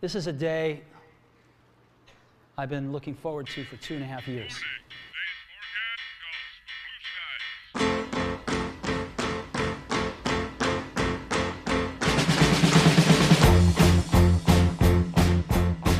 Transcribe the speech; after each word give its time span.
This 0.00 0.14
is 0.14 0.26
a 0.26 0.32
day 0.32 0.80
I've 2.56 2.70
been 2.70 2.90
looking 2.90 3.14
forward 3.14 3.46
to 3.48 3.64
for 3.64 3.76
two 3.76 3.96
and 3.96 4.02
a 4.02 4.06
half 4.06 4.26
years. 4.26 4.58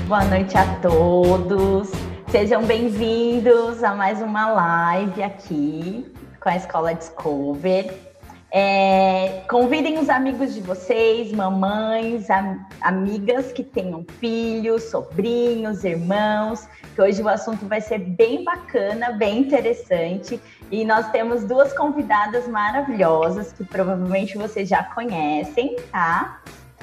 Boa 0.09 0.25
noite 0.30 0.57
a 0.57 0.80
todos. 0.80 1.91
Sejam 2.30 2.64
bem-vindos 2.64 3.85
a 3.85 3.95
mais 3.95 4.23
uma 4.23 4.51
live 4.51 5.23
aqui 5.23 6.11
com 6.41 6.48
a 6.48 6.57
Escola 6.57 6.95
Discover. 6.95 8.10
É, 8.53 9.43
convidem 9.48 9.98
os 9.98 10.09
amigos 10.09 10.55
de 10.55 10.61
vocês, 10.61 11.30
mamães, 11.30 12.29
am 12.29 12.66
amigas 12.80 13.53
que 13.53 13.62
tenham 13.62 14.05
filhos, 14.19 14.84
sobrinhos, 14.91 15.84
irmãos, 15.84 16.66
que 16.95 17.01
hoje 17.01 17.23
o 17.23 17.28
assunto 17.28 17.66
vai 17.66 17.80
ser 17.80 17.98
bem 17.98 18.42
bacana, 18.42 19.12
bem 19.12 19.39
interessante. 19.39 20.41
E 20.69 20.84
nós 20.84 21.11
temos 21.11 21.45
duas 21.45 21.73
convidadas 21.73 22.48
maravilhosas 22.48 23.52
que 23.52 23.65
provavelmente 23.65 24.37
vocês 24.37 24.69
já 24.69 24.83
conhecem, 24.83 25.77
tá? 25.92 26.41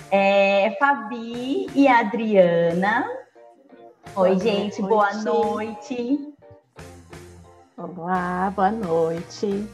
É, 0.10 0.76
Fabi 0.80 1.68
e 1.76 1.86
Adriana. 1.88 3.06
Oi, 4.16 4.30
boa 4.30 4.40
gente, 4.40 4.82
noite. 4.82 4.82
boa 4.82 5.14
noite. 5.14 6.34
Olá, 7.78 8.54
boa 8.56 8.72
noite. 8.72 9.68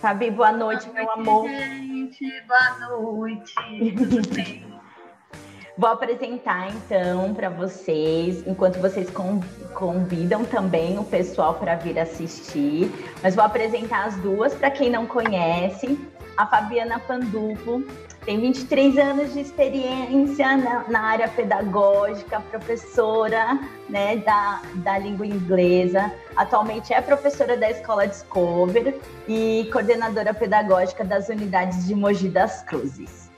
Fabi, 0.00 0.30
boa 0.30 0.52
noite, 0.52 0.86
boa 0.86 0.94
meu 0.94 1.10
amor. 1.10 1.48
Gente, 1.48 2.24
boa 2.46 2.88
noite. 2.88 3.54
Tudo 3.96 4.22
bem? 4.32 4.64
Vou 5.76 5.90
apresentar 5.90 6.70
então 6.70 7.34
para 7.34 7.48
vocês, 7.48 8.46
enquanto 8.46 8.80
vocês 8.80 9.08
convidam 9.74 10.44
também 10.44 10.98
o 10.98 11.04
pessoal 11.04 11.54
para 11.54 11.74
vir 11.74 11.98
assistir. 11.98 12.90
Mas 13.22 13.34
vou 13.34 13.44
apresentar 13.44 14.06
as 14.06 14.16
duas 14.16 14.54
para 14.54 14.70
quem 14.70 14.88
não 14.88 15.04
conhece. 15.04 15.98
A 16.36 16.46
Fabiana 16.46 17.00
Pandufo 17.00 17.84
tem 18.28 18.38
23 18.38 18.98
anos 18.98 19.32
de 19.32 19.40
experiência 19.40 20.54
na, 20.58 20.86
na, 20.86 21.00
área 21.00 21.28
pedagógica, 21.28 22.38
professora 22.50 23.58
né, 23.88 24.18
da, 24.18 24.60
da 24.84 24.98
língua 24.98 25.26
inglesa. 25.26 26.12
Atualmente 26.36 26.92
é 26.92 27.00
professora 27.00 27.56
da 27.56 27.70
Escola 27.70 28.06
Discover 28.06 29.00
e 29.26 29.66
coordenadora 29.72 30.34
pedagógica 30.34 31.02
das 31.06 31.30
unidades 31.30 31.86
de 31.86 31.94
Mogi 31.94 32.28
das 32.28 32.62
Cruzes. 32.64 33.30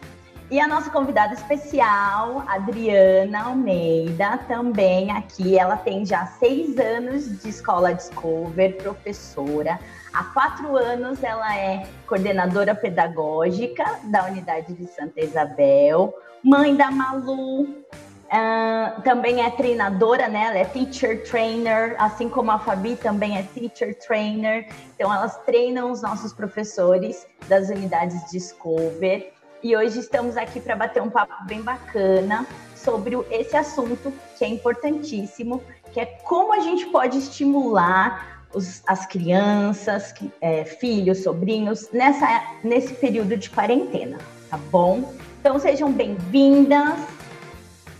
E 0.50 0.58
a 0.58 0.66
nossa 0.66 0.90
convidada 0.90 1.34
especial, 1.34 2.42
Adriana 2.48 3.44
Almeida, 3.44 4.38
também 4.48 5.12
aqui. 5.12 5.56
Ela 5.56 5.76
tem 5.76 6.04
já 6.04 6.26
seis 6.26 6.76
anos 6.80 7.40
de 7.40 7.48
Escola 7.48 7.94
Discover, 7.94 8.76
professora 8.78 9.78
Há 10.12 10.24
quatro 10.24 10.76
anos 10.76 11.22
ela 11.22 11.56
é 11.56 11.86
coordenadora 12.06 12.74
pedagógica 12.74 14.00
da 14.04 14.24
unidade 14.24 14.74
de 14.74 14.86
Santa 14.88 15.20
Isabel, 15.20 16.12
mãe 16.42 16.74
da 16.74 16.90
Malu, 16.90 17.62
uh, 17.62 19.02
também 19.04 19.40
é 19.40 19.50
treinadora, 19.50 20.26
né? 20.26 20.46
Ela 20.46 20.58
é 20.58 20.64
teacher 20.64 21.22
trainer, 21.22 21.94
assim 21.96 22.28
como 22.28 22.50
a 22.50 22.58
Fabi 22.58 22.96
também 22.96 23.38
é 23.38 23.44
teacher 23.44 23.96
trainer. 23.98 24.68
Então 24.96 25.14
elas 25.14 25.36
treinam 25.44 25.92
os 25.92 26.02
nossos 26.02 26.32
professores 26.32 27.24
das 27.48 27.68
unidades 27.68 28.28
Discover. 28.32 29.32
E 29.62 29.76
hoje 29.76 30.00
estamos 30.00 30.36
aqui 30.36 30.58
para 30.58 30.74
bater 30.74 31.02
um 31.02 31.10
papo 31.10 31.44
bem 31.44 31.62
bacana 31.62 32.46
sobre 32.74 33.14
esse 33.30 33.56
assunto 33.56 34.12
que 34.36 34.44
é 34.44 34.48
importantíssimo, 34.48 35.62
que 35.92 36.00
é 36.00 36.06
como 36.06 36.52
a 36.52 36.60
gente 36.60 36.86
pode 36.86 37.18
estimular 37.18 38.39
os, 38.54 38.82
as 38.86 39.06
crianças, 39.06 40.14
é, 40.40 40.64
filhos, 40.64 41.22
sobrinhos, 41.22 41.90
nessa, 41.92 42.42
nesse 42.62 42.94
período 42.94 43.36
de 43.36 43.48
quarentena, 43.50 44.18
tá 44.50 44.58
bom? 44.70 45.12
Então 45.40 45.58
sejam 45.58 45.92
bem-vindas, 45.92 46.98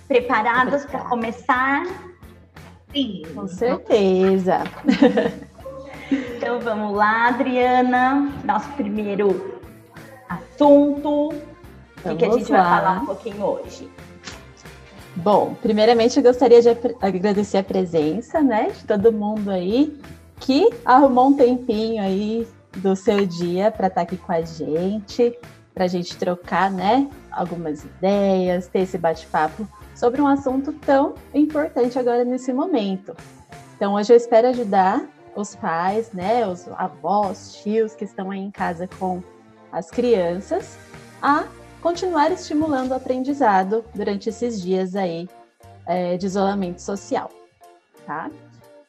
preparadas 0.08 0.84
para 0.84 1.00
começar? 1.00 1.86
Sim, 2.92 3.22
com 3.34 3.46
certeza. 3.46 4.64
então 6.10 6.60
vamos 6.60 6.96
lá, 6.96 7.28
Adriana, 7.28 8.32
nosso 8.44 8.68
primeiro 8.72 9.60
assunto. 10.28 11.32
O 12.04 12.16
que, 12.16 12.24
a 12.24 12.30
gente 12.30 12.50
lá. 12.50 12.62
vai 12.62 12.80
falar 12.80 13.02
um 13.02 13.06
pouquinho 13.06 13.44
hoje? 13.44 13.88
Bom, 15.16 15.54
primeiramente 15.60 16.16
eu 16.16 16.22
gostaria 16.22 16.62
de 16.62 16.68
agradecer 17.00 17.58
a 17.58 17.62
presença, 17.62 18.40
né, 18.40 18.70
de 18.70 18.84
todo 18.84 19.12
mundo 19.12 19.50
aí 19.50 20.00
que 20.40 20.70
arrumou 20.84 21.28
um 21.28 21.34
tempinho 21.34 22.02
aí 22.02 22.48
do 22.78 22.96
seu 22.96 23.26
dia 23.26 23.70
para 23.70 23.86
estar 23.86 24.00
tá 24.00 24.02
aqui 24.02 24.16
com 24.16 24.32
a 24.32 24.40
gente, 24.42 25.36
para 25.74 25.84
a 25.84 25.88
gente 25.88 26.16
trocar, 26.16 26.70
né, 26.70 27.08
algumas 27.30 27.84
ideias, 27.84 28.66
ter 28.66 28.80
esse 28.80 28.98
bate-papo 28.98 29.66
sobre 29.94 30.20
um 30.20 30.26
assunto 30.26 30.72
tão 30.72 31.14
importante 31.34 31.98
agora 31.98 32.24
nesse 32.24 32.52
momento. 32.52 33.14
Então, 33.76 33.94
hoje 33.94 34.12
eu 34.12 34.16
espero 34.16 34.48
ajudar 34.48 35.06
os 35.34 35.54
pais, 35.54 36.12
né, 36.12 36.46
os 36.46 36.66
avós, 36.68 37.60
tios 37.62 37.94
que 37.94 38.04
estão 38.04 38.30
aí 38.30 38.40
em 38.40 38.50
casa 38.50 38.88
com 38.98 39.22
as 39.70 39.90
crianças 39.90 40.76
a 41.22 41.44
continuar 41.80 42.32
estimulando 42.32 42.90
o 42.90 42.94
aprendizado 42.94 43.84
durante 43.94 44.28
esses 44.28 44.60
dias 44.60 44.96
aí 44.96 45.28
é, 45.86 46.16
de 46.16 46.26
isolamento 46.26 46.80
social, 46.82 47.30
tá? 48.06 48.30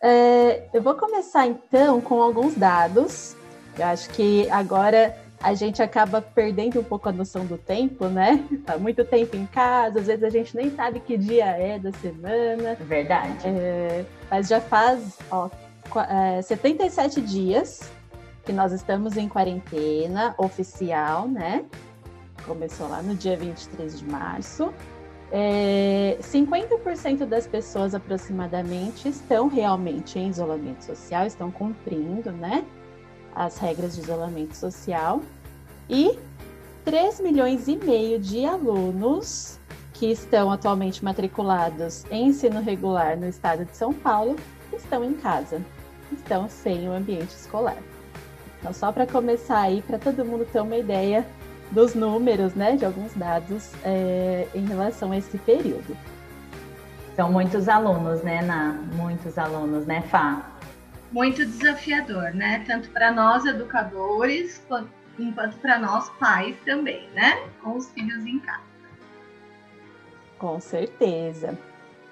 É, 0.02 0.64
eu 0.74 0.82
vou 0.82 0.96
começar 0.96 1.46
então 1.46 2.02
com 2.02 2.22
alguns 2.22 2.56
dados. 2.56 3.36
Eu 3.78 3.86
acho 3.86 4.10
que 4.10 4.50
agora 4.50 5.16
a 5.42 5.54
gente 5.54 5.82
acaba 5.82 6.22
perdendo 6.22 6.80
um 6.80 6.84
pouco 6.84 7.10
a 7.10 7.12
noção 7.12 7.46
do 7.46 7.58
tempo, 7.58 8.08
né? 8.08 8.44
Tá 8.66 8.78
muito 8.78 9.04
tempo 9.06 9.36
em 9.36 9.46
casa, 9.46 10.00
às 10.00 10.08
vezes 10.08 10.24
a 10.24 10.30
gente 10.30 10.56
nem 10.56 10.70
sabe 10.76 11.00
que 11.00 11.18
dia 11.18 11.46
é 11.46 11.78
da 11.78 11.92
semana. 11.92 12.76
Verdade. 12.82 13.36
É, 13.46 14.06
mas 14.30 14.48
já 14.48 14.60
faz 14.60 15.18
ó, 15.30 15.50
é, 16.10 16.42
77 16.42 17.22
dias 17.22 17.92
que 18.44 18.52
nós 18.52 18.72
estamos 18.72 19.18
em 19.18 19.28
quarentena 19.30 20.34
oficial, 20.38 21.28
né? 21.28 21.64
Começou 22.46 22.88
lá 22.88 23.04
no 23.04 23.14
dia 23.14 23.38
23 23.38 24.00
de 24.00 24.06
março. 24.06 24.74
É, 25.34 26.18
50% 26.22 27.25
das 27.25 27.47
pessoas 27.47 27.96
aproximadamente 27.96 29.08
estão 29.08 29.47
realmente 29.47 30.19
em 30.19 30.28
isolamento 30.28 30.84
social, 30.84 31.25
estão 31.25 31.50
cumprindo 31.50 32.31
né, 32.34 32.66
as 33.34 33.58
regras 33.58 33.96
de 33.96 34.02
isolamento 34.02 34.56
social. 34.56 35.22
E 35.90 36.20
3 36.84 37.22
milhões 37.22 37.68
e 37.68 37.78
meio 37.78 38.20
de 38.20 38.46
alunos 38.46 39.58
que 39.94 40.08
estão 40.08 40.52
atualmente 40.52 41.03
matriculados 41.03 42.03
em 42.12 42.28
ensino 42.28 42.62
regular 42.62 43.18
no 43.18 43.28
estado 43.28 43.66
de 43.66 43.78
São 43.78 43.94
Paulo 43.94 44.36
estão 44.74 45.03
em 45.03 45.14
casa, 45.14 45.62
estão 46.12 46.50
sem 46.50 46.90
o 46.90 46.91
ambiente 46.91 47.30
escolar. 47.30 47.78
Então, 48.59 48.74
só 48.74 48.91
para 48.91 49.08
começar 49.08 49.59
aí, 49.59 49.81
para 49.81 49.97
todo 49.97 50.25
mundo 50.25 50.46
ter 50.46 50.59
uma 50.59 50.75
ideia 50.75 51.25
dos 51.72 51.96
números, 51.96 52.54
né, 52.54 52.76
de 52.76 52.86
alguns 52.86 53.14
dados 53.14 53.72
é, 53.84 54.48
em 54.54 54.66
relação 54.66 55.12
a 55.12 55.18
esse 55.18 55.38
período. 55.40 55.98
São 57.16 57.32
muitos 57.32 57.68
alunos, 57.68 58.22
né, 58.24 58.42
Na? 58.42 58.74
Muitos 58.94 59.38
alunos, 59.38 59.86
né, 59.86 60.02
Fá? 60.02 60.52
Muito 61.12 61.46
desafiador, 61.46 62.34
né? 62.34 62.64
Tanto 62.66 62.90
para 62.90 63.12
nós 63.12 63.46
educadores, 63.46 64.64
quanto, 64.68 64.90
quanto 65.36 65.58
para 65.58 65.78
nós 65.78 66.09
pais 66.12 66.56
também, 66.66 67.09
né? 67.14 67.44
Com 67.62 67.76
os 67.76 67.90
filhos 67.92 68.26
em 68.26 68.40
casa. 68.40 68.64
Com 70.40 70.59
certeza. 70.59 71.58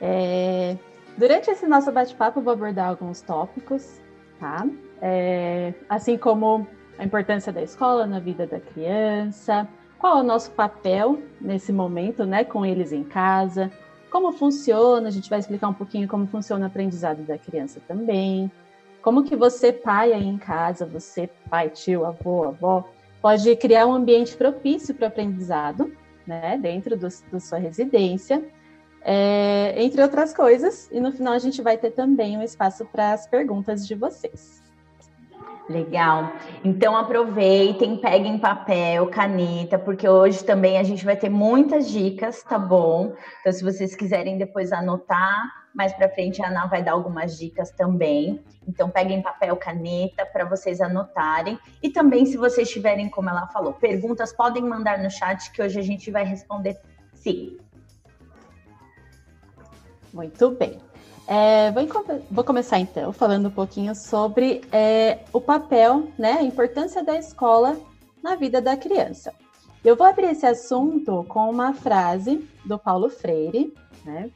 É, 0.02 0.78
durante 1.18 1.50
esse 1.50 1.66
nosso 1.66 1.92
bate-papo, 1.92 2.42
vou 2.42 2.54
abordar 2.54 2.90
alguns 2.90 3.22
tópicos, 3.22 4.02
tá? 4.40 4.66
É, 5.02 5.74
assim 5.90 6.18
como 6.18 6.68
a 7.00 7.06
importância 7.06 7.52
da 7.54 7.64
escola 7.64 8.06
na 8.06 8.20
vida 8.20 8.46
da 8.46 8.60
criança, 8.60 9.66
qual 9.98 10.18
é 10.18 10.22
o 10.22 10.24
nosso 10.24 10.52
papel 10.52 11.18
nesse 11.40 11.72
momento, 11.72 12.26
né, 12.26 12.44
com 12.44 12.66
eles 12.66 12.92
em 12.92 13.06
casa, 13.06 13.72
como 14.12 14.34
funciona, 14.34 15.08
a 15.08 15.12
gente 15.12 15.30
vai 15.30 15.40
explicar 15.40 15.70
um 15.70 15.74
pouquinho 15.74 16.08
como 16.10 16.28
funciona 16.28 16.66
o 16.66 16.68
aprendizado 16.68 17.24
da 17.24 17.38
criança 17.38 17.80
também, 17.88 18.52
como 19.02 19.24
que 19.24 19.36
você, 19.36 19.72
pai 19.72 20.12
aí 20.12 20.28
em 20.28 20.38
casa, 20.38 20.86
você, 20.86 21.30
pai, 21.50 21.70
tio, 21.70 22.06
avô, 22.06 22.50
avó, 22.50 22.90
pode 23.22 23.56
criar 23.56 23.88
um 23.88 23.94
ambiente 23.94 24.36
propício 24.36 24.94
para 24.94 25.06
o 25.06 25.08
aprendizado, 25.08 25.94
né, 26.28 26.58
dentro 26.62 26.98
do, 26.98 27.08
da 27.32 27.40
sua 27.40 27.60
residência, 27.60 28.44
é, 29.02 29.74
entre 29.82 30.02
outras 30.02 30.34
coisas, 30.34 30.90
e 30.92 31.00
no 31.00 31.14
final 31.14 31.32
a 31.32 31.40
gente 31.40 31.62
vai 31.62 31.78
ter 31.78 31.92
também 31.92 32.38
um 32.38 32.44
espaço 32.44 32.84
para 32.86 33.14
as 33.14 33.26
perguntas 33.26 33.88
de 33.88 33.96
vocês. 33.96 34.69
Legal. 35.70 36.34
Então 36.66 36.98
aproveitem, 36.98 37.96
peguem 37.98 38.40
papel, 38.40 39.06
caneta, 39.08 39.78
porque 39.78 40.10
hoje 40.10 40.44
também 40.44 40.80
a 40.80 40.84
gente 40.84 41.06
vai 41.06 41.16
ter 41.16 41.30
muitas 41.30 41.88
dicas, 41.88 42.42
tá 42.42 42.58
bom? 42.58 43.14
Então 43.40 43.54
se 43.54 43.64
vocês 43.64 43.96
quiserem 43.96 44.40
depois 44.40 44.72
anotar, 44.72 45.48
mais 45.76 45.94
para 45.94 46.10
frente 46.10 46.42
a 46.42 46.48
Ana 46.48 46.66
vai 46.66 46.82
dar 46.82 46.94
algumas 46.94 47.38
dicas 47.38 47.70
também. 47.70 48.44
Então 48.68 48.90
peguem 48.90 49.22
papel, 49.22 49.56
caneta 49.58 50.26
para 50.26 50.44
vocês 50.44 50.82
anotarem. 50.82 51.60
E 51.84 51.92
também 51.92 52.26
se 52.26 52.36
vocês 52.36 52.68
tiverem, 52.68 53.08
como 53.08 53.30
ela 53.30 53.46
falou, 53.48 53.74
perguntas, 53.74 54.34
podem 54.34 54.64
mandar 54.64 54.98
no 54.98 55.12
chat 55.12 55.52
que 55.52 55.62
hoje 55.62 55.80
a 55.80 55.84
gente 55.84 56.10
vai 56.10 56.26
responder 56.26 56.80
sim. 57.14 57.60
Muito 60.12 60.50
bem. 60.50 60.89
É, 61.32 61.70
vou, 61.70 61.84
vou, 62.32 62.44
começar 62.44 62.80
então 62.80 63.14
falando 63.14 63.50
um 63.50 63.52
pouquinho 63.52 63.94
sobre 63.94 64.62
é, 64.72 65.20
o 65.32 65.40
papel, 65.40 66.08
né, 66.18 66.32
a 66.40 66.42
importância 66.42 67.04
da 67.04 67.16
escola 67.20 67.80
na 68.24 68.36
vida 68.36 68.60
da 68.60 68.76
criança. 68.76 69.32
Eu 69.86 69.96
vou 69.96 70.08
abrir 70.08 70.32
esse 70.32 70.48
assunto 70.48 71.24
com 71.30 71.48
uma 71.48 71.72
frase 71.72 72.50
do 72.66 72.80
Paulo 72.80 73.12
Freire. 73.12 73.72
Né? 74.04 74.32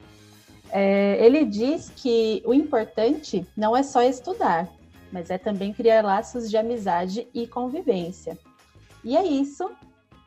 É, 0.70 1.18
ele 1.18 1.44
diz 1.44 1.90
que 1.96 2.40
o 2.46 2.54
importante 2.54 3.44
não 3.56 3.76
é 3.76 3.82
só 3.82 4.00
estudar, 4.00 4.68
mas 5.10 5.30
é 5.30 5.36
também 5.36 5.72
criar 5.72 6.04
laços 6.04 6.48
de 6.48 6.56
amizade 6.56 7.26
e 7.34 7.44
convivência. 7.48 8.38
E 9.02 9.16
é 9.16 9.26
isso 9.26 9.68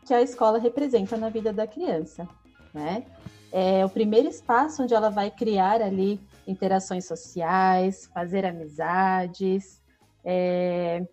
que 0.05 0.13
a 0.13 0.21
escola 0.21 0.59
representa 0.59 1.15
na 1.15 1.29
vida 1.29 1.53
da 1.53 1.65
criança. 1.65 2.27
Né? 2.73 3.05
É 3.53 3.85
o 3.85 3.89
primeiro 3.89 4.27
espaço 4.27 4.83
onde 4.83 4.93
ela 4.93 5.09
vai 5.09 5.31
criar 5.31 5.81
ali 5.81 6.19
interações 6.47 7.05
sociais, 7.05 8.05
fazer 8.13 8.45
amizades. 8.45 9.81
É... 10.23 11.05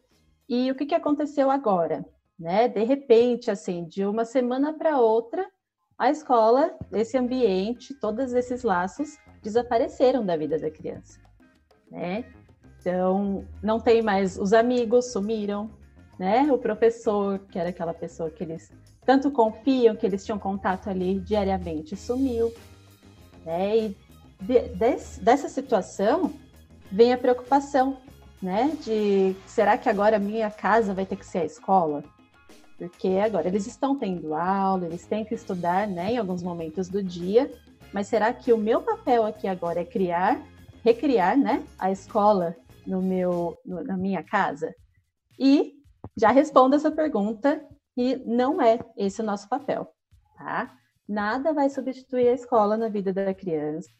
E 0.48 0.70
o 0.70 0.74
que, 0.74 0.86
que 0.86 0.94
aconteceu 0.94 1.50
agora? 1.50 2.04
Né? 2.38 2.68
De 2.68 2.82
repente, 2.84 3.50
assim, 3.50 3.84
de 3.84 4.04
uma 4.04 4.24
semana 4.24 4.72
para 4.72 5.00
outra, 5.00 5.46
a 5.98 6.10
escola, 6.10 6.76
esse 6.92 7.16
ambiente, 7.16 7.94
todos 7.94 8.32
esses 8.32 8.62
laços 8.62 9.16
desapareceram 9.42 10.24
da 10.24 10.36
vida 10.36 10.58
da 10.58 10.70
criança. 10.70 11.20
Né? 11.90 12.24
Então, 12.80 13.44
não 13.62 13.80
tem 13.80 14.02
mais 14.02 14.38
os 14.38 14.52
amigos, 14.52 15.12
sumiram, 15.12 15.70
né? 16.18 16.52
O 16.52 16.58
professor, 16.58 17.38
que 17.50 17.58
era 17.58 17.70
aquela 17.70 17.94
pessoa 17.94 18.30
que 18.30 18.42
eles 18.42 18.70
tanto 19.04 19.30
confiam, 19.30 19.96
que 19.96 20.04
eles 20.04 20.24
tinham 20.24 20.38
contato 20.38 20.88
ali 20.88 21.20
diariamente, 21.20 21.96
sumiu. 21.96 22.52
Né? 23.44 23.76
E 23.78 23.96
de, 24.40 24.60
dessa 25.20 25.48
situação 25.48 26.32
vem 26.90 27.12
a 27.12 27.18
preocupação, 27.18 27.98
né? 28.40 28.76
De 28.82 29.34
será 29.46 29.76
que 29.78 29.88
agora 29.88 30.16
a 30.16 30.20
minha 30.20 30.50
casa 30.50 30.94
vai 30.94 31.06
ter 31.06 31.16
que 31.16 31.26
ser 31.26 31.38
a 31.38 31.44
escola? 31.44 32.04
Porque 32.76 33.08
agora 33.24 33.48
eles 33.48 33.66
estão 33.66 33.96
tendo 33.96 34.34
aula, 34.34 34.86
eles 34.86 35.06
têm 35.06 35.24
que 35.24 35.34
estudar, 35.34 35.86
né? 35.86 36.12
Em 36.12 36.18
alguns 36.18 36.42
momentos 36.42 36.88
do 36.88 37.02
dia. 37.02 37.50
Mas 37.92 38.08
será 38.08 38.32
que 38.32 38.52
o 38.52 38.58
meu 38.58 38.82
papel 38.82 39.24
aqui 39.24 39.46
agora 39.46 39.80
é 39.80 39.84
criar, 39.84 40.42
recriar, 40.82 41.36
né? 41.36 41.64
A 41.78 41.90
escola 41.90 42.56
no 42.86 43.00
meu, 43.00 43.56
no, 43.64 43.82
na 43.84 43.96
minha 43.96 44.22
casa? 44.22 44.74
E 45.38 45.72
já 46.16 46.30
respondo 46.30 46.76
essa 46.76 46.90
pergunta 46.90 47.64
e 47.96 48.16
não 48.26 48.60
é 48.60 48.78
esse 48.96 49.20
o 49.20 49.24
nosso 49.24 49.48
papel, 49.48 49.88
tá? 50.36 50.74
Nada 51.08 51.52
vai 51.52 51.68
substituir 51.68 52.28
a 52.28 52.32
escola 52.32 52.76
na 52.76 52.88
vida 52.88 53.12
da 53.12 53.34
criança. 53.34 53.90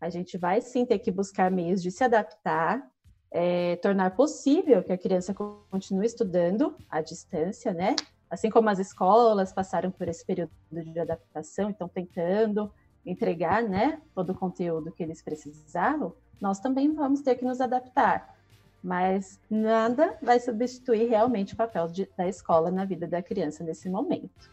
A 0.00 0.08
gente 0.08 0.36
vai 0.36 0.60
sim 0.60 0.84
ter 0.84 0.98
que 0.98 1.10
buscar 1.10 1.50
meios 1.50 1.82
de 1.82 1.90
se 1.90 2.02
adaptar, 2.02 2.84
é, 3.30 3.76
tornar 3.76 4.16
possível 4.16 4.82
que 4.82 4.92
a 4.92 4.98
criança 4.98 5.32
continue 5.32 6.06
estudando 6.06 6.74
à 6.88 7.00
distância, 7.00 7.72
né? 7.72 7.94
Assim 8.28 8.50
como 8.50 8.68
as 8.68 8.78
escolas 8.78 9.52
passaram 9.52 9.90
por 9.90 10.08
esse 10.08 10.24
período 10.24 10.50
de 10.70 10.98
adaptação, 10.98 11.70
estão 11.70 11.88
tentando 11.88 12.72
entregar, 13.04 13.62
né, 13.62 14.00
todo 14.14 14.30
o 14.30 14.34
conteúdo 14.34 14.92
que 14.92 15.02
eles 15.02 15.22
precisavam, 15.22 16.14
nós 16.40 16.60
também 16.60 16.92
vamos 16.92 17.22
ter 17.22 17.34
que 17.34 17.44
nos 17.44 17.60
adaptar. 17.60 18.36
Mas 18.82 19.38
nada 19.48 20.16
vai 20.22 20.40
substituir 20.40 21.08
realmente 21.08 21.54
o 21.54 21.56
papel 21.56 21.86
de, 21.88 22.08
da 22.16 22.26
escola 22.26 22.70
na 22.70 22.84
vida 22.84 23.06
da 23.06 23.22
criança 23.22 23.62
nesse 23.62 23.90
momento. 23.90 24.50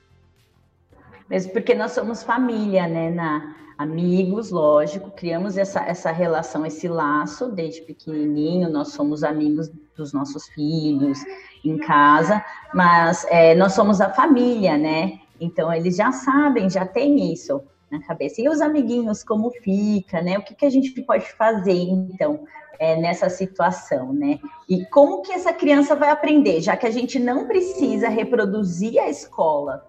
Mesmo 1.29 1.51
porque 1.51 1.73
nós 1.73 1.91
somos 1.91 2.23
família, 2.23 2.87
né, 2.87 3.09
na 3.09 3.55
amigos, 3.77 4.49
lógico, 4.49 5.11
criamos 5.11 5.55
essa, 5.55 5.81
essa 5.81 6.11
relação, 6.11 6.65
esse 6.65 6.87
laço 6.87 7.51
desde 7.51 7.81
pequenininho, 7.83 8.69
nós 8.69 8.89
somos 8.89 9.23
amigos 9.23 9.71
dos 9.95 10.13
nossos 10.13 10.47
filhos 10.47 11.19
em 11.63 11.77
casa, 11.77 12.43
mas 12.73 13.25
é, 13.29 13.53
nós 13.53 13.73
somos 13.73 14.01
a 14.01 14.09
família, 14.09 14.77
né? 14.77 15.19
Então 15.39 15.71
eles 15.71 15.95
já 15.95 16.11
sabem, 16.11 16.69
já 16.69 16.85
tem 16.85 17.31
isso 17.31 17.61
na 17.91 18.01
cabeça. 18.01 18.41
E 18.41 18.49
os 18.49 18.61
amiguinhos, 18.61 19.23
como 19.23 19.51
fica, 19.51 20.21
né? 20.21 20.39
O 20.39 20.43
que, 20.43 20.55
que 20.55 20.65
a 20.65 20.69
gente 20.69 20.89
pode 21.03 21.31
fazer, 21.33 21.77
então, 21.77 22.45
é, 22.79 22.95
nessa 22.95 23.29
situação, 23.29 24.11
né? 24.11 24.39
E 24.67 24.85
como 24.87 25.21
que 25.21 25.31
essa 25.31 25.53
criança 25.53 25.95
vai 25.95 26.09
aprender, 26.09 26.61
já 26.61 26.75
que 26.75 26.87
a 26.87 26.91
gente 26.91 27.19
não 27.19 27.47
precisa 27.47 28.09
reproduzir 28.09 28.99
a 28.99 29.07
escola 29.07 29.86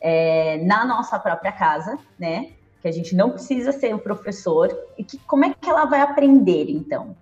é, 0.00 0.58
na 0.58 0.84
nossa 0.84 1.18
própria 1.18 1.52
casa, 1.52 1.98
né? 2.18 2.52
Que 2.80 2.88
a 2.88 2.92
gente 2.92 3.14
não 3.14 3.30
precisa 3.30 3.72
ser 3.72 3.94
o 3.94 3.98
professor. 3.98 4.68
E 4.96 5.04
que, 5.04 5.18
como 5.18 5.44
é 5.44 5.54
que 5.54 5.68
ela 5.68 5.84
vai 5.84 6.00
aprender, 6.00 6.70
então? 6.70 7.16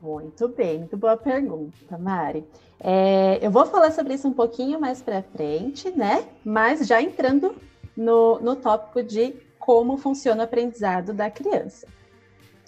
Muito 0.00 0.48
bem, 0.48 0.80
muito 0.80 0.96
boa 0.96 1.16
pergunta, 1.16 1.96
Mari. 1.96 2.44
É, 2.78 3.38
eu 3.40 3.50
vou 3.50 3.64
falar 3.64 3.90
sobre 3.92 4.12
isso 4.12 4.28
um 4.28 4.34
pouquinho 4.34 4.78
mais 4.78 5.00
para 5.00 5.22
frente, 5.22 5.90
né? 5.90 6.28
Mas 6.44 6.86
já 6.86 7.00
entrando 7.00 7.56
no, 7.96 8.38
no 8.40 8.56
tópico 8.56 9.02
de 9.02 9.34
como 9.58 9.96
funciona 9.96 10.42
o 10.42 10.44
aprendizado 10.44 11.14
da 11.14 11.30
criança, 11.30 11.86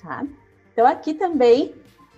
tá? 0.03 0.25
Então, 0.73 0.87
aqui 0.87 1.13
também 1.13 1.75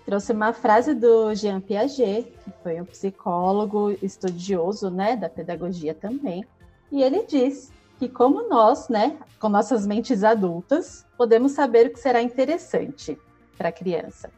trouxe 0.08 0.32
uma 0.32 0.55
frase 0.55 0.94
do 0.94 1.34
Jean 1.34 1.60
Piaget, 1.60 2.32
que 2.43 2.50
foi 2.62 2.81
um 2.81 2.84
psicólogo 2.87 3.90
estudioso, 4.02 4.88
né, 4.88 5.14
da 5.14 5.28
pedagogia 5.28 5.93
também, 5.93 6.46
e 6.90 7.02
ele 7.02 7.26
diz 7.26 7.70
que 7.99 8.08
como 8.08 8.49
nós, 8.49 8.88
né, 8.88 9.19
com 9.38 9.50
nossas 9.50 9.87
mentes 9.87 10.25
adultas, 10.25 11.05
podemos 11.14 11.52
saber 11.52 11.88
o 11.88 11.90
que 11.90 12.00
será 12.00 12.22
interessante 12.22 13.19
para 13.58 13.69
a 13.69 13.72
criança. 13.72 14.31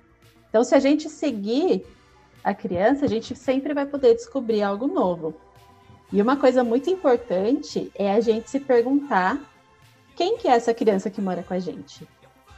Então, 0.48 0.64
se 0.64 0.74
a 0.74 0.80
gente 0.80 1.08
seguir 1.08 1.86
a 2.42 2.52
criança, 2.52 3.04
a 3.04 3.08
gente 3.08 3.36
sempre 3.36 3.72
vai 3.72 3.86
poder 3.86 4.14
descobrir 4.14 4.62
algo 4.62 4.88
novo. 4.88 5.36
E 6.12 6.20
uma 6.20 6.36
coisa 6.36 6.64
muito 6.64 6.90
importante 6.90 7.92
é 7.94 8.12
a 8.12 8.18
gente 8.18 8.50
se 8.50 8.58
perguntar 8.58 9.38
quem 10.16 10.36
que 10.36 10.48
é 10.48 10.50
essa 10.50 10.74
criança 10.74 11.08
que 11.10 11.20
mora 11.20 11.44
com 11.44 11.54
a 11.54 11.60
gente? 11.60 12.08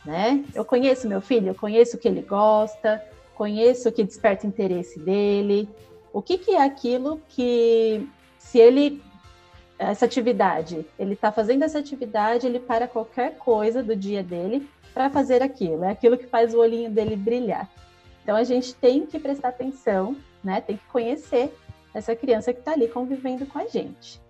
Né? 0.05 0.45
Eu 0.55 0.65
conheço 0.65 1.09
meu 1.09 1.21
filho, 1.21 1.49
eu 1.49 1.55
conheço 1.55 1.97
o 1.97 1.99
que 1.99 2.09
ele 2.09 2.23
gosta, 2.23 3.03
conheço 3.35 3.89
o 3.89 3.93
que 3.93 4.05
desperta 4.05 4.47
interesse 4.47 4.99
dele. 4.99 5.69
O 6.13 6.21
que, 6.21 6.39
que 6.39 6.53
é 6.53 6.63
aquilo 6.63 7.21
que, 7.29 8.09
se 8.39 8.59
ele 8.59 9.03
essa 9.79 10.05
atividade, 10.05 10.87
ele 10.99 11.15
está 11.15 11.33
fazendo 11.33 11.65
essa 11.65 11.79
atividade, 11.79 12.47
ele 12.47 12.61
para 12.61 12.87
qualquer 12.87 13.37
coisa 13.37 13.83
do 13.83 13.97
dia 13.97 14.23
dele 14.23 14.69
para 14.95 15.11
fazer 15.11 15.43
aquilo. 15.43 15.85
É 15.85 15.91
aquilo 15.91 16.17
que 16.17 16.27
faz 16.27 16.55
o 16.55 16.59
olhinho 16.59 16.91
dele 16.91 17.17
brilhar. 17.17 17.69
Então 18.23 18.37
a 18.37 18.45
gente 18.45 18.75
tem 18.75 19.05
que 19.07 19.19
prestar 19.19 19.49
atenção, 19.49 20.17
né? 20.45 20.61
Tem 20.61 20.77
que 20.77 20.85
conhecer 20.87 21.53
essa 21.93 22.15
criança 22.15 22.53
que 22.53 22.61
está 22.61 22.73
ali 22.73 22.87
convivendo 22.89 23.45
com 23.47 23.59
a 23.59 23.67
gente. 23.67 24.21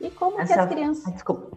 E 0.00 0.10
como 0.10 0.38
essa... 0.38 0.52
que 0.52 0.60
as 0.60 0.68
crianças. 0.68 1.12
Desculpa. 1.12 1.56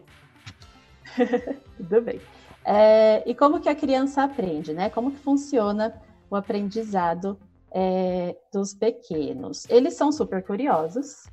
Tudo 1.77 2.01
bem. 2.01 2.21
É, 2.71 3.23
e 3.25 3.33
como 3.33 3.59
que 3.59 3.67
a 3.67 3.73
criança 3.73 4.21
aprende, 4.21 4.73
né? 4.73 4.91
Como 4.91 5.09
que 5.09 5.17
funciona 5.17 5.91
o 6.29 6.35
aprendizado 6.35 7.35
é, 7.71 8.37
dos 8.53 8.75
pequenos? 8.75 9.65
Eles 9.67 9.95
são 9.95 10.11
super 10.11 10.43
curiosos, 10.43 11.23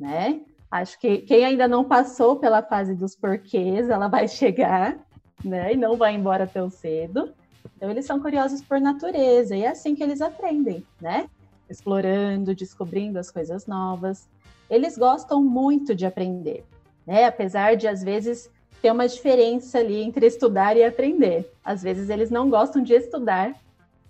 né? 0.00 0.40
Acho 0.70 0.98
que 0.98 1.18
quem 1.18 1.44
ainda 1.44 1.68
não 1.68 1.84
passou 1.84 2.36
pela 2.36 2.62
fase 2.62 2.94
dos 2.94 3.14
porquês, 3.14 3.90
ela 3.90 4.08
vai 4.08 4.26
chegar, 4.26 4.96
né? 5.44 5.74
E 5.74 5.76
não 5.76 5.98
vai 5.98 6.14
embora 6.14 6.46
tão 6.46 6.70
cedo. 6.70 7.30
Então, 7.76 7.90
eles 7.90 8.06
são 8.06 8.18
curiosos 8.18 8.62
por 8.62 8.80
natureza, 8.80 9.54
e 9.54 9.64
é 9.64 9.68
assim 9.68 9.94
que 9.94 10.02
eles 10.02 10.22
aprendem, 10.22 10.82
né? 10.98 11.28
Explorando, 11.68 12.54
descobrindo 12.54 13.18
as 13.18 13.30
coisas 13.30 13.66
novas. 13.66 14.26
Eles 14.70 14.96
gostam 14.96 15.44
muito 15.44 15.94
de 15.94 16.06
aprender, 16.06 16.64
né? 17.06 17.26
Apesar 17.26 17.76
de, 17.76 17.86
às 17.86 18.02
vezes, 18.02 18.50
tem 18.80 18.90
uma 18.90 19.08
diferença 19.08 19.78
ali 19.78 20.02
entre 20.02 20.26
estudar 20.26 20.76
e 20.76 20.84
aprender. 20.84 21.52
Às 21.64 21.82
vezes 21.82 22.08
eles 22.08 22.30
não 22.30 22.48
gostam 22.48 22.82
de 22.82 22.92
estudar, 22.94 23.54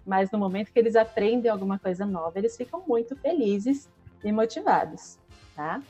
mas 0.05 0.31
no 0.31 0.39
momento 0.39 0.73
que 0.73 0.79
eles 0.79 0.97
aprendem 0.97 1.51
alguma 1.51 1.79
coisa 1.79 2.05
nova, 2.05 2.39
eles 2.39 2.57
ficam 2.57 2.83
muito 2.87 3.17
felizes 3.17 3.89
e 4.23 4.31
motivados, 4.31 5.19
tá? 5.55 5.83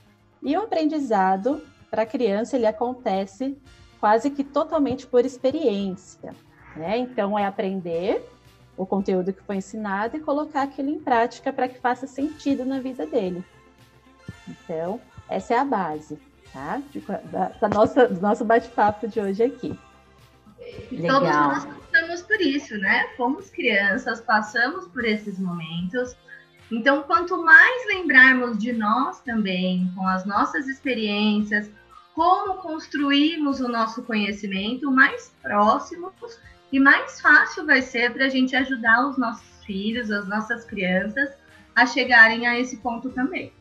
E 0.43 0.57
o 0.57 0.63
aprendizado 0.63 1.63
para 1.91 2.03
a 2.03 2.07
criança 2.07 2.57
ele 2.57 2.67
acontece 2.67 3.57
quase 4.01 4.31
que 4.31 4.45
totalmente 4.45 5.07
por 5.07 5.25
experiência, 5.25 6.35
né? 6.77 6.99
Então 6.99 7.39
é 7.39 7.47
aprender 7.47 8.25
o 8.77 8.85
conteúdo 8.85 9.33
que 9.33 9.43
foi 9.43 9.57
ensinado 9.57 10.17
e 10.17 10.21
colocar 10.21 10.63
aquilo 10.63 10.91
em 10.91 10.99
prática 10.99 11.53
para 11.53 11.69
que 11.69 11.79
faça 11.79 12.07
sentido 12.07 12.65
na 12.65 12.79
vida 12.79 13.07
dele. 13.07 13.43
Então, 14.47 15.01
essa 15.29 15.55
é 15.55 15.59
a 15.59 15.65
base, 15.65 16.19
tá? 16.57 16.81
Da, 17.31 17.49
da 17.61 17.69
nossa, 17.69 18.09
do 18.09 18.21
nosso 18.21 18.45
bate-papo 18.45 19.07
de 19.07 19.21
hoje 19.21 19.43
aqui. 19.43 19.79
Legal. 20.91 21.21
Todos 21.21 21.37
nós 21.37 21.65
passamos 21.67 22.23
por 22.23 22.41
isso, 22.41 22.79
né? 22.79 23.07
Fomos 23.17 23.51
crianças, 23.51 24.21
passamos 24.23 24.89
por 24.89 25.05
esses 25.05 25.39
momentos. 25.39 26.17
Então, 26.73 27.03
quanto 27.03 27.41
mais 27.45 27.87
lembrarmos 27.87 28.59
de 28.59 28.73
nós 28.73 29.21
também, 29.21 29.93
com 29.95 30.07
as 30.09 30.25
nossas 30.25 30.67
experiências, 30.67 31.71
como 32.15 32.55
construímos 32.55 33.61
o 33.61 33.69
nosso 33.69 34.03
conhecimento, 34.03 34.91
mais 34.91 35.33
próximos 35.43 36.41
e 36.73 36.81
mais 36.81 37.21
fácil 37.21 37.67
vai 37.67 37.83
ser 37.83 38.13
para 38.13 38.25
a 38.25 38.29
gente 38.29 38.57
ajudar 38.57 39.07
os 39.07 39.19
nossos 39.19 39.65
filhos, 39.65 40.11
as 40.11 40.27
nossas 40.27 40.65
crianças 40.65 41.31
a 41.75 41.87
chegarem 41.87 42.47
a 42.47 42.59
esse 42.59 42.79
ponto 42.79 43.11
também. 43.11 43.53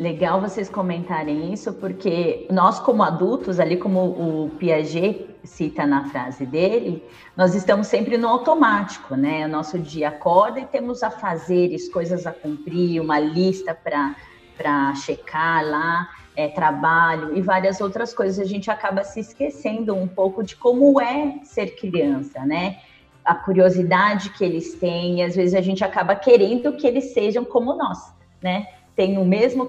Legal 0.00 0.40
vocês 0.40 0.70
comentarem 0.70 1.52
isso, 1.52 1.74
porque 1.74 2.46
nós, 2.50 2.80
como 2.80 3.02
adultos, 3.02 3.60
ali 3.60 3.76
como 3.76 4.00
o 4.00 4.50
Piaget 4.58 5.28
cita 5.44 5.86
na 5.86 6.08
frase 6.08 6.46
dele, 6.46 7.04
nós 7.36 7.54
estamos 7.54 7.86
sempre 7.86 8.16
no 8.16 8.26
automático, 8.26 9.14
né? 9.14 9.44
O 9.44 9.48
nosso 9.50 9.78
dia 9.78 10.08
acorda 10.08 10.58
e 10.58 10.64
temos 10.64 11.02
a 11.02 11.10
fazeres, 11.10 11.92
coisas 11.92 12.26
a 12.26 12.32
cumprir, 12.32 12.98
uma 12.98 13.20
lista 13.20 13.74
para 13.74 14.94
checar 14.94 15.66
lá, 15.66 16.08
é, 16.34 16.48
trabalho 16.48 17.36
e 17.36 17.42
várias 17.42 17.78
outras 17.78 18.14
coisas. 18.14 18.38
A 18.38 18.48
gente 18.48 18.70
acaba 18.70 19.04
se 19.04 19.20
esquecendo 19.20 19.94
um 19.94 20.08
pouco 20.08 20.42
de 20.42 20.56
como 20.56 20.98
é 20.98 21.40
ser 21.44 21.76
criança, 21.76 22.40
né? 22.46 22.78
A 23.22 23.34
curiosidade 23.34 24.30
que 24.30 24.42
eles 24.42 24.76
têm, 24.76 25.18
e 25.18 25.22
às 25.22 25.36
vezes 25.36 25.54
a 25.54 25.60
gente 25.60 25.84
acaba 25.84 26.14
querendo 26.14 26.72
que 26.72 26.86
eles 26.86 27.12
sejam 27.12 27.44
como 27.44 27.74
nós, 27.74 28.14
né? 28.42 28.66
Tem 28.94 29.18
o 29.18 29.24
mesmo 29.24 29.66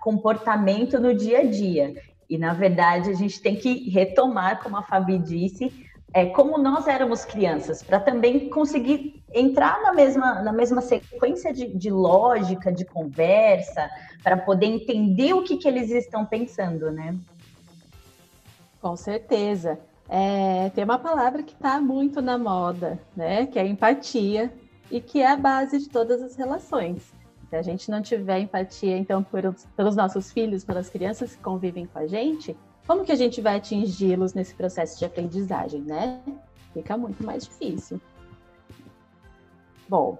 comportamento 0.00 0.98
no 0.98 1.14
dia 1.14 1.40
a 1.40 1.44
dia. 1.44 1.94
E, 2.28 2.36
na 2.36 2.52
verdade, 2.52 3.10
a 3.10 3.14
gente 3.14 3.40
tem 3.40 3.56
que 3.56 3.88
retomar, 3.88 4.62
como 4.62 4.76
a 4.76 4.82
Fabi 4.82 5.18
disse, 5.18 5.72
é, 6.12 6.26
como 6.26 6.58
nós 6.58 6.86
éramos 6.86 7.24
crianças, 7.24 7.82
para 7.82 8.00
também 8.00 8.48
conseguir 8.48 9.22
entrar 9.32 9.82
na 9.82 9.92
mesma, 9.92 10.42
na 10.42 10.52
mesma 10.52 10.80
sequência 10.80 11.52
de, 11.52 11.66
de 11.66 11.90
lógica, 11.90 12.72
de 12.72 12.84
conversa, 12.84 13.90
para 14.22 14.36
poder 14.36 14.66
entender 14.66 15.34
o 15.34 15.42
que, 15.42 15.56
que 15.56 15.68
eles 15.68 15.90
estão 15.90 16.24
pensando, 16.24 16.90
né? 16.90 17.14
Com 18.80 18.96
certeza. 18.96 19.78
É, 20.08 20.70
tem 20.74 20.84
uma 20.84 20.98
palavra 20.98 21.42
que 21.42 21.52
está 21.52 21.80
muito 21.80 22.22
na 22.22 22.38
moda, 22.38 22.98
né? 23.14 23.46
Que 23.46 23.58
é 23.58 23.66
empatia 23.66 24.52
e 24.90 25.00
que 25.00 25.20
é 25.20 25.26
a 25.30 25.36
base 25.36 25.78
de 25.78 25.88
todas 25.88 26.22
as 26.22 26.36
relações. 26.36 27.12
Se 27.48 27.56
a 27.56 27.62
gente 27.62 27.90
não 27.90 28.02
tiver 28.02 28.40
empatia, 28.40 28.96
então, 28.96 29.22
por, 29.22 29.54
pelos 29.76 29.96
nossos 29.96 30.30
filhos, 30.30 30.64
pelas 30.64 30.90
crianças 30.90 31.34
que 31.34 31.42
convivem 31.42 31.86
com 31.86 31.98
a 31.98 32.06
gente, 32.06 32.56
como 32.86 33.04
que 33.04 33.12
a 33.12 33.16
gente 33.16 33.40
vai 33.40 33.56
atingi-los 33.56 34.34
nesse 34.34 34.54
processo 34.54 34.98
de 34.98 35.04
aprendizagem, 35.04 35.80
né? 35.80 36.20
Fica 36.72 36.96
muito 36.96 37.24
mais 37.24 37.44
difícil. 37.44 38.00
Bom, 39.88 40.18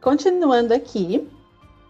continuando 0.00 0.74
aqui, 0.74 1.28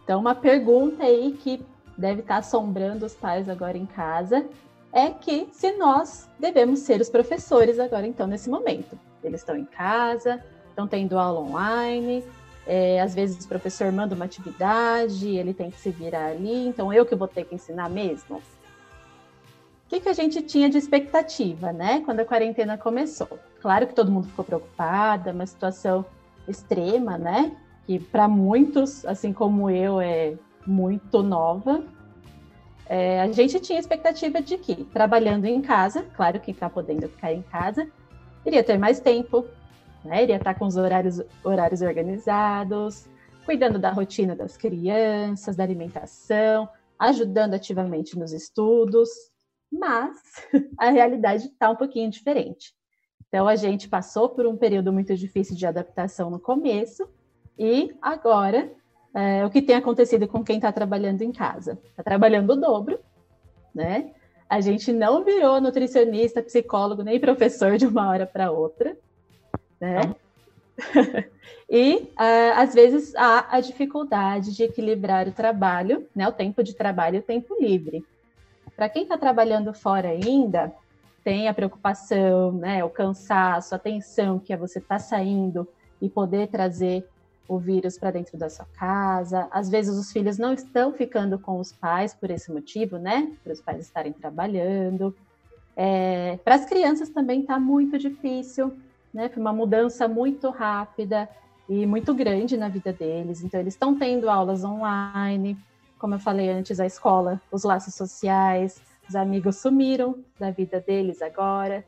então 0.04 0.20
uma 0.20 0.34
pergunta 0.34 1.02
aí 1.02 1.32
que 1.32 1.64
deve 1.96 2.20
estar 2.20 2.36
assombrando 2.36 3.04
os 3.04 3.14
pais 3.14 3.48
agora 3.48 3.76
em 3.76 3.86
casa 3.86 4.46
é 4.92 5.10
que 5.10 5.48
se 5.52 5.72
nós 5.72 6.28
devemos 6.38 6.80
ser 6.80 7.00
os 7.00 7.08
professores 7.08 7.78
agora 7.78 8.06
então 8.06 8.26
nesse 8.26 8.48
momento. 8.48 8.98
Eles 9.22 9.40
estão 9.40 9.56
em 9.56 9.64
casa, 9.64 10.42
estão 10.68 10.86
tendo 10.86 11.18
aula 11.18 11.40
online, 11.40 12.24
é, 12.68 13.00
às 13.00 13.14
vezes 13.14 13.46
o 13.46 13.48
professor 13.48 13.90
manda 13.90 14.14
uma 14.14 14.26
atividade, 14.26 15.26
ele 15.26 15.54
tem 15.54 15.70
que 15.70 15.80
se 15.80 15.90
virar 15.90 16.26
ali, 16.26 16.68
então 16.68 16.92
eu 16.92 17.06
que 17.06 17.14
vou 17.14 17.26
ter 17.26 17.44
que 17.44 17.54
ensinar 17.54 17.88
mesmo. 17.88 18.36
O 18.36 19.88
que, 19.88 20.00
que 20.00 20.08
a 20.10 20.12
gente 20.12 20.42
tinha 20.42 20.68
de 20.68 20.76
expectativa, 20.76 21.72
né, 21.72 22.02
quando 22.04 22.20
a 22.20 22.26
quarentena 22.26 22.76
começou? 22.76 23.38
Claro 23.62 23.86
que 23.86 23.94
todo 23.94 24.10
mundo 24.10 24.26
ficou 24.26 24.44
preocupada, 24.44 25.32
uma 25.32 25.46
situação 25.46 26.04
extrema, 26.46 27.16
né, 27.16 27.56
que 27.86 27.98
para 27.98 28.28
muitos, 28.28 29.02
assim 29.06 29.32
como 29.32 29.70
eu, 29.70 29.98
é 29.98 30.34
muito 30.66 31.22
nova. 31.22 31.82
É, 32.86 33.22
a 33.22 33.32
gente 33.32 33.58
tinha 33.60 33.78
expectativa 33.78 34.42
de 34.42 34.58
que, 34.58 34.84
trabalhando 34.84 35.46
em 35.46 35.62
casa, 35.62 36.04
claro 36.14 36.38
que 36.38 36.50
está 36.50 36.68
podendo 36.68 37.08
ficar 37.08 37.32
em 37.32 37.40
casa, 37.40 37.88
iria 38.44 38.62
ter 38.62 38.76
mais 38.76 39.00
tempo, 39.00 39.46
né? 40.04 40.22
Iria 40.22 40.36
estar 40.36 40.54
com 40.54 40.66
os 40.66 40.76
horários, 40.76 41.20
horários 41.44 41.82
organizados, 41.82 43.08
cuidando 43.44 43.78
da 43.78 43.90
rotina 43.90 44.36
das 44.36 44.56
crianças, 44.56 45.56
da 45.56 45.64
alimentação, 45.64 46.68
ajudando 46.98 47.54
ativamente 47.54 48.18
nos 48.18 48.32
estudos, 48.32 49.08
mas 49.70 50.16
a 50.78 50.90
realidade 50.90 51.46
está 51.46 51.70
um 51.70 51.76
pouquinho 51.76 52.10
diferente. 52.10 52.74
Então, 53.28 53.46
a 53.46 53.56
gente 53.56 53.88
passou 53.88 54.28
por 54.28 54.46
um 54.46 54.56
período 54.56 54.92
muito 54.92 55.14
difícil 55.14 55.56
de 55.56 55.66
adaptação 55.66 56.30
no 56.30 56.40
começo, 56.40 57.08
e 57.58 57.94
agora, 58.00 58.72
é, 59.14 59.44
o 59.44 59.50
que 59.50 59.60
tem 59.60 59.76
acontecido 59.76 60.28
com 60.28 60.44
quem 60.44 60.56
está 60.56 60.70
trabalhando 60.70 61.22
em 61.22 61.32
casa? 61.32 61.78
Está 61.84 62.02
trabalhando 62.02 62.52
o 62.52 62.56
dobro, 62.56 63.00
né? 63.74 64.12
A 64.48 64.60
gente 64.60 64.92
não 64.92 65.24
virou 65.24 65.60
nutricionista, 65.60 66.42
psicólogo, 66.42 67.02
nem 67.02 67.20
professor 67.20 67.76
de 67.76 67.86
uma 67.86 68.08
hora 68.08 68.26
para 68.26 68.50
outra 68.50 68.96
né? 69.80 70.14
e 71.68 71.96
uh, 71.96 72.52
às 72.56 72.74
vezes 72.74 73.14
há 73.16 73.56
a 73.56 73.60
dificuldade 73.60 74.54
de 74.54 74.62
equilibrar 74.62 75.26
o 75.26 75.32
trabalho, 75.32 76.06
né, 76.14 76.28
o 76.28 76.32
tempo 76.32 76.62
de 76.62 76.74
trabalho 76.74 77.16
e 77.16 77.18
o 77.18 77.22
tempo 77.22 77.56
livre. 77.60 78.04
Para 78.76 78.88
quem 78.88 79.02
está 79.02 79.18
trabalhando 79.18 79.74
fora 79.74 80.08
ainda, 80.08 80.72
tem 81.24 81.48
a 81.48 81.54
preocupação, 81.54 82.52
né, 82.52 82.84
o 82.84 82.90
cansaço, 82.90 83.74
a 83.74 83.78
tensão 83.78 84.38
que 84.38 84.52
é 84.52 84.56
você 84.56 84.78
estar 84.78 84.96
tá 84.96 84.98
saindo 85.00 85.66
e 86.00 86.08
poder 86.08 86.46
trazer 86.48 87.04
o 87.48 87.58
vírus 87.58 87.98
para 87.98 88.10
dentro 88.10 88.36
da 88.38 88.50
sua 88.50 88.66
casa. 88.74 89.48
Às 89.50 89.68
vezes 89.68 89.96
os 89.96 90.12
filhos 90.12 90.38
não 90.38 90.52
estão 90.52 90.92
ficando 90.92 91.38
com 91.38 91.58
os 91.58 91.72
pais 91.72 92.14
por 92.14 92.30
esse 92.30 92.52
motivo, 92.52 92.98
né? 92.98 93.32
Para 93.42 93.52
os 93.52 93.60
pais 93.60 93.80
estarem 93.80 94.12
trabalhando. 94.12 95.16
É, 95.74 96.38
para 96.44 96.56
as 96.56 96.66
crianças 96.66 97.08
também 97.08 97.40
está 97.40 97.58
muito 97.58 97.98
difícil, 97.98 98.76
né? 99.12 99.28
Foi 99.28 99.40
uma 99.40 99.52
mudança 99.52 100.06
muito 100.06 100.50
rápida 100.50 101.28
e 101.68 101.86
muito 101.86 102.14
grande 102.14 102.56
na 102.56 102.68
vida 102.68 102.92
deles. 102.92 103.42
Então, 103.42 103.60
eles 103.60 103.74
estão 103.74 103.98
tendo 103.98 104.30
aulas 104.30 104.64
online, 104.64 105.56
como 105.98 106.14
eu 106.14 106.18
falei 106.18 106.48
antes, 106.50 106.80
a 106.80 106.86
escola, 106.86 107.40
os 107.50 107.64
laços 107.64 107.94
sociais, 107.94 108.80
os 109.08 109.16
amigos 109.16 109.56
sumiram 109.56 110.16
da 110.38 110.50
vida 110.50 110.80
deles 110.80 111.20
agora. 111.22 111.84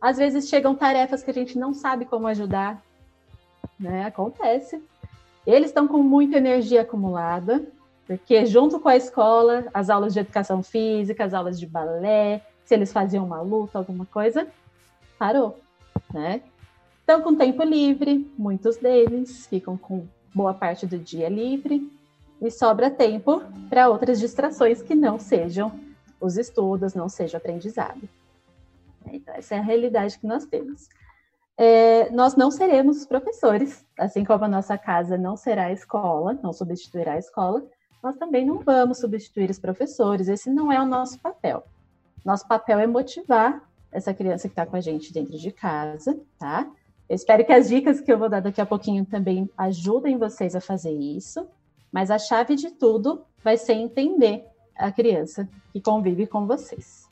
Às 0.00 0.18
vezes 0.18 0.48
chegam 0.48 0.74
tarefas 0.74 1.22
que 1.22 1.30
a 1.30 1.34
gente 1.34 1.58
não 1.58 1.72
sabe 1.72 2.04
como 2.04 2.26
ajudar, 2.26 2.82
né? 3.78 4.04
Acontece. 4.04 4.82
Eles 5.46 5.68
estão 5.68 5.86
com 5.88 6.02
muita 6.02 6.36
energia 6.38 6.82
acumulada, 6.82 7.64
porque 8.06 8.44
junto 8.46 8.78
com 8.78 8.88
a 8.88 8.96
escola, 8.96 9.66
as 9.72 9.88
aulas 9.88 10.12
de 10.12 10.20
educação 10.20 10.62
física, 10.62 11.24
as 11.24 11.32
aulas 11.32 11.58
de 11.58 11.66
balé, 11.66 12.44
se 12.64 12.74
eles 12.74 12.92
faziam 12.92 13.24
uma 13.24 13.40
luta, 13.40 13.78
alguma 13.78 14.04
coisa, 14.06 14.46
parou, 15.18 15.58
né? 16.12 16.42
Estão 17.06 17.22
com 17.22 17.36
tempo 17.36 17.62
livre, 17.62 18.28
muitos 18.36 18.78
deles 18.78 19.46
ficam 19.46 19.76
com 19.76 20.08
boa 20.34 20.52
parte 20.52 20.88
do 20.88 20.98
dia 20.98 21.28
livre 21.28 21.88
e 22.42 22.50
sobra 22.50 22.90
tempo 22.90 23.44
para 23.70 23.88
outras 23.88 24.18
distrações 24.18 24.82
que 24.82 24.92
não 24.92 25.16
sejam 25.16 25.70
os 26.20 26.36
estudos, 26.36 26.94
não 26.94 27.08
seja 27.08 27.36
o 27.36 27.40
aprendizado. 27.40 28.08
Então, 29.06 29.32
essa 29.36 29.54
é 29.54 29.58
a 29.58 29.62
realidade 29.62 30.18
que 30.18 30.26
nós 30.26 30.46
temos. 30.46 30.88
É, 31.56 32.10
nós 32.10 32.34
não 32.34 32.50
seremos 32.50 33.06
professores, 33.06 33.86
assim 33.96 34.24
como 34.24 34.44
a 34.44 34.48
nossa 34.48 34.76
casa 34.76 35.16
não 35.16 35.36
será 35.36 35.66
a 35.66 35.72
escola, 35.72 36.36
não 36.42 36.52
substituirá 36.52 37.12
a 37.12 37.18
escola, 37.18 37.64
nós 38.02 38.16
também 38.16 38.44
não 38.44 38.58
vamos 38.58 38.98
substituir 38.98 39.48
os 39.48 39.60
professores, 39.60 40.26
esse 40.26 40.50
não 40.50 40.72
é 40.72 40.82
o 40.82 40.84
nosso 40.84 41.20
papel. 41.20 41.62
Nosso 42.24 42.48
papel 42.48 42.80
é 42.80 42.86
motivar 42.88 43.62
essa 43.92 44.12
criança 44.12 44.48
que 44.48 44.54
está 44.54 44.66
com 44.66 44.74
a 44.74 44.80
gente 44.80 45.12
dentro 45.12 45.38
de 45.38 45.52
casa, 45.52 46.18
tá? 46.36 46.68
Eu 47.08 47.14
espero 47.14 47.44
que 47.44 47.52
as 47.52 47.68
dicas 47.68 48.00
que 48.00 48.12
eu 48.12 48.18
vou 48.18 48.28
dar 48.28 48.40
daqui 48.40 48.60
a 48.60 48.66
pouquinho 48.66 49.04
também 49.04 49.48
ajudem 49.56 50.18
vocês 50.18 50.56
a 50.56 50.60
fazer 50.60 50.92
isso, 50.92 51.46
mas 51.92 52.10
a 52.10 52.18
chave 52.18 52.56
de 52.56 52.70
tudo 52.70 53.24
vai 53.44 53.56
ser 53.56 53.74
entender 53.74 54.44
a 54.76 54.90
criança 54.90 55.48
que 55.72 55.80
convive 55.80 56.26
com 56.26 56.46
vocês. 56.46 57.06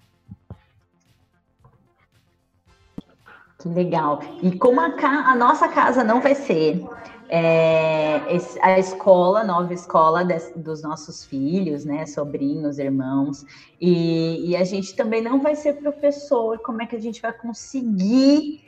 Que 3.59 3.69
legal. 3.69 4.21
E 4.43 4.59
como 4.59 4.81
a, 4.81 4.87
a 4.87 5.35
nossa 5.37 5.69
casa 5.69 6.03
não 6.03 6.21
vai 6.21 6.35
ser 6.35 6.85
é, 7.29 8.21
a 8.61 8.79
escola, 8.79 9.43
nova 9.43 9.73
escola 9.73 10.27
dos 10.57 10.83
nossos 10.83 11.25
filhos, 11.25 11.85
né, 11.85 12.05
sobrinhos, 12.05 12.79
irmãos, 12.79 13.47
e, 13.81 14.51
e, 14.51 14.57
a 14.57 14.65
gente 14.65 14.95
também 14.95 15.23
não 15.23 15.41
vai 15.41 15.55
ser 15.55 15.75
professor, 15.75 16.59
como 16.59 16.83
é 16.83 16.87
que 16.87 16.97
a 16.97 17.01
gente 17.01 17.23
vai 17.23 17.33
conseguir 17.33 18.64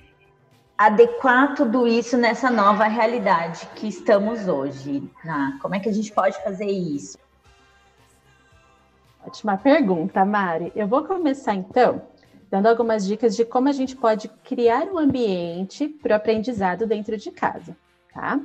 adequar 0.76 1.54
tudo 1.54 1.86
isso 1.86 2.16
nessa 2.16 2.50
nova 2.50 2.84
realidade 2.84 3.66
que 3.74 3.88
estamos 3.88 4.46
hoje? 4.46 5.02
Como 5.60 5.74
é 5.74 5.80
que 5.80 5.88
a 5.88 5.92
gente 5.92 6.12
pode 6.12 6.42
fazer 6.42 6.66
isso? 6.66 7.18
Ótima 9.26 9.56
pergunta, 9.56 10.24
Mari. 10.24 10.72
Eu 10.76 10.86
vou 10.86 11.04
começar 11.04 11.54
então 11.54 12.02
dando 12.50 12.66
algumas 12.66 13.04
dicas 13.04 13.34
de 13.34 13.44
como 13.44 13.68
a 13.68 13.72
gente 13.72 13.96
pode 13.96 14.28
criar 14.44 14.84
um 14.84 14.98
ambiente 14.98 15.88
para 15.88 16.12
o 16.12 16.16
aprendizado 16.16 16.86
dentro 16.86 17.16
de 17.16 17.30
casa, 17.30 17.76
tá? 18.14 18.40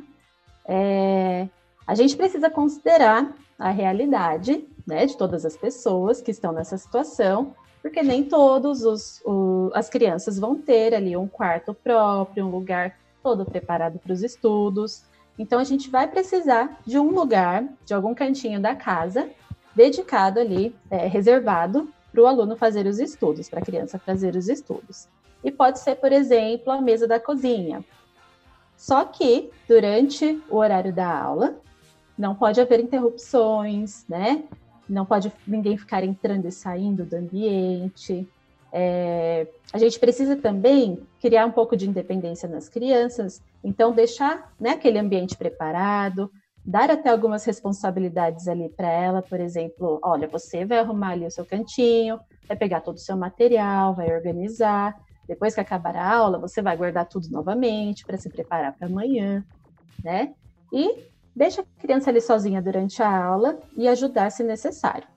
É, 0.66 1.48
a 1.86 1.94
gente 1.94 2.16
precisa 2.16 2.50
considerar 2.50 3.36
a 3.60 3.70
realidade 3.70 4.68
né, 4.88 5.06
de 5.06 5.16
todas 5.16 5.46
as 5.46 5.56
pessoas 5.56 6.20
que 6.20 6.32
estão 6.32 6.52
nessa 6.52 6.78
situação, 6.78 7.56
porque 7.82 8.04
nem 8.04 8.24
todos 8.24 8.84
os, 8.84 9.22
o, 9.26 9.72
as 9.74 9.90
crianças 9.90 10.38
vão 10.38 10.56
ter 10.56 10.94
ali 10.94 11.18
um 11.18 11.28
quarto 11.28 11.74
próprio, 11.74 12.46
um 12.46 12.52
lugar 12.52 12.98
todo 13.24 13.46
preparado 13.46 14.00
para 14.00 14.14
os 14.14 14.22
estudos. 14.22 15.04
Então 15.38 15.60
a 15.60 15.64
gente 15.64 15.90
vai 15.90 16.08
precisar 16.08 16.80
de 16.86 17.00
um 17.00 17.10
lugar, 17.10 17.66
de 17.86 17.94
algum 17.94 18.14
cantinho 18.14 18.62
da 18.62 18.76
casa, 18.76 19.30
dedicado 19.76 20.40
ali, 20.40 20.76
é, 20.90 21.08
reservado 21.08 21.92
para 22.12 22.22
o 22.22 22.28
aluno 22.28 22.56
fazer 22.56 22.86
os 22.86 23.00
estudos, 23.00 23.50
para 23.50 23.60
a 23.60 23.66
criança 23.66 23.98
fazer 23.98 24.36
os 24.36 24.50
estudos. 24.50 25.08
E 25.44 25.52
pode 25.52 25.80
ser, 25.80 25.96
por 25.96 26.12
exemplo, 26.12 26.72
a 26.72 26.82
mesa 26.82 27.08
da 27.08 27.20
cozinha. 27.20 27.84
Só 28.78 29.06
que 29.06 29.50
durante 29.68 30.42
o 30.50 30.58
horário 30.58 30.94
da 30.94 31.08
aula 31.08 31.56
não 32.18 32.36
pode 32.36 32.60
haver 32.60 32.80
interrupções, 32.80 34.06
né? 34.08 34.44
Não 34.92 35.06
pode 35.06 35.32
ninguém 35.48 35.78
ficar 35.78 36.04
entrando 36.04 36.48
e 36.48 36.52
saindo 36.52 37.06
do 37.06 37.16
ambiente. 37.16 38.28
É, 38.74 39.48
a 39.72 39.78
gente 39.78 39.98
precisa 39.98 40.36
também 40.36 41.00
criar 41.22 41.46
um 41.46 41.52
pouco 41.52 41.78
de 41.78 41.88
independência 41.88 42.48
nas 42.48 42.68
crianças, 42.68 43.42
então 43.64 43.94
deixar 43.94 44.54
né, 44.60 44.72
aquele 44.72 45.00
ambiente 45.00 45.38
preparado, 45.38 46.30
dar 46.66 46.92
até 46.92 47.10
algumas 47.10 47.46
responsabilidades 47.46 48.48
ali 48.48 48.70
para 48.70 48.90
ela, 48.90 49.22
por 49.22 49.40
exemplo, 49.40 50.00
olha, 50.04 50.28
você 50.28 50.66
vai 50.66 50.80
arrumar 50.80 51.12
ali 51.12 51.26
o 51.26 51.32
seu 51.32 51.46
cantinho, 51.46 52.20
vai 52.48 52.58
pegar 52.58 52.82
todo 52.82 52.98
o 52.98 53.02
seu 53.02 53.16
material, 53.16 53.96
vai 53.96 54.14
organizar. 54.14 54.96
Depois 55.28 55.56
que 55.56 55.62
acabar 55.62 55.96
a 55.96 56.16
aula, 56.16 56.38
você 56.38 56.62
vai 56.62 56.76
guardar 56.76 57.08
tudo 57.08 57.30
novamente 57.30 58.06
para 58.06 58.18
se 58.18 58.30
preparar 58.30 58.74
para 58.78 58.88
amanhã, 58.88 59.44
né? 60.04 60.34
E 60.74 61.12
deixa 61.36 61.62
a 61.62 61.82
criança 61.82 62.10
ali 62.10 62.22
sozinha 62.22 62.62
durante 62.62 63.02
a 63.02 63.26
aula 63.26 63.60
e 63.76 63.88
ajudar 63.88 64.32
se 64.32 64.44
necessário. 64.44 65.08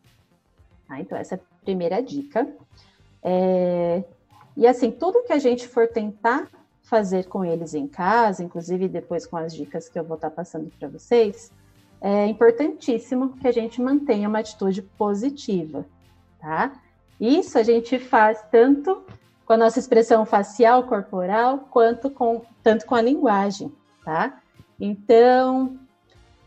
Tá? 0.88 1.00
Então, 1.00 1.18
essa 1.18 1.34
é 1.34 1.38
a 1.38 1.64
primeira 1.64 2.02
dica. 2.02 2.46
É... 3.22 4.04
E 4.56 4.66
assim, 4.66 4.90
tudo 4.90 5.24
que 5.24 5.32
a 5.32 5.38
gente 5.38 5.66
for 5.66 5.88
tentar 5.88 6.48
fazer 6.82 7.26
com 7.26 7.44
eles 7.44 7.74
em 7.74 7.88
casa, 7.88 8.44
inclusive 8.44 8.88
depois 8.88 9.26
com 9.26 9.36
as 9.36 9.54
dicas 9.54 9.88
que 9.88 9.98
eu 9.98 10.04
vou 10.04 10.16
estar 10.16 10.30
passando 10.30 10.70
para 10.78 10.88
vocês, 10.88 11.50
é 12.00 12.26
importantíssimo 12.26 13.30
que 13.38 13.48
a 13.48 13.52
gente 13.52 13.80
mantenha 13.80 14.28
uma 14.28 14.40
atitude 14.40 14.82
positiva, 14.82 15.86
tá? 16.38 16.72
Isso 17.18 17.58
a 17.58 17.62
gente 17.62 17.98
faz 17.98 18.44
tanto 18.50 19.02
com 19.46 19.54
a 19.54 19.56
nossa 19.56 19.78
expressão 19.78 20.26
facial, 20.26 20.84
corporal, 20.84 21.60
quanto 21.70 22.10
com 22.10 22.42
tanto 22.62 22.84
com 22.86 22.94
a 22.94 23.00
linguagem, 23.00 23.72
tá? 24.04 24.38
Então, 24.78 25.78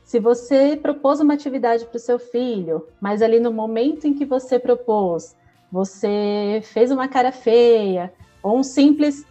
se 0.07 0.21
você 0.21 0.77
propôs 0.77 1.19
uma 1.19 1.33
atividade 1.33 1.83
para 1.83 1.97
o 1.97 1.99
seu 1.99 2.17
filho, 2.17 2.87
mas 3.01 3.21
ali 3.21 3.41
no 3.41 3.51
momento 3.51 4.07
em 4.07 4.13
que 4.13 4.23
você 4.23 4.57
propôs, 4.57 5.35
você 5.69 6.61
fez 6.63 6.91
uma 6.91 7.09
cara 7.09 7.29
feia 7.29 8.13
ou 8.41 8.57
um 8.57 8.63
simples 8.63 9.25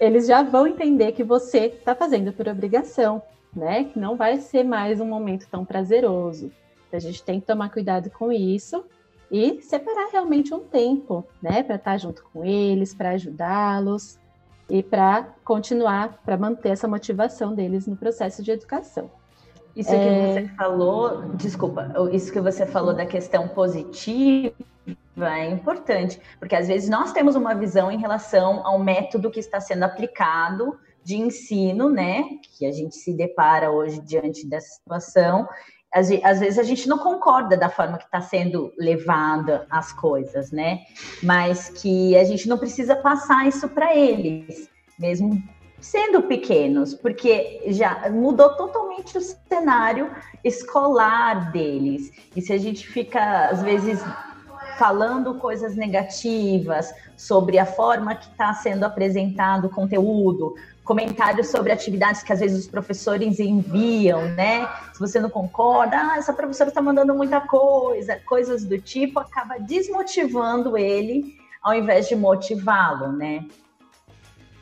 eles 0.00 0.26
já 0.26 0.42
vão 0.42 0.66
entender 0.66 1.12
que 1.12 1.22
você 1.22 1.66
está 1.66 1.94
fazendo 1.94 2.32
por 2.32 2.48
obrigação, 2.48 3.22
né? 3.54 3.84
Que 3.84 4.00
não 4.00 4.16
vai 4.16 4.38
ser 4.38 4.64
mais 4.64 5.00
um 5.00 5.06
momento 5.06 5.46
tão 5.48 5.64
prazeroso. 5.64 6.50
Então, 6.88 6.98
a 6.98 7.00
gente 7.00 7.22
tem 7.22 7.38
que 7.38 7.46
tomar 7.46 7.70
cuidado 7.70 8.10
com 8.10 8.32
isso 8.32 8.84
e 9.30 9.62
separar 9.62 10.10
realmente 10.10 10.52
um 10.52 10.58
tempo, 10.58 11.24
né? 11.40 11.62
Para 11.62 11.76
estar 11.76 11.92
tá 11.92 11.98
junto 11.98 12.24
com 12.32 12.44
eles, 12.44 12.92
para 12.92 13.10
ajudá-los 13.10 14.18
e 14.68 14.82
para 14.82 15.22
continuar, 15.44 16.20
para 16.24 16.36
manter 16.36 16.70
essa 16.70 16.88
motivação 16.88 17.54
deles 17.54 17.86
no 17.86 17.96
processo 17.96 18.42
de 18.42 18.50
educação. 18.50 19.19
Isso 19.74 19.92
é... 19.92 19.98
que 19.98 20.32
você 20.32 20.56
falou, 20.56 21.22
desculpa, 21.34 21.92
isso 22.12 22.32
que 22.32 22.40
você 22.40 22.66
falou 22.66 22.94
da 22.94 23.06
questão 23.06 23.48
positiva 23.48 24.54
é 25.16 25.50
importante, 25.50 26.20
porque 26.38 26.56
às 26.56 26.68
vezes 26.68 26.88
nós 26.88 27.12
temos 27.12 27.36
uma 27.36 27.54
visão 27.54 27.90
em 27.90 27.98
relação 27.98 28.66
ao 28.66 28.78
método 28.78 29.30
que 29.30 29.40
está 29.40 29.60
sendo 29.60 29.84
aplicado 29.84 30.78
de 31.02 31.16
ensino, 31.16 31.88
né? 31.88 32.24
Que 32.56 32.66
a 32.66 32.72
gente 32.72 32.96
se 32.96 33.12
depara 33.12 33.70
hoje 33.70 34.00
diante 34.00 34.46
dessa 34.46 34.74
situação. 34.74 35.48
Às, 35.92 36.10
às 36.22 36.40
vezes 36.40 36.58
a 36.58 36.62
gente 36.62 36.88
não 36.88 36.98
concorda 36.98 37.56
da 37.56 37.68
forma 37.68 37.98
que 37.98 38.04
está 38.04 38.20
sendo 38.20 38.72
levada 38.78 39.66
as 39.70 39.92
coisas, 39.92 40.50
né? 40.50 40.80
Mas 41.22 41.68
que 41.68 42.16
a 42.16 42.24
gente 42.24 42.48
não 42.48 42.58
precisa 42.58 42.94
passar 42.94 43.46
isso 43.46 43.68
para 43.68 43.94
eles, 43.94 44.68
mesmo 44.98 45.42
sendo 45.80 46.22
pequenos, 46.22 46.94
porque 46.94 47.62
já 47.68 48.08
mudou 48.10 48.56
totalmente 48.56 49.16
o 49.16 49.20
cenário 49.20 50.10
escolar 50.44 51.50
deles. 51.50 52.10
E 52.36 52.40
se 52.40 52.52
a 52.52 52.58
gente 52.58 52.86
fica, 52.86 53.48
às 53.48 53.62
vezes, 53.62 54.02
falando 54.78 55.34
coisas 55.34 55.76
negativas 55.76 56.92
sobre 57.16 57.58
a 57.58 57.66
forma 57.66 58.14
que 58.14 58.30
está 58.30 58.52
sendo 58.54 58.84
apresentado 58.84 59.66
o 59.66 59.70
conteúdo, 59.70 60.54
comentários 60.84 61.48
sobre 61.48 61.70
atividades 61.70 62.22
que 62.22 62.32
às 62.32 62.40
vezes 62.40 62.60
os 62.60 62.66
professores 62.66 63.38
enviam, 63.38 64.22
né? 64.30 64.68
Se 64.92 64.98
você 64.98 65.20
não 65.20 65.30
concorda, 65.30 65.96
ah, 65.96 66.16
essa 66.16 66.32
professora 66.32 66.70
está 66.70 66.82
mandando 66.82 67.14
muita 67.14 67.40
coisa, 67.40 68.18
coisas 68.26 68.64
do 68.64 68.78
tipo, 68.78 69.20
acaba 69.20 69.58
desmotivando 69.58 70.76
ele 70.76 71.38
ao 71.62 71.74
invés 71.74 72.08
de 72.08 72.16
motivá-lo, 72.16 73.12
né? 73.12 73.44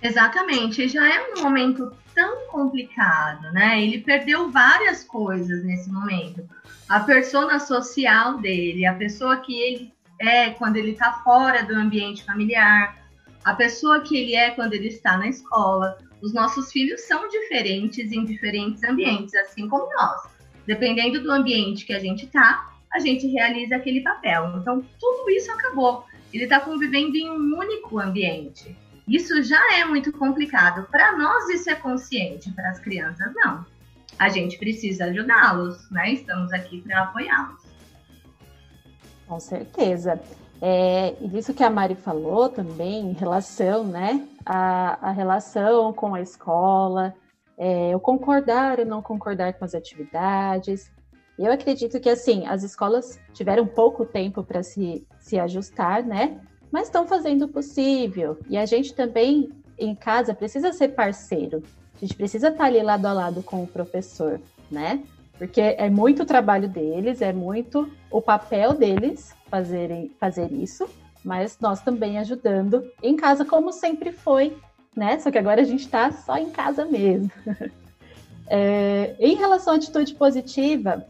Exatamente, 0.00 0.88
já 0.88 1.08
é 1.08 1.32
um 1.32 1.42
momento 1.42 1.92
tão 2.14 2.46
complicado, 2.48 3.52
né? 3.52 3.82
Ele 3.82 3.98
perdeu 3.98 4.50
várias 4.50 5.02
coisas 5.04 5.64
nesse 5.64 5.90
momento. 5.90 6.48
A 6.88 7.00
persona 7.00 7.58
social 7.58 8.38
dele, 8.38 8.86
a 8.86 8.94
pessoa 8.94 9.38
que 9.38 9.60
ele 9.60 9.92
é 10.20 10.50
quando 10.50 10.76
ele 10.76 10.92
está 10.92 11.12
fora 11.24 11.62
do 11.64 11.74
ambiente 11.74 12.24
familiar, 12.24 12.96
a 13.44 13.54
pessoa 13.54 14.00
que 14.00 14.16
ele 14.16 14.34
é 14.34 14.50
quando 14.50 14.74
ele 14.74 14.88
está 14.88 15.16
na 15.16 15.28
escola. 15.28 15.98
Os 16.20 16.34
nossos 16.34 16.72
filhos 16.72 17.02
são 17.02 17.28
diferentes 17.28 18.10
em 18.10 18.24
diferentes 18.24 18.82
ambientes, 18.82 19.34
assim 19.34 19.68
como 19.68 19.88
nós. 19.94 20.22
Dependendo 20.66 21.22
do 21.22 21.30
ambiente 21.30 21.86
que 21.86 21.92
a 21.92 22.00
gente 22.00 22.26
está, 22.26 22.72
a 22.92 22.98
gente 22.98 23.26
realiza 23.28 23.76
aquele 23.76 24.00
papel. 24.00 24.54
Então, 24.56 24.84
tudo 24.98 25.30
isso 25.30 25.50
acabou. 25.52 26.04
Ele 26.32 26.44
está 26.44 26.60
convivendo 26.60 27.16
em 27.16 27.30
um 27.30 27.56
único 27.56 27.98
ambiente. 27.98 28.76
Isso 29.08 29.42
já 29.42 29.78
é 29.78 29.84
muito 29.86 30.12
complicado. 30.12 30.86
Para 30.90 31.16
nós, 31.16 31.48
isso 31.48 31.70
é 31.70 31.74
consciente, 31.74 32.52
para 32.52 32.68
as 32.68 32.78
crianças, 32.78 33.32
não. 33.34 33.64
A 34.18 34.28
gente 34.28 34.58
precisa 34.58 35.06
ajudá-los, 35.06 35.90
né? 35.90 36.12
Estamos 36.12 36.52
aqui 36.52 36.82
para 36.82 37.04
apoiá-los. 37.04 37.62
Com 39.26 39.40
certeza. 39.40 40.20
É, 40.60 41.16
e 41.20 41.28
disso 41.28 41.54
que 41.54 41.62
a 41.62 41.70
Mari 41.70 41.94
falou 41.94 42.48
também, 42.48 43.10
em 43.10 43.12
relação, 43.12 43.84
né, 43.84 44.26
a, 44.44 45.08
a 45.08 45.12
relação 45.12 45.92
com 45.92 46.14
a 46.14 46.20
escola, 46.20 47.14
é, 47.56 47.94
o 47.94 48.00
concordar 48.00 48.80
ou 48.80 48.86
não 48.86 49.00
concordar 49.00 49.52
com 49.54 49.64
as 49.64 49.74
atividades. 49.74 50.90
Eu 51.38 51.52
acredito 51.52 52.00
que, 52.00 52.10
assim, 52.10 52.46
as 52.46 52.64
escolas 52.64 53.20
tiveram 53.32 53.66
pouco 53.66 54.04
tempo 54.04 54.42
para 54.42 54.62
se, 54.64 55.06
se 55.20 55.38
ajustar, 55.38 56.02
né, 56.04 56.40
mas 56.70 56.88
estão 56.88 57.06
fazendo 57.06 57.46
o 57.46 57.48
possível. 57.48 58.38
E 58.48 58.56
a 58.56 58.66
gente 58.66 58.94
também, 58.94 59.50
em 59.78 59.94
casa, 59.94 60.34
precisa 60.34 60.72
ser 60.72 60.88
parceiro. 60.88 61.62
A 61.96 62.00
gente 62.00 62.14
precisa 62.14 62.48
estar 62.48 62.64
ali 62.64 62.82
lado 62.82 63.06
a 63.06 63.12
lado 63.12 63.42
com 63.42 63.62
o 63.62 63.66
professor, 63.66 64.40
né? 64.70 65.02
Porque 65.36 65.60
é 65.60 65.88
muito 65.88 66.22
o 66.22 66.26
trabalho 66.26 66.68
deles, 66.68 67.22
é 67.22 67.32
muito 67.32 67.90
o 68.10 68.20
papel 68.20 68.74
deles 68.74 69.34
fazerem, 69.48 70.10
fazer 70.18 70.52
isso, 70.52 70.88
mas 71.24 71.58
nós 71.60 71.80
também 71.80 72.18
ajudando 72.18 72.84
em 73.02 73.16
casa, 73.16 73.44
como 73.44 73.72
sempre 73.72 74.12
foi, 74.12 74.56
né? 74.96 75.18
Só 75.18 75.30
que 75.30 75.38
agora 75.38 75.60
a 75.60 75.64
gente 75.64 75.84
está 75.84 76.10
só 76.10 76.36
em 76.36 76.50
casa 76.50 76.84
mesmo. 76.84 77.30
é, 78.48 79.14
em 79.18 79.36
relação 79.36 79.74
à 79.74 79.76
atitude 79.76 80.14
positiva, 80.14 81.06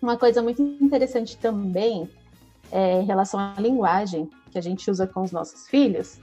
uma 0.00 0.16
coisa 0.16 0.42
muito 0.42 0.62
interessante 0.62 1.36
também 1.36 2.08
é, 2.70 3.00
em 3.00 3.04
relação 3.04 3.38
à 3.38 3.54
linguagem 3.58 4.28
que 4.56 4.58
a 4.58 4.62
gente 4.62 4.90
usa 4.90 5.06
com 5.06 5.20
os 5.20 5.30
nossos 5.30 5.68
filhos 5.68 6.18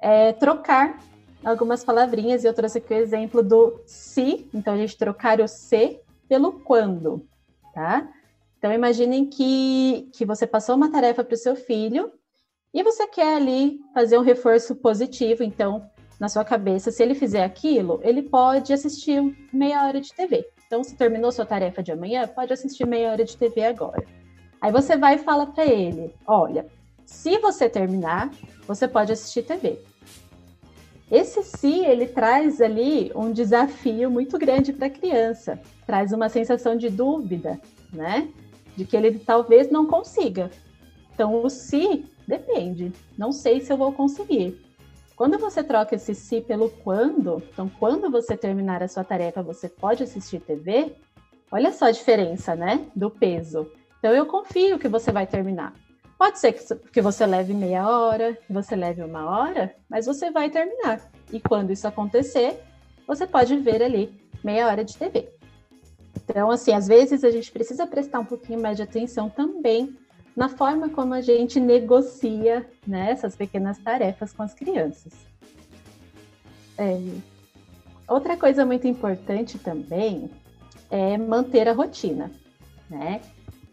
é 0.00 0.32
trocar 0.32 0.98
algumas 1.44 1.84
palavrinhas, 1.84 2.42
e 2.42 2.48
eu 2.48 2.52
trouxe 2.52 2.78
aqui 2.78 2.92
o 2.92 2.96
exemplo 2.96 3.44
do 3.44 3.80
se, 3.86 4.48
então 4.52 4.74
a 4.74 4.76
gente 4.76 4.98
trocar 4.98 5.40
o 5.40 5.46
se 5.46 6.00
pelo 6.28 6.54
quando, 6.64 7.24
tá? 7.72 8.08
Então 8.58 8.72
imaginem 8.72 9.26
que, 9.26 10.10
que 10.12 10.24
você 10.24 10.48
passou 10.48 10.74
uma 10.74 10.90
tarefa 10.90 11.22
para 11.22 11.34
o 11.34 11.38
seu 11.38 11.54
filho 11.54 12.10
e 12.74 12.82
você 12.82 13.06
quer 13.06 13.36
ali 13.36 13.78
fazer 13.94 14.18
um 14.18 14.22
reforço 14.22 14.74
positivo, 14.74 15.44
então 15.44 15.88
na 16.18 16.28
sua 16.28 16.44
cabeça, 16.44 16.90
se 16.90 17.02
ele 17.04 17.14
fizer 17.14 17.44
aquilo, 17.44 18.00
ele 18.02 18.22
pode 18.22 18.72
assistir 18.72 19.22
meia 19.52 19.86
hora 19.86 20.00
de 20.00 20.12
TV. 20.12 20.44
Então, 20.66 20.82
se 20.82 20.96
terminou 20.96 21.30
sua 21.30 21.46
tarefa 21.46 21.82
de 21.82 21.92
amanhã, 21.92 22.26
pode 22.26 22.52
assistir 22.52 22.84
meia 22.84 23.12
hora 23.12 23.24
de 23.24 23.36
TV 23.36 23.64
agora. 23.64 24.04
Aí 24.60 24.72
você 24.72 24.96
vai 24.96 25.14
e 25.14 25.18
fala 25.18 25.46
para 25.46 25.64
ele: 25.64 26.12
olha, 26.26 26.66
se 27.06 27.38
você 27.38 27.68
terminar, 27.68 28.30
você 28.66 28.86
pode 28.88 29.12
assistir 29.12 29.44
TV. 29.44 29.78
Esse 31.10 31.42
se 31.44 31.84
ele 31.84 32.08
traz 32.08 32.60
ali 32.60 33.12
um 33.14 33.32
desafio 33.32 34.10
muito 34.10 34.36
grande 34.36 34.72
para 34.72 34.88
a 34.88 34.90
criança, 34.90 35.60
traz 35.86 36.12
uma 36.12 36.28
sensação 36.28 36.76
de 36.76 36.90
dúvida, 36.90 37.60
né? 37.92 38.28
De 38.76 38.84
que 38.84 38.96
ele 38.96 39.20
talvez 39.20 39.70
não 39.70 39.86
consiga. 39.86 40.50
Então, 41.14 41.44
o 41.44 41.48
se 41.48 42.04
depende. 42.26 42.92
Não 43.16 43.30
sei 43.30 43.60
se 43.60 43.72
eu 43.72 43.76
vou 43.76 43.92
conseguir. 43.92 44.60
Quando 45.14 45.38
você 45.38 45.62
troca 45.62 45.94
esse 45.94 46.14
se 46.14 46.40
pelo 46.40 46.68
quando, 46.68 47.42
então 47.50 47.70
quando 47.78 48.10
você 48.10 48.36
terminar 48.36 48.82
a 48.82 48.88
sua 48.88 49.02
tarefa, 49.02 49.42
você 49.42 49.68
pode 49.68 50.02
assistir 50.02 50.40
TV. 50.40 50.94
Olha 51.50 51.72
só 51.72 51.86
a 51.86 51.90
diferença, 51.92 52.54
né? 52.54 52.84
Do 52.94 53.08
peso. 53.08 53.70
Então 53.98 54.12
eu 54.12 54.26
confio 54.26 54.78
que 54.78 54.88
você 54.88 55.10
vai 55.12 55.26
terminar. 55.26 55.72
Pode 56.18 56.38
ser 56.38 56.52
que 56.52 57.00
você 57.02 57.26
leve 57.26 57.52
meia 57.52 57.88
hora, 57.88 58.34
que 58.46 58.52
você 58.52 58.74
leve 58.74 59.02
uma 59.02 59.28
hora, 59.28 59.74
mas 59.88 60.06
você 60.06 60.30
vai 60.30 60.48
terminar. 60.48 61.10
E 61.30 61.38
quando 61.38 61.72
isso 61.72 61.86
acontecer, 61.86 62.58
você 63.06 63.26
pode 63.26 63.56
ver 63.56 63.82
ali 63.82 64.18
meia 64.42 64.66
hora 64.66 64.82
de 64.82 64.96
TV. 64.96 65.28
Então, 66.16 66.50
assim, 66.50 66.72
às 66.72 66.88
vezes 66.88 67.22
a 67.22 67.30
gente 67.30 67.52
precisa 67.52 67.86
prestar 67.86 68.20
um 68.20 68.24
pouquinho 68.24 68.60
mais 68.60 68.76
de 68.76 68.82
atenção 68.82 69.28
também 69.28 69.94
na 70.34 70.48
forma 70.48 70.88
como 70.88 71.14
a 71.14 71.20
gente 71.20 71.60
negocia 71.60 72.68
né, 72.86 73.10
essas 73.10 73.36
pequenas 73.36 73.78
tarefas 73.78 74.32
com 74.32 74.42
as 74.42 74.54
crianças. 74.54 75.12
É, 76.78 76.98
outra 78.08 78.36
coisa 78.36 78.64
muito 78.64 78.86
importante 78.86 79.58
também 79.58 80.30
é 80.90 81.16
manter 81.18 81.68
a 81.68 81.72
rotina, 81.72 82.30
né? 82.88 83.20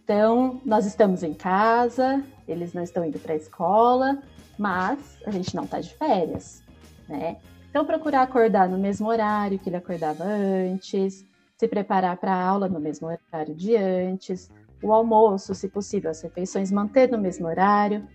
Então, 0.04 0.60
nós 0.66 0.86
estamos 0.86 1.24
em 1.24 1.34
casa, 1.34 2.22
eles 2.46 2.74
não 2.74 2.84
estão 2.84 3.06
indo 3.06 3.18
para 3.20 3.34
a 3.34 3.38
escola, 3.38 4.22
mas 4.58 5.00
a 5.26 5.32
gente 5.32 5.56
não 5.56 5.64
está 5.64 5.80
de 5.80 5.94
férias, 5.96 6.62
né? 7.08 7.38
Então, 7.70 7.86
procurar 7.86 8.24
acordar 8.24 8.68
no 8.68 8.78
mesmo 8.78 9.08
horário 9.08 9.58
que 9.58 9.70
ele 9.70 9.78
acordava 9.78 10.26
antes, 10.26 11.26
se 11.58 11.68
preparar 11.70 12.18
para 12.18 12.34
a 12.34 12.46
aula 12.46 12.68
no 12.68 12.82
mesmo 12.82 13.08
horário 13.08 13.56
de 13.56 13.78
antes, 13.78 14.52
o 14.84 14.92
almoço, 14.92 15.56
se 15.56 15.70
possível, 15.70 16.12
as 16.12 16.22
refeições 16.22 16.70
manter 16.70 17.10
no 17.10 17.18
mesmo 17.18 17.48
horário, 17.48 18.06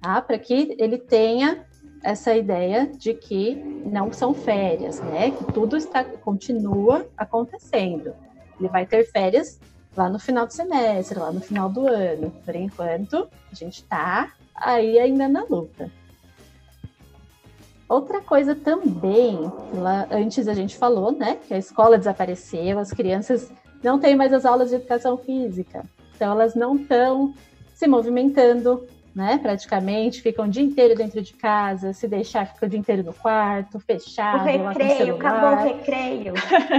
tá? 0.00 0.22
para 0.22 0.38
que 0.38 0.76
ele 0.78 0.96
tenha 0.96 1.66
essa 2.04 2.36
ideia 2.36 2.86
de 2.86 3.14
que 3.14 3.56
não 3.84 4.12
são 4.12 4.32
férias, 4.32 5.00
né? 5.00 5.32
Que 5.32 5.52
tudo 5.52 5.76
está 5.76 6.04
continua 6.04 7.06
acontecendo. 7.16 8.14
Ele 8.58 8.68
vai 8.68 8.86
ter 8.86 9.04
férias 9.10 9.60
lá 9.96 10.08
no 10.08 10.18
final 10.18 10.46
do 10.46 10.52
semestre, 10.52 11.18
lá 11.18 11.32
no 11.32 11.40
final 11.40 11.68
do 11.68 11.86
ano. 11.86 12.30
Por 12.44 12.54
enquanto, 12.54 13.28
a 13.50 13.54
gente 13.54 13.82
está 13.82 14.32
aí 14.54 14.98
ainda 14.98 15.28
na 15.28 15.44
luta. 15.44 15.90
Outra 17.88 18.22
coisa 18.22 18.54
também, 18.54 19.38
lá, 19.74 20.06
antes 20.10 20.48
a 20.48 20.54
gente 20.54 20.76
falou, 20.78 21.12
né, 21.12 21.36
que 21.46 21.52
a 21.52 21.58
escola 21.58 21.98
desapareceu, 21.98 22.78
as 22.78 22.90
crianças 22.90 23.52
não 23.82 23.98
têm 23.98 24.16
mais 24.16 24.32
as 24.32 24.46
aulas 24.46 24.70
de 24.70 24.76
educação 24.76 25.18
física. 25.18 25.84
Então 26.14 26.32
elas 26.32 26.54
não 26.54 26.76
estão 26.76 27.34
se 27.74 27.86
movimentando, 27.86 28.86
né? 29.14 29.38
Praticamente, 29.38 30.22
ficam 30.22 30.46
o 30.46 30.48
dia 30.48 30.62
inteiro 30.62 30.94
dentro 30.94 31.20
de 31.20 31.34
casa, 31.34 31.92
se 31.92 32.08
deixar, 32.08 32.46
fica 32.46 32.66
o 32.66 32.68
dia 32.68 32.78
inteiro 32.78 33.02
no 33.02 33.12
quarto, 33.12 33.78
fechado. 33.80 34.42
O 34.42 34.44
recreio, 34.44 35.16
acabou 35.16 35.50
o 35.50 35.62
recreio. 35.62 36.34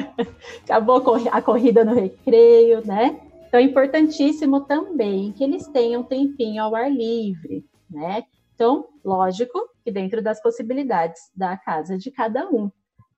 acabou 0.66 1.04
a 1.32 1.42
corrida 1.42 1.86
no 1.86 1.94
recreio, 1.94 2.86
né? 2.86 3.20
Então 3.48 3.60
é 3.60 3.64
importantíssimo 3.64 4.62
também 4.62 5.32
que 5.32 5.44
eles 5.44 5.68
tenham 5.68 6.02
tempinho 6.02 6.64
ao 6.64 6.76
ar 6.76 6.92
livre, 6.92 7.64
né? 7.90 8.24
Então, 8.56 8.88
lógico 9.04 9.70
que 9.84 9.92
dentro 9.92 10.22
das 10.22 10.42
possibilidades 10.42 11.22
da 11.36 11.56
casa 11.58 11.98
de 11.98 12.10
cada 12.10 12.48
um. 12.50 12.72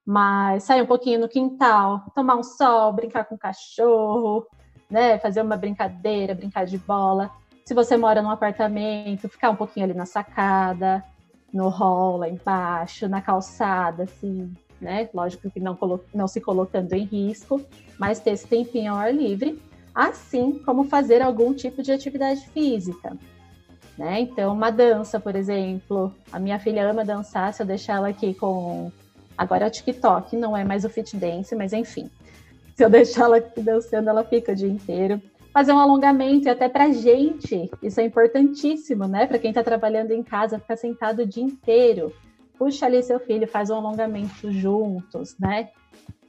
Mas 0.05 0.63
sair 0.63 0.81
um 0.81 0.85
pouquinho 0.85 1.21
no 1.21 1.29
quintal, 1.29 2.03
tomar 2.13 2.35
um 2.35 2.43
sol, 2.43 2.91
brincar 2.93 3.25
com 3.25 3.35
o 3.35 3.39
cachorro, 3.39 4.45
né? 4.89 5.17
Fazer 5.19 5.41
uma 5.41 5.57
brincadeira, 5.57 6.35
brincar 6.35 6.65
de 6.65 6.77
bola. 6.77 7.31
Se 7.67 7.73
você 7.73 7.97
mora 7.97 8.21
num 8.21 8.29
apartamento, 8.29 9.27
ficar 9.27 9.49
um 9.49 9.55
pouquinho 9.55 9.85
ali 9.85 9.95
na 9.95 10.05
sacada, 10.05 11.03
no 11.51 11.67
hall 11.67 12.17
lá 12.17 12.29
embaixo, 12.29 13.09
na 13.09 13.23
calçada, 13.23 14.03
assim, 14.03 14.53
né? 14.79 15.09
Lógico 15.11 15.49
que 15.49 15.59
não, 15.59 15.75
não 16.13 16.27
se 16.27 16.39
colocando 16.39 16.93
em 16.93 17.05
risco, 17.05 17.59
mas 17.97 18.19
ter 18.19 18.31
esse 18.31 18.45
tempinho 18.45 18.91
ao 18.91 18.99
ar 18.99 19.11
livre, 19.11 19.59
assim 19.95 20.59
como 20.59 20.83
fazer 20.83 21.23
algum 21.23 21.55
tipo 21.55 21.81
de 21.81 21.91
atividade 21.91 22.47
física. 22.49 23.17
Né? 23.97 24.19
Então, 24.19 24.53
uma 24.53 24.69
dança, 24.69 25.19
por 25.19 25.35
exemplo. 25.35 26.13
A 26.31 26.37
minha 26.37 26.59
filha 26.59 26.87
ama 26.87 27.03
dançar, 27.03 27.51
se 27.51 27.63
eu 27.63 27.65
deixar 27.65 27.95
ela 27.95 28.09
aqui 28.09 28.35
com. 28.35 28.91
Agora 29.35 29.65
é 29.65 29.67
o 29.67 29.71
TikTok, 29.71 30.35
não 30.37 30.55
é 30.55 30.63
mais 30.63 30.85
o 30.85 30.89
Fit 30.89 31.17
Dance, 31.17 31.55
mas 31.55 31.73
enfim. 31.73 32.11
Se 32.75 32.85
eu 32.85 32.89
deixar 32.91 33.23
ela 33.23 33.37
aqui 33.37 33.59
dançando, 33.59 34.07
ela 34.07 34.23
fica 34.23 34.51
o 34.51 34.55
dia 34.55 34.69
inteiro. 34.69 35.19
Fazer 35.55 35.71
um 35.71 35.79
alongamento, 35.79 36.49
e 36.49 36.51
até 36.51 36.67
pra 36.67 36.91
gente, 36.91 37.71
isso 37.81 38.01
é 38.01 38.03
importantíssimo, 38.03 39.07
né? 39.07 39.25
Para 39.25 39.39
quem 39.39 39.51
está 39.51 39.63
trabalhando 39.63 40.11
em 40.11 40.21
casa, 40.21 40.59
ficar 40.59 40.75
sentado 40.75 41.21
o 41.21 41.25
dia 41.25 41.45
inteiro. 41.45 42.11
Puxa 42.57 42.85
ali 42.85 43.01
seu 43.01 43.21
filho, 43.21 43.47
faz 43.47 43.69
um 43.69 43.75
alongamento 43.75 44.51
juntos, 44.51 45.33
né? 45.39 45.69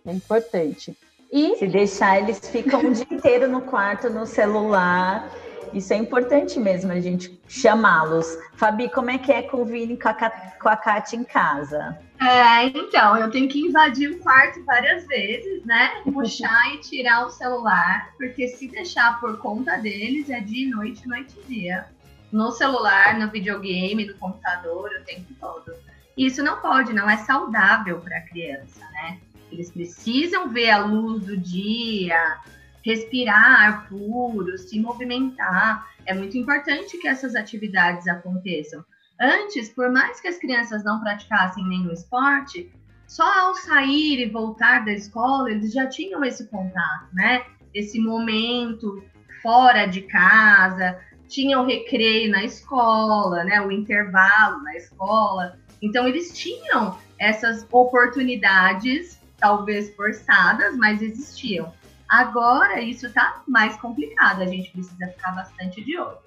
É 0.07 0.13
importante. 0.13 0.97
E 1.33 1.57
se 1.57 1.67
deixar, 1.67 2.23
eles 2.23 2.39
ficam 2.49 2.79
o 2.79 2.93
dia 2.93 3.07
inteiro 3.11 3.49
no 3.49 3.63
quarto, 3.63 4.09
no 4.09 4.27
celular. 4.27 5.29
Isso 5.75 5.93
é 5.93 5.97
importante 5.97 6.61
mesmo, 6.61 6.93
a 6.93 7.01
gente 7.01 7.37
chamá-los. 7.49 8.39
Fabi, 8.55 8.89
como 8.89 9.11
é 9.11 9.19
que 9.19 9.33
é 9.33 9.43
com 9.43 9.67
com 9.67 10.09
a, 10.09 10.31
com 10.63 10.69
a 10.69 10.77
Kátia 10.77 11.17
em 11.17 11.25
casa? 11.25 11.99
É, 12.21 12.65
então, 12.67 13.17
eu 13.17 13.31
tenho 13.31 13.49
que 13.49 13.61
invadir 13.61 14.11
o 14.11 14.19
quarto 14.21 14.65
várias 14.65 15.07
vezes, 15.07 15.65
né? 15.65 16.03
Puxar 16.05 16.75
e 16.75 16.79
tirar 16.79 17.27
o 17.27 17.31
celular, 17.31 18.11
porque 18.17 18.49
se 18.49 18.69
deixar 18.69 19.21
por 19.21 19.39
conta 19.39 19.77
deles 19.77 20.31
é 20.31 20.41
dia 20.41 20.67
e 20.67 20.71
noite, 20.71 21.07
noite 21.07 21.35
e 21.45 21.55
dia. 21.55 21.87
No 22.33 22.51
celular, 22.51 23.19
no 23.19 23.31
videogame, 23.31 24.07
no 24.07 24.15
computador, 24.15 24.91
o 24.99 25.05
tempo 25.05 25.33
todo. 25.39 25.75
Isso 26.17 26.43
não 26.43 26.61
pode, 26.61 26.95
não 26.95 27.09
é 27.09 27.19
saudável 27.19 28.01
para 28.01 28.17
a 28.19 28.23
criança, 28.23 28.81
né? 28.93 29.21
Eles 29.53 29.71
precisam 29.71 30.49
ver 30.49 30.71
a 30.71 30.79
luz 30.79 31.25
do 31.25 31.37
dia, 31.37 32.39
respirar 32.83 33.63
ar 33.63 33.89
puro, 33.89 34.57
se 34.57 34.81
movimentar. 34.81 35.87
É 36.07 36.15
muito 36.15 36.39
importante 36.39 36.97
que 36.99 37.07
essas 37.07 37.35
atividades 37.35 38.09
aconteçam. 38.09 38.85
Antes, 39.21 39.71
por 39.71 39.91
mais 39.91 40.21
que 40.21 40.29
as 40.29 40.39
crianças 40.39 40.85
não 40.85 41.01
praticassem 41.01 41.67
nenhum 41.67 41.93
esporte, 41.93 42.71
só 43.07 43.25
ao 43.41 43.55
sair 43.55 44.21
e 44.21 44.31
voltar 44.31 44.85
da 44.85 44.93
escola, 44.93 45.51
eles 45.51 45.73
já 45.73 45.87
tinham 45.87 46.25
esse 46.25 46.47
contato, 46.49 47.09
né? 47.13 47.45
Esse 47.73 47.99
momento 47.99 49.03
fora 49.43 49.87
de 49.87 50.03
casa, 50.03 50.99
tinham 51.29 51.65
recreio 51.65 52.31
na 52.31 52.45
escola, 52.45 53.45
né? 53.45 53.61
O 53.61 53.71
intervalo 53.71 54.63
na 54.63 54.77
escola. 54.77 55.59
Então, 55.81 56.07
eles 56.07 56.37
tinham 56.37 56.99
essas 57.19 57.67
oportunidades, 57.71 59.21
talvez 59.39 59.95
forçadas, 59.95 60.77
mas 60.77 61.01
existiam. 61.01 61.73
Agora, 62.09 62.81
isso 62.81 63.07
está 63.07 63.43
mais 63.47 63.77
complicado, 63.77 64.43
a 64.43 64.47
gente 64.47 64.71
precisa 64.71 65.09
ficar 65.09 65.33
bastante 65.33 65.85
de 65.85 65.99
olho. 65.99 66.26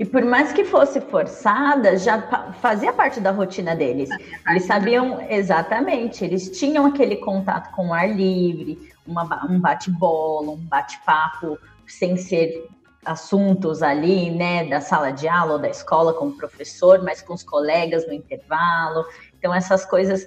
E 0.00 0.04
por 0.06 0.24
mais 0.24 0.50
que 0.50 0.64
fosse 0.64 0.98
forçada, 0.98 1.94
já 1.98 2.22
fazia 2.54 2.90
parte 2.90 3.20
da 3.20 3.30
rotina 3.30 3.76
deles. 3.76 4.08
Eles 4.48 4.64
sabiam 4.64 5.20
exatamente, 5.28 6.24
eles 6.24 6.58
tinham 6.58 6.86
aquele 6.86 7.16
contato 7.16 7.70
com 7.72 7.88
o 7.88 7.92
ar 7.92 8.10
livre, 8.10 8.78
uma, 9.06 9.24
um 9.44 9.60
bate-bola, 9.60 10.52
um 10.52 10.56
bate-papo, 10.56 11.58
sem 11.86 12.16
ser 12.16 12.66
assuntos 13.04 13.82
ali, 13.82 14.30
né, 14.30 14.64
da 14.64 14.80
sala 14.80 15.10
de 15.10 15.28
aula 15.28 15.52
ou 15.52 15.58
da 15.58 15.68
escola 15.68 16.14
com 16.14 16.28
o 16.28 16.32
professor, 16.32 17.02
mas 17.02 17.20
com 17.20 17.34
os 17.34 17.42
colegas 17.42 18.06
no 18.06 18.14
intervalo. 18.14 19.04
Então, 19.38 19.54
essas 19.54 19.84
coisas 19.84 20.26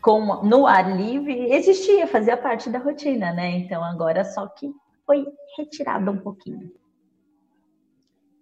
com, 0.00 0.44
no 0.44 0.68
ar 0.68 0.96
livre 0.96 1.52
existia, 1.52 2.06
fazia 2.06 2.36
parte 2.36 2.70
da 2.70 2.78
rotina, 2.78 3.32
né? 3.32 3.50
Então, 3.58 3.82
agora 3.82 4.24
só 4.24 4.46
que 4.46 4.70
foi 5.04 5.26
retirada 5.58 6.12
um 6.12 6.16
pouquinho. 6.16 6.70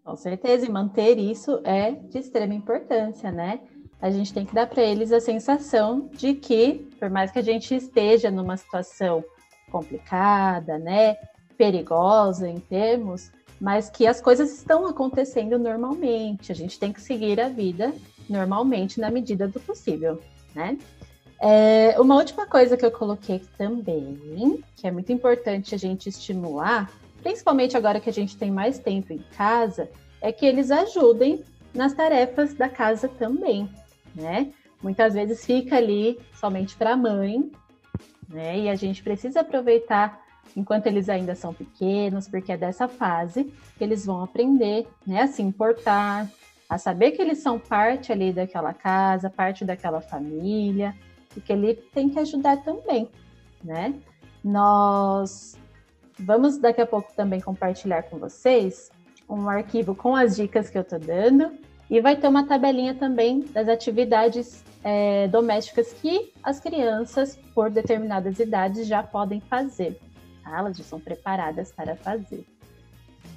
Com 0.08 0.16
certeza, 0.16 0.64
e 0.64 0.70
manter 0.70 1.18
isso 1.18 1.60
é 1.64 1.90
de 1.90 2.16
extrema 2.16 2.54
importância, 2.54 3.30
né? 3.30 3.60
A 4.00 4.10
gente 4.10 4.32
tem 4.32 4.46
que 4.46 4.54
dar 4.54 4.66
para 4.66 4.82
eles 4.82 5.12
a 5.12 5.20
sensação 5.20 6.08
de 6.14 6.32
que, 6.32 6.88
por 6.98 7.10
mais 7.10 7.30
que 7.30 7.38
a 7.38 7.42
gente 7.42 7.74
esteja 7.74 8.30
numa 8.30 8.56
situação 8.56 9.22
complicada, 9.70 10.78
né, 10.78 11.14
perigosa 11.58 12.48
em 12.48 12.58
termos, 12.58 13.30
mas 13.60 13.90
que 13.90 14.06
as 14.06 14.18
coisas 14.18 14.50
estão 14.50 14.86
acontecendo 14.86 15.58
normalmente. 15.58 16.50
A 16.50 16.54
gente 16.54 16.78
tem 16.80 16.90
que 16.90 17.02
seguir 17.02 17.38
a 17.38 17.50
vida 17.50 17.92
normalmente 18.30 18.98
na 18.98 19.10
medida 19.10 19.46
do 19.46 19.60
possível, 19.60 20.22
né? 20.54 20.78
É, 21.38 22.00
uma 22.00 22.16
última 22.16 22.46
coisa 22.46 22.78
que 22.78 22.86
eu 22.86 22.90
coloquei 22.90 23.42
também, 23.58 24.64
que 24.74 24.86
é 24.86 24.90
muito 24.90 25.12
importante 25.12 25.74
a 25.74 25.78
gente 25.78 26.08
estimular, 26.08 26.90
principalmente 27.22 27.76
agora 27.76 28.00
que 28.00 28.10
a 28.10 28.12
gente 28.12 28.36
tem 28.36 28.50
mais 28.50 28.78
tempo 28.78 29.12
em 29.12 29.24
casa, 29.36 29.90
é 30.20 30.32
que 30.32 30.46
eles 30.46 30.70
ajudem 30.70 31.44
nas 31.74 31.92
tarefas 31.92 32.54
da 32.54 32.68
casa 32.68 33.08
também, 33.08 33.68
né? 34.14 34.52
Muitas 34.82 35.14
vezes 35.14 35.44
fica 35.44 35.76
ali 35.76 36.18
somente 36.34 36.76
para 36.76 36.92
a 36.92 36.96
mãe, 36.96 37.50
né? 38.28 38.58
E 38.58 38.68
a 38.68 38.74
gente 38.74 39.02
precisa 39.02 39.40
aproveitar 39.40 40.20
enquanto 40.56 40.86
eles 40.86 41.08
ainda 41.08 41.34
são 41.34 41.52
pequenos, 41.52 42.28
porque 42.28 42.52
é 42.52 42.56
dessa 42.56 42.88
fase 42.88 43.52
que 43.76 43.84
eles 43.84 44.06
vão 44.06 44.22
aprender, 44.22 44.86
né, 45.06 45.22
a 45.22 45.26
se 45.26 45.42
importar, 45.42 46.28
a 46.68 46.78
saber 46.78 47.12
que 47.12 47.22
eles 47.22 47.38
são 47.38 47.58
parte 47.58 48.12
ali 48.12 48.32
daquela 48.32 48.72
casa, 48.72 49.30
parte 49.30 49.64
daquela 49.64 50.00
família, 50.00 50.94
e 51.36 51.40
que 51.40 51.52
ele 51.52 51.74
tem 51.74 52.08
que 52.08 52.18
ajudar 52.18 52.62
também, 52.62 53.08
né? 53.62 53.94
Nós 54.42 55.57
vamos 56.18 56.58
daqui 56.58 56.80
a 56.80 56.86
pouco 56.86 57.12
também 57.14 57.40
compartilhar 57.40 58.02
com 58.04 58.18
vocês 58.18 58.90
um 59.28 59.48
arquivo 59.48 59.94
com 59.94 60.16
as 60.16 60.36
dicas 60.36 60.70
que 60.70 60.78
eu 60.78 60.84
tô 60.84 60.98
dando 60.98 61.52
e 61.90 62.00
vai 62.00 62.16
ter 62.16 62.28
uma 62.28 62.46
tabelinha 62.46 62.94
também 62.94 63.40
das 63.52 63.68
atividades 63.68 64.64
é, 64.82 65.28
domésticas 65.28 65.92
que 65.92 66.32
as 66.42 66.60
crianças, 66.60 67.38
por 67.54 67.70
determinadas 67.70 68.38
idades, 68.38 68.86
já 68.86 69.02
podem 69.02 69.40
fazer. 69.40 69.98
Elas 70.46 70.76
já 70.76 70.84
são 70.84 71.00
preparadas 71.00 71.72
para 71.72 71.96
fazer. 71.96 72.44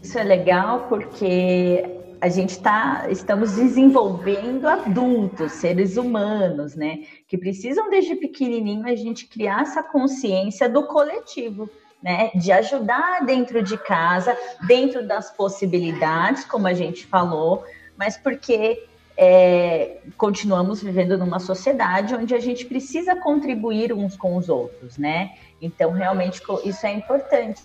Isso 0.02 0.18
é 0.18 0.24
legal 0.24 0.88
porque 0.88 1.84
a 2.20 2.30
gente 2.30 2.52
está 2.52 3.08
estamos 3.10 3.56
desenvolvendo 3.56 4.68
adultos, 4.68 5.54
seres 5.54 5.98
humanos, 5.98 6.76
né? 6.76 7.04
Que 7.28 7.38
precisam 7.38 7.90
desde 7.90 8.16
pequenininho 8.16 8.86
a 8.86 8.96
gente 8.96 9.28
criar 9.28 9.62
essa 9.62 9.84
consciência 9.84 10.70
do 10.70 10.88
coletivo, 10.88 11.70
né? 12.02 12.32
De 12.36 12.52
ajudar 12.52 13.26
dentro 13.26 13.62
de 13.62 13.78
casa, 13.78 14.38
dentro 14.68 15.06
das 15.06 15.32
possibilidades, 15.32 16.46
como 16.46 16.68
a 16.68 16.74
gente 16.74 17.06
falou, 17.06 17.64
mas 17.98 18.18
porque 18.18 18.88
é, 19.18 20.00
continuamos 20.18 20.82
vivendo 20.82 21.18
numa 21.18 21.40
sociedade 21.40 22.16
onde 22.16 22.34
a 22.34 22.40
gente 22.40 22.66
precisa 22.66 23.16
contribuir 23.16 23.94
uns 23.94 24.18
com 24.18 24.36
os 24.36 24.50
outros, 24.50 24.98
né? 24.98 25.36
Então, 25.62 25.92
realmente, 25.92 26.42
isso 26.64 26.86
é 26.86 26.94
importante. 26.94 27.62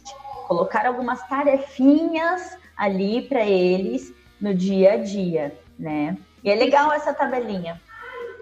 Colocar 0.46 0.86
algumas 0.86 1.26
tarefinhas 1.26 2.58
ali 2.76 3.22
para 3.22 3.44
eles 3.46 4.12
no 4.40 4.54
dia 4.54 4.92
a 4.92 4.96
dia, 4.98 5.58
né? 5.78 6.16
E 6.44 6.50
é 6.50 6.54
legal 6.54 6.92
essa 6.92 7.14
tabelinha. 7.14 7.80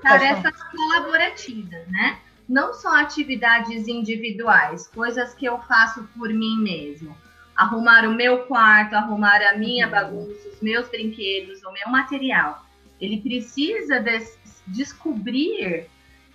Tarefas 0.02 0.54
colaborativas, 0.64 1.86
né? 1.88 2.18
Não 2.48 2.74
só 2.74 3.00
atividades 3.00 3.88
individuais, 3.88 4.86
coisas 4.88 5.34
que 5.34 5.46
eu 5.46 5.58
faço 5.60 6.06
por 6.16 6.28
mim 6.28 6.58
mesmo. 6.58 7.16
Arrumar 7.56 8.06
o 8.06 8.14
meu 8.14 8.44
quarto, 8.44 8.94
arrumar 8.94 9.40
a 9.42 9.56
minha 9.56 9.88
bagunça, 9.88 10.48
os 10.48 10.60
meus 10.60 10.88
brinquedos, 10.88 11.62
o 11.62 11.72
meu 11.72 11.88
material. 11.88 12.66
Ele 13.00 13.20
precisa 13.20 14.00
des 14.00 14.38
descobrir 14.66 15.88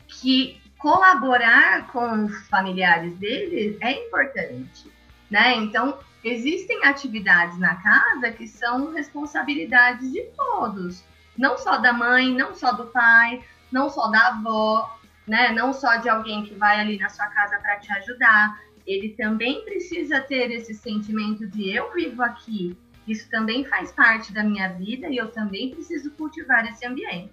que 0.08 0.62
colaborar 0.78 1.88
com 1.88 2.26
os 2.26 2.48
familiares 2.48 3.15
dele 3.17 3.78
é 3.82 4.06
importante, 4.06 4.89
né? 5.30 5.56
Então, 5.56 6.00
existem 6.24 6.84
atividades 6.86 7.58
na 7.60 7.76
casa 7.76 8.32
que 8.32 8.48
são 8.48 8.93
responsabilidade 8.93 10.12
de 10.12 10.22
todos, 10.36 11.04
não 11.38 11.58
só 11.58 11.78
da 11.78 11.91
mãe, 11.91 12.34
não 12.34 12.56
só 12.56 12.72
do 12.72 12.86
pai, 12.88 13.43
não 13.72 13.89
só 13.89 14.08
da 14.08 14.28
avó, 14.28 14.99
né? 15.30 15.52
Não 15.52 15.72
só 15.72 15.96
de 15.98 16.10
alguém 16.10 16.44
que 16.44 16.56
vai 16.56 16.80
ali 16.80 16.98
na 16.98 17.10
sua 17.10 17.28
casa 17.28 17.58
para 17.60 17.78
te 17.78 17.92
ajudar. 17.94 18.60
Ele 18.86 19.10
também 19.10 19.63
precisa 19.63 20.20
ter 20.20 20.52
esse 20.52 20.74
sentimento 20.74 21.46
de 21.48 21.70
eu 21.70 21.94
vivo 21.94 22.24
aqui, 22.24 22.76
isso 23.08 23.30
também 23.30 23.65
faz 23.65 23.92
parte 23.92 24.32
da 24.32 24.44
minha 24.44 24.70
vida 24.70 25.08
e 25.08 25.18
eu 25.18 25.32
também 25.32 25.72
preciso 25.72 26.12
cultivar 26.12 26.68
esse 26.68 26.86
ambiente. 26.86 27.32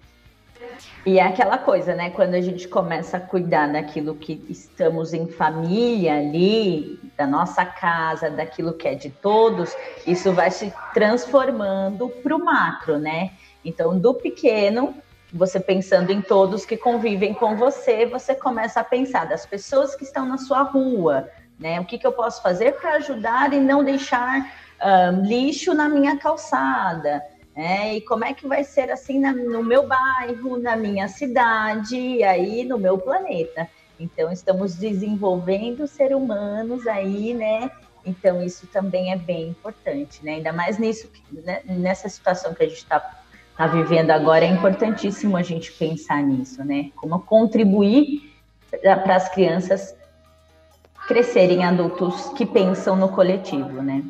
E 1.05 1.19
é 1.19 1.23
aquela 1.23 1.57
coisa, 1.57 1.93
né? 1.93 2.09
Quando 2.09 2.33
a 2.33 2.41
gente 2.41 2.67
começa 2.67 3.17
a 3.17 3.19
cuidar 3.19 3.71
daquilo 3.71 4.15
que 4.15 4.43
estamos 4.49 5.13
em 5.13 5.27
família 5.27 6.17
ali, 6.17 6.99
da 7.15 7.27
nossa 7.27 7.63
casa, 7.63 8.29
daquilo 8.29 8.73
que 8.73 8.87
é 8.87 8.95
de 8.95 9.11
todos, 9.11 9.75
isso 10.05 10.33
vai 10.33 10.49
se 10.49 10.73
transformando 10.95 12.09
para 12.09 12.35
o 12.35 12.43
macro, 12.43 12.97
né? 12.97 13.33
Então, 13.63 13.99
do 13.99 14.15
pequeno, 14.15 14.95
você 15.31 15.59
pensando 15.59 16.11
em 16.11 16.21
todos 16.21 16.65
que 16.65 16.77
convivem 16.77 17.33
com 17.33 17.55
você, 17.55 18.05
você 18.05 18.33
começa 18.33 18.79
a 18.79 18.83
pensar 18.83 19.25
das 19.25 19.45
pessoas 19.45 19.95
que 19.95 20.03
estão 20.03 20.25
na 20.25 20.37
sua 20.37 20.61
rua, 20.61 21.29
né? 21.59 21.79
O 21.79 21.85
que, 21.85 21.97
que 21.97 22.07
eu 22.07 22.13
posso 22.13 22.41
fazer 22.41 22.73
para 22.73 22.93
ajudar 22.93 23.53
e 23.53 23.59
não 23.59 23.83
deixar 23.83 24.49
um, 24.81 25.21
lixo 25.25 25.73
na 25.73 25.89
minha 25.89 26.17
calçada? 26.17 27.21
É, 27.55 27.95
e 27.95 28.01
como 28.01 28.23
é 28.23 28.33
que 28.33 28.47
vai 28.47 28.63
ser 28.63 28.91
assim 28.91 29.19
na, 29.19 29.33
no 29.33 29.63
meu 29.63 29.87
bairro, 29.87 30.59
na 30.59 30.75
minha 30.75 31.07
cidade, 31.07 31.97
e 31.97 32.23
aí 32.23 32.63
no 32.63 32.77
meu 32.77 32.97
planeta. 32.99 33.67
Então, 33.99 34.31
estamos 34.31 34.75
desenvolvendo 34.75 35.87
ser 35.87 36.15
humanos 36.15 36.85
aí, 36.85 37.33
né? 37.33 37.71
Então, 38.05 38.43
isso 38.43 38.67
também 38.67 39.11
é 39.11 39.17
bem 39.17 39.49
importante, 39.49 40.23
né? 40.23 40.35
Ainda 40.35 40.53
mais 40.53 40.77
nisso, 40.77 41.11
né? 41.31 41.61
nessa 41.65 42.07
situação 42.07 42.53
que 42.53 42.63
a 42.63 42.67
gente 42.67 42.77
está 42.77 42.99
tá 43.57 43.67
vivendo 43.67 44.11
agora, 44.11 44.45
é 44.45 44.47
importantíssimo 44.47 45.35
a 45.35 45.41
gente 45.41 45.71
pensar 45.71 46.21
nisso, 46.21 46.63
né? 46.63 46.91
Como 46.95 47.19
contribuir 47.19 48.31
para 48.81 49.15
as 49.15 49.27
crianças 49.29 49.95
crescerem 51.07 51.63
adultos 51.63 52.29
que 52.37 52.45
pensam 52.45 52.95
no 52.95 53.09
coletivo, 53.09 53.81
né? 53.81 54.03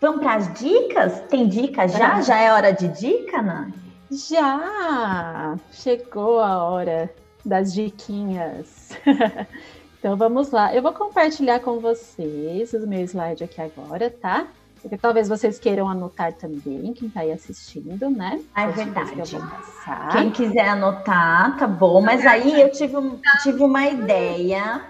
Vamos 0.00 0.20
para 0.20 0.34
as 0.34 0.52
dicas? 0.52 1.20
Tem 1.28 1.48
dica 1.48 1.86
já? 1.86 2.20
Já 2.20 2.38
é 2.38 2.52
hora 2.52 2.72
de 2.72 2.88
dica, 2.88 3.40
Nani? 3.40 3.72
Já! 4.10 5.56
Chegou 5.70 6.40
a 6.40 6.62
hora 6.64 7.10
das 7.44 7.72
diquinhas. 7.72 8.90
então 9.98 10.16
vamos 10.16 10.50
lá. 10.50 10.74
Eu 10.74 10.82
vou 10.82 10.92
compartilhar 10.92 11.60
com 11.60 11.78
vocês 11.78 12.72
o 12.74 12.86
meu 12.86 13.00
slide 13.02 13.44
aqui 13.44 13.60
agora, 13.60 14.10
tá? 14.10 14.48
Porque 14.84 14.98
talvez 14.98 15.30
vocês 15.30 15.58
queiram 15.58 15.88
anotar 15.88 16.34
também, 16.34 16.92
quem 16.92 17.08
está 17.08 17.20
aí 17.20 17.32
assistindo, 17.32 18.10
né? 18.10 18.38
Ah, 18.54 18.64
é 18.64 18.68
verdade. 18.70 19.12
Que 19.14 20.12
quem 20.12 20.30
quiser 20.30 20.68
anotar, 20.68 21.56
tá 21.56 21.66
bom. 21.66 22.02
Mas 22.02 22.26
aí 22.26 22.60
eu 22.60 22.70
tive, 22.70 22.94
tive 23.42 23.62
uma 23.62 23.88
ideia 23.88 24.82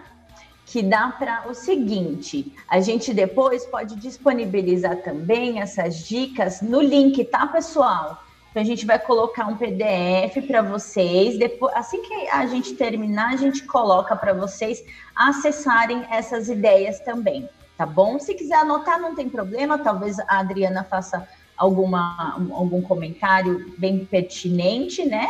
que 0.66 0.82
dá 0.82 1.14
para 1.16 1.48
o 1.48 1.54
seguinte: 1.54 2.52
a 2.68 2.80
gente 2.80 3.14
depois 3.14 3.64
pode 3.66 3.94
disponibilizar 3.94 4.96
também 4.96 5.60
essas 5.60 5.98
dicas 5.98 6.60
no 6.60 6.80
link, 6.82 7.24
tá, 7.26 7.46
pessoal? 7.46 8.20
Então 8.50 8.60
a 8.60 8.66
gente 8.66 8.84
vai 8.84 8.98
colocar 8.98 9.46
um 9.46 9.56
PDF 9.56 10.44
para 10.44 10.60
vocês. 10.60 11.38
Depois, 11.38 11.72
assim 11.76 12.02
que 12.02 12.28
a 12.30 12.44
gente 12.46 12.74
terminar, 12.74 13.34
a 13.34 13.36
gente 13.36 13.62
coloca 13.62 14.16
para 14.16 14.32
vocês 14.32 14.84
acessarem 15.14 16.04
essas 16.10 16.48
ideias 16.48 16.98
também, 16.98 17.48
tá 17.76 17.86
bom? 17.86 18.18
Se 18.18 18.34
quiser 18.34 18.56
anotar, 18.56 19.00
não 19.00 19.14
tem 19.14 19.28
problema. 19.28 19.78
Talvez 19.78 20.18
a 20.20 20.38
Adriana 20.38 20.84
faça 20.84 21.28
alguma, 21.56 22.34
algum 22.52 22.82
comentário 22.82 23.74
bem 23.78 24.04
pertinente, 24.04 25.04
né? 25.04 25.28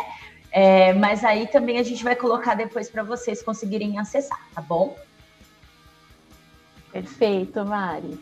É, 0.51 0.93
mas 0.93 1.23
aí 1.23 1.47
também 1.47 1.79
a 1.79 1.83
gente 1.83 2.03
vai 2.03 2.15
colocar 2.15 2.55
depois 2.55 2.89
para 2.89 3.03
vocês 3.03 3.43
conseguirem 3.43 3.99
acessar, 3.99 4.39
tá 4.53 4.61
bom? 4.61 4.95
Perfeito, 6.91 7.65
Mari. 7.65 8.17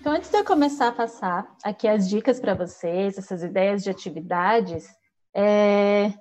Então, 0.00 0.12
antes 0.12 0.30
de 0.30 0.36
eu 0.36 0.44
começar 0.44 0.88
a 0.88 0.92
passar 0.92 1.46
aqui 1.62 1.86
as 1.86 2.08
dicas 2.08 2.40
para 2.40 2.54
vocês, 2.54 3.16
essas 3.16 3.42
ideias 3.42 3.84
de 3.84 3.90
atividades, 3.90 4.86
é... 5.32 6.12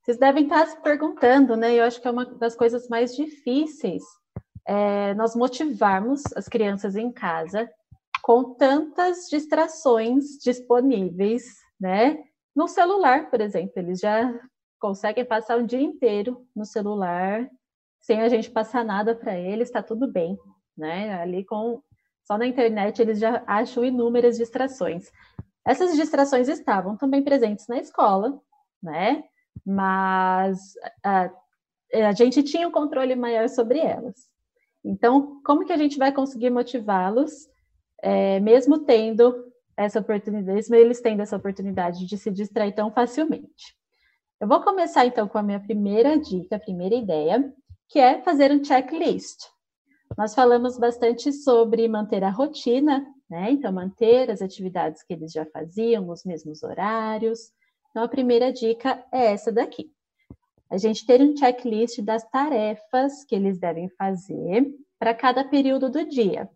vocês 0.00 0.18
devem 0.18 0.44
estar 0.44 0.66
se 0.66 0.80
perguntando, 0.82 1.56
né? 1.56 1.74
Eu 1.74 1.84
acho 1.84 2.00
que 2.00 2.06
é 2.06 2.10
uma 2.10 2.24
das 2.24 2.54
coisas 2.54 2.88
mais 2.88 3.14
difíceis 3.16 4.04
é 4.68 5.14
nós 5.14 5.34
motivarmos 5.34 6.22
as 6.36 6.48
crianças 6.48 6.94
em 6.94 7.10
casa 7.10 7.68
com 8.22 8.54
tantas 8.54 9.28
distrações 9.30 10.38
disponíveis, 10.42 11.44
né? 11.80 12.22
No 12.54 12.68
celular, 12.68 13.30
por 13.30 13.40
exemplo, 13.40 13.72
eles 13.76 13.98
já 13.98 14.32
conseguem 14.78 15.24
passar 15.24 15.58
o 15.58 15.66
dia 15.66 15.80
inteiro 15.80 16.46
no 16.54 16.64
celular 16.64 17.48
sem 18.00 18.20
a 18.20 18.28
gente 18.28 18.50
passar 18.50 18.84
nada 18.84 19.14
para 19.14 19.36
eles, 19.36 19.68
está 19.68 19.82
tudo 19.82 20.06
bem 20.06 20.38
né? 20.78 21.20
Ali 21.20 21.44
com 21.44 21.82
só 22.24 22.38
na 22.38 22.46
internet 22.46 23.02
eles 23.02 23.18
já 23.18 23.42
acham 23.46 23.84
inúmeras 23.84 24.38
distrações. 24.38 25.10
Essas 25.66 25.96
distrações 25.96 26.48
estavam 26.48 26.96
também 26.96 27.22
presentes 27.22 27.66
na 27.66 27.78
escola, 27.78 28.40
né? 28.82 29.24
Mas 29.66 30.74
a, 31.04 31.30
a 31.92 32.12
gente 32.12 32.42
tinha 32.44 32.68
um 32.68 32.72
controle 32.72 33.16
maior 33.16 33.48
sobre 33.48 33.80
elas. 33.80 34.14
Então, 34.84 35.40
como 35.44 35.64
que 35.64 35.72
a 35.72 35.76
gente 35.76 35.98
vai 35.98 36.12
conseguir 36.12 36.50
motivá-los, 36.50 37.32
é, 38.02 38.40
mesmo 38.40 38.78
tendo 38.78 39.34
essa 39.76 40.00
oportunidade, 40.00 40.54
mesmo 40.54 40.74
eles 40.74 41.00
tendo 41.00 41.20
essa 41.20 41.36
oportunidade 41.36 42.06
de 42.06 42.16
se 42.16 42.30
distrair 42.30 42.72
tão 42.74 42.90
facilmente? 42.90 43.76
Eu 44.40 44.46
vou 44.46 44.62
começar 44.62 45.04
então 45.04 45.26
com 45.26 45.38
a 45.38 45.42
minha 45.42 45.60
primeira 45.60 46.16
dica, 46.16 46.56
a 46.56 46.60
primeira 46.60 46.94
ideia, 46.94 47.52
que 47.88 47.98
é 47.98 48.22
fazer 48.22 48.52
um 48.52 48.62
checklist. 48.62 49.38
Nós 50.16 50.34
falamos 50.34 50.78
bastante 50.78 51.32
sobre 51.32 51.86
manter 51.88 52.22
a 52.24 52.30
rotina, 52.30 53.04
né? 53.28 53.50
Então, 53.50 53.72
manter 53.72 54.30
as 54.30 54.40
atividades 54.40 55.02
que 55.02 55.12
eles 55.12 55.32
já 55.32 55.44
faziam 55.46 56.04
nos 56.04 56.24
mesmos 56.24 56.62
horários. 56.62 57.50
Então, 57.90 58.02
a 58.02 58.08
primeira 58.08 58.52
dica 58.52 59.04
é 59.12 59.32
essa 59.32 59.52
daqui. 59.52 59.92
A 60.70 60.76
gente 60.76 61.06
ter 61.06 61.20
um 61.20 61.36
checklist 61.36 62.00
das 62.02 62.28
tarefas 62.28 63.24
que 63.24 63.34
eles 63.34 63.58
devem 63.58 63.88
fazer 63.90 64.66
para 64.98 65.14
cada 65.14 65.44
período 65.44 65.88
do 65.88 66.04
dia, 66.04 66.48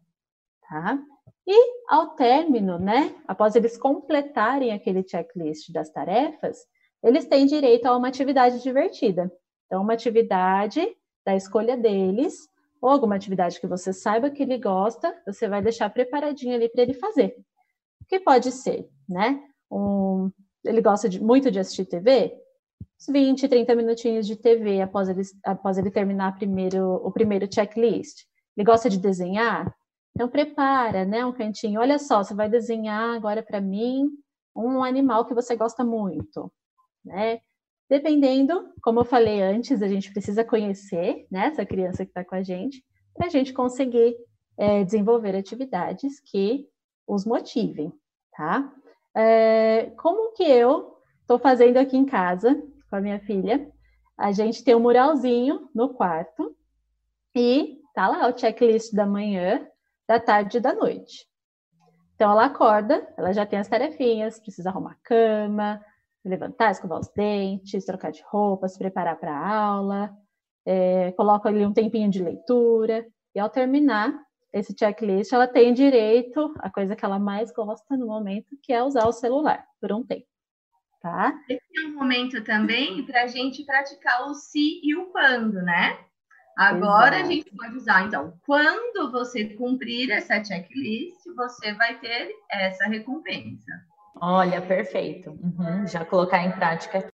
tá? 0.68 0.98
E 1.46 1.75
ao 1.88 2.11
término, 2.11 2.79
né, 2.79 3.14
após 3.27 3.57
eles 3.57 3.77
completarem 3.77 4.72
aquele 4.72 5.07
checklist 5.07 5.72
das 5.72 5.90
tarefas, 5.90 6.59
eles 7.03 7.27
têm 7.27 7.46
direito 7.46 7.87
a 7.87 7.96
uma 7.96 8.09
atividade 8.09 8.62
divertida. 8.62 9.33
Então, 9.66 9.83
uma 9.83 9.94
atividade 9.94 10.87
da 11.25 11.35
escolha 11.35 11.77
deles, 11.77 12.48
ou 12.81 12.90
alguma 12.90 13.16
atividade 13.16 13.61
que 13.61 13.66
você 13.66 13.92
saiba 13.92 14.31
que 14.31 14.42
ele 14.42 14.59
gosta, 14.59 15.14
você 15.27 15.48
vai 15.48 15.62
deixar 15.62 15.88
preparadinho 15.90 16.55
ali 16.55 16.68
para 16.68 16.83
ele 16.83 16.94
fazer. 16.94 17.37
O 18.01 18.07
que 18.07 18.20
pode 18.20 18.53
ser, 18.53 18.88
né? 19.09 19.42
Um, 19.70 20.31
ele 20.64 20.81
gosta 20.81 21.09
de, 21.09 21.22
muito 21.22 21.51
de 21.51 21.59
assistir 21.59 21.87
TV? 21.87 22.37
20, 23.08 23.48
30 23.48 23.74
minutinhos 23.74 24.26
de 24.26 24.36
TV 24.36 24.80
após 24.80 25.08
ele, 25.08 25.22
após 25.44 25.78
ele 25.78 25.90
terminar 25.90 26.36
primeiro, 26.36 26.94
o 26.96 27.10
primeiro 27.10 27.48
checklist. 27.52 28.24
Ele 28.56 28.64
gosta 28.64 28.88
de 28.88 28.98
desenhar? 28.98 29.74
Então 30.14 30.28
prepara, 30.28 31.04
né, 31.04 31.24
um 31.24 31.32
cantinho. 31.32 31.80
Olha 31.80 31.98
só, 31.98 32.22
você 32.22 32.34
vai 32.34 32.48
desenhar 32.48 33.16
agora 33.16 33.42
para 33.42 33.60
mim 33.60 34.10
um 34.54 34.82
animal 34.84 35.24
que 35.24 35.34
você 35.34 35.56
gosta 35.56 35.82
muito, 35.82 36.52
né? 37.04 37.40
Dependendo, 37.88 38.72
como 38.82 39.00
eu 39.00 39.04
falei 39.04 39.42
antes, 39.42 39.82
a 39.82 39.88
gente 39.88 40.12
precisa 40.12 40.44
conhecer 40.44 41.26
né, 41.30 41.46
essa 41.46 41.64
criança 41.64 42.04
que 42.04 42.10
está 42.10 42.24
com 42.24 42.34
a 42.34 42.42
gente 42.42 42.82
para 43.14 43.26
a 43.26 43.30
gente 43.30 43.52
conseguir 43.52 44.16
é, 44.56 44.84
desenvolver 44.84 45.36
atividades 45.36 46.20
que 46.20 46.66
os 47.06 47.24
motivem, 47.24 47.92
tá? 48.34 48.72
É, 49.14 49.92
como 49.98 50.32
que 50.32 50.42
eu 50.42 50.96
estou 51.20 51.38
fazendo 51.38 51.76
aqui 51.76 51.96
em 51.96 52.04
casa 52.04 52.62
com 52.92 52.96
a 52.96 53.00
minha 53.00 53.18
filha? 53.20 53.66
A 54.18 54.33
gente 54.33 54.62
tem 54.62 54.74
um 54.74 54.81
muralzinho 54.81 55.70
no 55.74 55.94
quarto 55.94 56.55
e 57.35 57.78
tá 57.94 58.07
lá 58.07 58.28
o 58.28 58.38
checklist 58.38 58.92
da 58.92 59.07
manhã, 59.07 59.66
da 60.07 60.20
tarde 60.20 60.59
e 60.59 60.61
da 60.61 60.74
noite. 60.74 61.26
Então 62.14 62.31
ela 62.31 62.44
acorda, 62.44 63.11
ela 63.16 63.33
já 63.33 63.46
tem 63.46 63.59
as 63.59 63.66
tarefinhas, 63.66 64.38
precisa 64.38 64.68
arrumar 64.68 64.92
a 64.92 64.98
cama, 65.02 65.83
levantar, 66.22 66.70
escovar 66.70 67.00
os 67.00 67.09
dentes, 67.09 67.87
trocar 67.87 68.12
de 68.12 68.22
roupa, 68.26 68.68
se 68.68 68.78
preparar 68.78 69.18
para 69.18 69.33
a 69.33 69.57
aula, 69.57 70.14
é, 70.66 71.12
coloca 71.12 71.48
ali 71.48 71.64
um 71.64 71.72
tempinho 71.72 72.11
de 72.11 72.22
leitura, 72.22 73.07
e 73.35 73.40
ao 73.40 73.48
terminar 73.48 74.12
esse 74.52 74.76
checklist, 74.78 75.33
ela 75.33 75.48
tem 75.48 75.72
direito 75.72 76.55
à 76.59 76.70
coisa 76.70 76.94
que 76.94 77.07
ela 77.07 77.18
mais 77.18 77.50
gosta 77.50 77.96
no 77.96 78.07
momento, 78.07 78.55
que 78.62 78.70
é 78.70 78.83
usar 78.85 79.09
o 79.09 79.12
celular 79.12 79.64
por 79.81 79.90
um 79.92 80.05
tempo. 80.05 80.26
Tá? 81.02 81.34
Esse 81.48 81.80
é 81.80 81.88
um 81.88 81.94
momento 81.94 82.44
também 82.44 83.04
para 83.04 83.24
a 83.24 83.26
gente 83.26 83.64
praticar 83.64 84.28
o 84.28 84.34
se 84.34 84.80
e 84.84 84.94
o 84.94 85.06
quando, 85.06 85.54
né? 85.54 85.98
Agora 86.56 87.16
Exato. 87.16 87.24
a 87.24 87.32
gente 87.32 87.56
pode 87.56 87.76
usar, 87.76 88.06
então, 88.06 88.34
quando 88.46 89.10
você 89.10 89.46
cumprir 89.56 90.10
essa 90.10 90.42
checklist, 90.44 91.18
você 91.34 91.72
vai 91.74 91.98
ter 91.98 92.30
essa 92.50 92.84
recompensa. 92.84 93.72
Olha, 94.20 94.60
perfeito. 94.60 95.30
Uhum, 95.30 95.86
já 95.86 96.04
colocar 96.04 96.44
em 96.44 96.52
prática. 96.52 97.08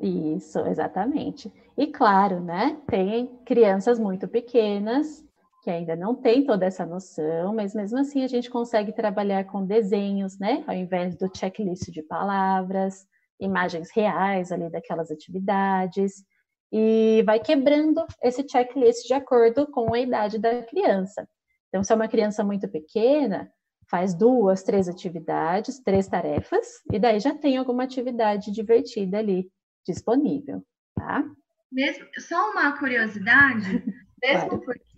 Isso, 0.00 0.60
exatamente. 0.60 1.52
E 1.76 1.88
claro, 1.88 2.40
né? 2.40 2.78
Tem 2.86 3.26
crianças 3.44 3.98
muito 3.98 4.28
pequenas 4.28 5.23
que 5.64 5.70
ainda 5.70 5.96
não 5.96 6.14
têm 6.14 6.44
toda 6.44 6.66
essa 6.66 6.84
noção, 6.84 7.54
mas 7.54 7.74
mesmo 7.74 7.98
assim 7.98 8.22
a 8.22 8.26
gente 8.26 8.50
consegue 8.50 8.92
trabalhar 8.92 9.44
com 9.44 9.64
desenhos, 9.64 10.38
né? 10.38 10.62
Ao 10.66 10.74
invés 10.74 11.16
do 11.16 11.30
checklist 11.34 11.90
de 11.90 12.02
palavras, 12.02 13.06
imagens 13.40 13.90
reais 13.90 14.52
ali 14.52 14.70
daquelas 14.70 15.10
atividades, 15.10 16.22
e 16.70 17.22
vai 17.24 17.40
quebrando 17.40 18.04
esse 18.22 18.46
checklist 18.46 19.06
de 19.06 19.14
acordo 19.14 19.66
com 19.66 19.94
a 19.94 20.00
idade 20.00 20.38
da 20.38 20.62
criança. 20.62 21.26
Então, 21.68 21.82
se 21.82 21.92
é 21.92 21.96
uma 21.96 22.08
criança 22.08 22.44
muito 22.44 22.68
pequena, 22.68 23.50
faz 23.90 24.14
duas, 24.14 24.62
três 24.62 24.86
atividades, 24.86 25.80
três 25.80 26.06
tarefas, 26.06 26.66
e 26.92 26.98
daí 26.98 27.20
já 27.20 27.34
tem 27.34 27.56
alguma 27.56 27.84
atividade 27.84 28.52
divertida 28.52 29.18
ali 29.18 29.48
disponível, 29.86 30.62
tá? 30.94 31.24
Mesmo, 31.72 32.06
só 32.18 32.50
uma 32.50 32.78
curiosidade, 32.78 33.82
mesmo 34.22 34.48
claro. 34.48 34.60
porque 34.60 34.93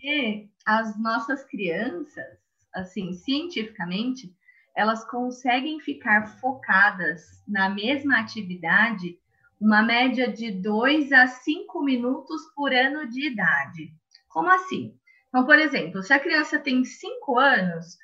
as 0.65 0.99
nossas 1.01 1.45
crianças, 1.45 2.39
assim, 2.75 3.13
cientificamente, 3.13 4.35
elas 4.75 5.05
conseguem 5.09 5.81
ficar 5.81 6.39
focadas 6.41 7.43
na 7.47 7.69
mesma 7.71 8.21
atividade 8.21 9.19
uma 9.59 9.83
média 9.83 10.31
de 10.31 10.51
2 10.51 11.13
a 11.13 11.27
5 11.27 11.83
minutos 11.83 12.43
por 12.55 12.75
ano 12.75 13.09
de 13.09 13.29
idade. 13.29 13.95
Como 14.29 14.51
assim? 14.51 14.95
Então, 15.29 15.47
por 15.47 15.59
exemplo, 15.59 16.03
se 16.03 16.13
a 16.13 16.21
criança 16.21 16.59
tem 16.59 16.85
5 16.85 17.39
anos, 17.39 17.97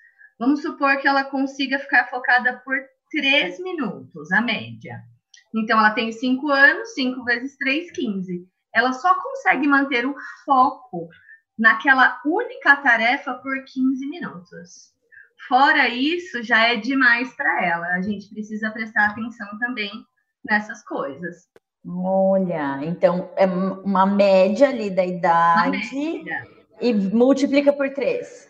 Vamos 0.43 0.61
supor 0.61 0.99
que 0.99 1.07
ela 1.07 1.23
consiga 1.23 1.79
ficar 1.79 2.11
focada 2.11 2.61
por 2.65 2.77
três 3.12 3.61
minutos, 3.61 4.33
a 4.33 4.41
média. 4.41 5.01
Então, 5.55 5.79
ela 5.79 5.93
tem 5.93 6.11
cinco 6.11 6.51
anos, 6.51 6.95
cinco 6.95 7.23
vezes 7.23 7.57
três, 7.59 7.93
15. 7.93 8.45
Ela 8.75 8.93
só 8.93 9.15
consegue 9.23 9.69
manter 9.69 10.05
o 10.05 10.17
foco 10.45 11.09
naquela 11.59 12.21
única 12.25 12.77
tarefa 12.77 13.35
por 13.35 13.65
15 13.65 14.09
minutos. 14.09 14.93
Fora 15.49 15.88
isso, 15.88 16.43
já 16.43 16.69
é 16.69 16.77
demais 16.77 17.35
para 17.35 17.65
ela. 17.65 17.87
A 17.88 18.01
gente 18.01 18.29
precisa 18.29 18.71
prestar 18.71 19.07
atenção 19.07 19.59
também 19.59 19.91
nessas 20.45 20.85
coisas. 20.85 21.49
Olha, 21.87 22.79
então 22.85 23.31
é 23.37 23.45
uma 23.47 24.07
média 24.07 24.69
ali 24.69 24.88
da 24.88 25.05
idade 25.05 26.25
e 26.81 26.95
multiplica 26.95 27.73
por 27.73 27.91
três. 27.91 28.49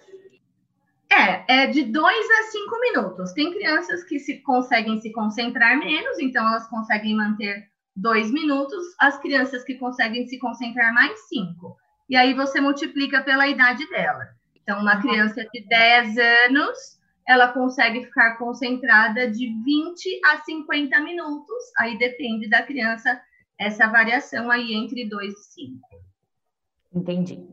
É, 1.11 1.62
é 1.62 1.67
de 1.67 1.83
dois 1.85 2.27
a 2.31 2.43
cinco 2.51 2.81
minutos. 2.81 3.33
Tem 3.33 3.53
crianças 3.53 4.05
que 4.05 4.19
se 4.19 4.38
conseguem 4.43 5.01
se 5.01 5.11
concentrar 5.12 5.79
menos, 5.79 6.19
então 6.19 6.47
elas 6.47 6.67
conseguem 6.69 7.15
manter 7.15 7.69
dois 7.97 8.31
minutos. 8.31 8.83
As 8.99 9.19
crianças 9.19 9.65
que 9.65 9.75
conseguem 9.75 10.27
se 10.27 10.38
concentrar 10.38 10.93
mais, 10.93 11.29
cinco. 11.29 11.77
E 12.12 12.16
aí 12.16 12.35
você 12.35 12.61
multiplica 12.61 13.22
pela 13.22 13.48
idade 13.48 13.88
dela. 13.88 14.29
Então, 14.55 14.83
uma 14.83 15.01
criança 15.01 15.48
de 15.51 15.66
10 15.66 16.18
anos, 16.18 17.01
ela 17.27 17.48
consegue 17.48 18.05
ficar 18.05 18.37
concentrada 18.37 19.31
de 19.31 19.46
20 19.64 20.20
a 20.27 20.37
50 20.42 21.01
minutos. 21.01 21.57
Aí 21.79 21.96
depende 21.96 22.51
da 22.51 22.62
criança 22.62 23.18
essa 23.59 23.87
variação 23.87 24.51
aí 24.51 24.75
entre 24.75 25.09
2 25.09 25.33
e 25.33 25.37
5. 25.37 25.88
Entendi. 26.94 27.48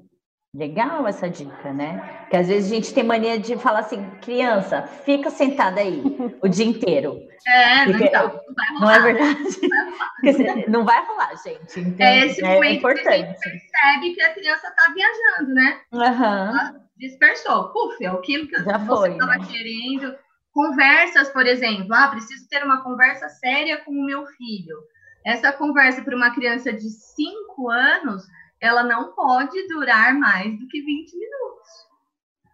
Legal 0.56 1.08
essa 1.08 1.30
dica, 1.30 1.72
né? 1.72 2.00
Porque 2.22 2.36
às 2.36 2.48
vezes 2.48 2.72
a 2.72 2.76
gente 2.76 2.92
tem 2.92 3.04
mania 3.04 3.38
de 3.38 3.56
falar 3.56 3.80
assim, 3.80 4.04
criança, 4.20 4.82
fica 4.82 5.30
sentada 5.30 5.80
aí 5.80 6.02
o 6.42 6.48
dia 6.48 6.66
inteiro. 6.66 7.20
É, 7.48 7.86
não, 7.86 8.00
então, 8.00 8.42
não, 8.74 8.80
não 8.82 8.92
é 8.92 9.00
verdade? 9.00 10.68
Não 10.68 10.84
vai 10.84 11.06
rolar, 11.06 11.36
gente. 11.44 11.80
Então, 11.80 12.06
é 12.06 12.26
esse 12.26 12.44
é 12.44 12.56
momento 12.56 12.78
importante. 12.80 13.04
que 13.04 13.10
a 13.10 13.18
gente 13.18 13.40
percebe 13.40 14.16
que 14.16 14.22
a 14.22 14.34
criança 14.34 14.68
está 14.68 14.92
viajando, 14.92 15.54
né? 15.54 15.82
Uhum. 15.92 16.80
dispersou. 16.98 17.70
Puf, 17.70 18.04
é 18.04 18.08
aquilo 18.08 18.48
que 18.48 18.56
Já 18.64 18.78
você 18.80 19.12
estava 19.12 19.38
né? 19.38 19.46
querendo. 19.48 20.16
Conversas, 20.52 21.30
por 21.30 21.46
exemplo. 21.46 21.94
Ah, 21.94 22.08
preciso 22.08 22.50
ter 22.50 22.64
uma 22.64 22.84
conversa 22.84 23.30
séria 23.30 23.78
com 23.78 23.92
o 23.92 24.06
meu 24.06 24.26
filho. 24.26 24.78
Essa 25.24 25.52
conversa 25.52 26.02
para 26.02 26.16
uma 26.16 26.34
criança 26.34 26.74
de 26.74 26.90
5 26.90 27.70
anos 27.70 28.24
ela 28.62 28.84
não 28.84 29.14
pode 29.14 29.68
durar 29.68 30.14
mais 30.14 30.58
do 30.60 30.68
que 30.68 30.82
20 30.82 31.14
minutos, 31.18 31.68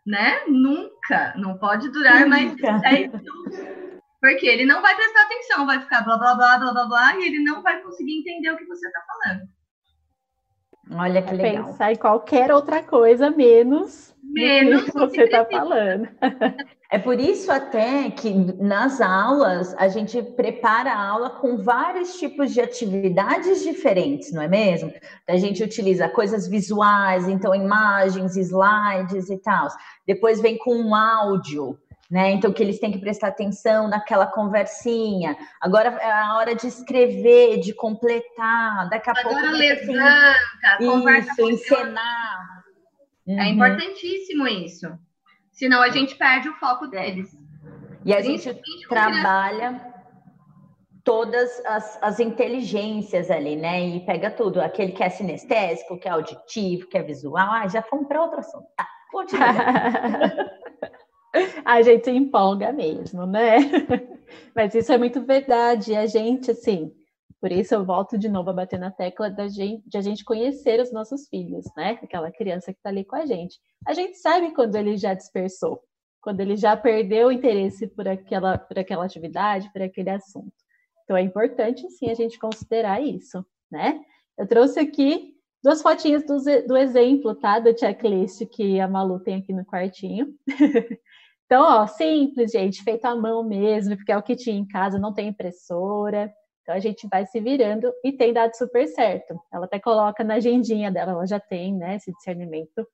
né? 0.06 0.46
Nunca, 0.48 1.34
não 1.38 1.58
pode 1.58 1.90
durar 1.90 2.22
Nunca. 2.22 2.30
mais 2.30 2.56
de 2.56 2.62
10 2.62 3.12
minutos. 3.22 3.60
Porque 4.22 4.48
ele 4.48 4.66
não 4.66 4.82
vai 4.82 4.96
prestar 4.96 5.24
atenção, 5.24 5.66
vai 5.66 5.80
ficar 5.80 6.02
blá 6.02 6.18
blá 6.18 6.36
blá 6.36 6.58
blá 6.58 6.72
blá 6.72 6.86
blá 6.86 7.16
e 7.18 7.26
ele 7.26 7.44
não 7.44 7.62
vai 7.62 7.82
conseguir 7.82 8.20
entender 8.20 8.52
o 8.52 8.58
que 8.58 8.66
você 8.66 8.88
está 8.88 9.02
falando. 9.02 9.48
Olha 10.92 11.22
que 11.22 11.34
legal. 11.34 11.66
Pensar 11.66 11.92
em 11.92 11.96
qualquer 11.96 12.52
outra 12.52 12.84
coisa 12.84 13.30
menos, 13.30 14.14
menos 14.24 14.84
que 14.84 14.92
você 14.92 15.24
está 15.24 15.46
falando. 15.50 16.08
É 16.92 17.00
por 17.00 17.20
isso 17.20 17.52
até 17.52 18.12
que 18.12 18.32
nas 18.32 19.02
aulas 19.02 19.76
a 19.78 19.88
gente 19.88 20.22
prepara 20.22 20.94
a 20.94 21.08
aula 21.08 21.30
com 21.32 21.58
vários 21.58 22.18
tipos 22.20 22.54
de 22.54 22.62
atividades 22.62 23.64
diferentes, 23.64 24.32
não 24.32 24.44
é 24.44 24.48
mesmo? 24.48 24.94
A 25.28 25.36
gente 25.36 25.64
utiliza 25.64 26.08
coisas 26.08 26.48
visuais, 26.48 27.28
então 27.28 27.56
imagens, 27.56 28.38
slides 28.38 29.30
e 29.30 29.38
tal. 29.38 29.68
Depois 30.06 30.40
vem 30.40 30.58
com 30.58 30.76
um 30.76 30.94
áudio 30.94 31.78
né? 32.10 32.32
Então 32.32 32.52
que 32.54 32.62
eles 32.62 32.80
têm 32.80 32.92
que 32.92 33.00
prestar 33.00 33.30
atenção 33.30 33.88
naquela 33.88 34.28
conversinha. 34.28 35.36
Agora 35.60 35.90
é 35.90 36.12
a 36.12 36.36
hora 36.36 36.56
de 36.56 36.68
escrever, 36.68 37.60
de 37.60 37.74
completar. 37.74 38.90
Daqui 38.90 39.10
a 39.10 39.14
Agora 39.14 39.36
pouco 39.42 39.58
levanta, 39.58 40.36
assim, 40.64 40.86
conversa 40.86 41.32
isso, 41.32 41.50
encenar. 41.52 42.64
É 43.28 43.32
Uhum. 43.32 43.44
importantíssimo 43.46 44.48
isso. 44.48 44.88
Senão 45.52 45.82
a 45.82 45.90
gente 45.90 46.16
perde 46.16 46.48
o 46.48 46.54
foco 46.56 46.86
deles. 46.88 47.36
E 48.04 48.14
a 48.14 48.22
gente 48.22 48.54
trabalha 48.88 49.82
todas 51.04 51.64
as, 51.66 51.98
as 52.04 52.20
inteligências 52.20 53.32
ali, 53.32 53.56
né? 53.56 53.82
E 53.84 54.00
pega 54.06 54.30
tudo. 54.30 54.62
Aquele 54.62 54.92
que 54.92 55.04
é 55.04 55.10
sinestésico, 55.10 55.98
que 55.98 56.08
é 56.08 56.12
auditivo, 56.12 56.88
que 56.88 56.98
é 56.98 57.02
visual. 57.02 57.52
Ah, 57.52 57.68
já 57.68 57.82
fomos 57.82 58.08
para 58.08 58.22
outro 58.22 58.40
assunto. 58.40 58.68
Tá, 58.76 58.88
continua. 59.12 59.46
a 61.66 61.82
gente 61.82 62.10
empolga 62.10 62.72
mesmo, 62.72 63.26
né? 63.26 63.58
Mas 64.56 64.74
isso 64.74 64.92
é 64.92 64.98
muito 64.98 65.22
verdade. 65.22 65.96
A 65.96 66.06
gente, 66.06 66.52
assim, 66.52 66.92
por 67.40 67.52
isso 67.52 67.76
eu 67.76 67.86
volto 67.86 68.18
de 68.18 68.30
novo 68.30 68.50
a 68.50 68.54
bater 68.54 68.80
na 68.80 68.92
tecla 68.92 69.30
da 69.30 69.48
gente, 69.48 69.88
de 69.88 69.98
a 69.98 70.02
gente 70.02 70.24
conhecer 70.24 70.80
os 70.80 70.92
nossos 70.92 71.28
filhos, 71.28 71.66
né? 71.76 72.00
Aquela 72.02 72.32
criança 72.32 72.72
que 72.72 72.80
está 72.80 72.90
ali 72.90 73.04
com 73.04 73.16
a 73.16 73.26
gente. 73.26 73.60
A 73.86 73.94
gente 73.94 74.18
sabe 74.18 74.54
quando 74.54 74.76
ele 74.76 74.98
já 74.98 75.14
dispersou, 75.14 75.82
quando 76.22 76.40
ele 76.40 76.56
já 76.56 76.76
perdeu 76.76 77.28
o 77.28 77.32
interesse 77.32 77.88
por 77.88 78.08
aquela, 78.08 78.58
por 78.58 78.80
aquela 78.80 79.06
atividade, 79.06 79.72
por 79.72 79.82
aquele 79.82 80.10
assunto. 80.10 80.54
Então 81.04 81.16
é 81.16 81.22
importante, 81.22 81.88
sim, 81.92 82.10
a 82.10 82.16
gente 82.16 82.40
considerar 82.40 83.02
isso, 83.02 83.46
né? 83.72 84.00
Eu 84.38 84.48
trouxe 84.48 84.80
aqui 84.80 85.36
duas 85.64 85.82
fotinhas 85.82 86.26
do, 86.26 86.38
do 86.68 86.78
exemplo, 86.78 87.36
tá? 87.36 87.60
Do 87.60 87.78
checklist 87.78 88.46
que 88.48 88.80
a 88.80 88.88
Malu 88.88 89.20
tem 89.20 89.36
aqui 89.36 89.54
no 89.54 89.66
quartinho. 89.66 90.34
Então, 91.56 91.64
ó, 91.64 91.88
simples, 91.88 92.52
gente, 92.52 92.84
feito 92.84 93.06
à 93.06 93.16
mão 93.16 93.42
mesmo, 93.42 93.96
porque 93.96 94.12
é 94.12 94.18
o 94.18 94.22
que 94.22 94.36
tinha 94.36 94.58
em 94.58 94.68
casa, 94.68 95.00
não 95.00 95.14
tem 95.14 95.30
impressora. 95.30 96.30
Então 96.62 96.76
a 96.76 96.80
gente 96.80 97.08
vai 97.08 97.26
se 97.26 97.40
virando 97.40 97.94
e 98.04 98.12
tem 98.12 98.34
dado 98.34 98.54
super 98.58 98.86
certo. 98.90 99.40
Ela 99.54 99.64
até 99.64 99.80
coloca 99.80 100.22
na 100.22 100.34
agendinha 100.34 100.92
dela, 100.92 101.14
ela 101.14 101.26
já 101.26 101.40
tem, 101.40 101.74
né, 101.74 101.96
esse 101.96 102.12
discernimento. 102.12 102.86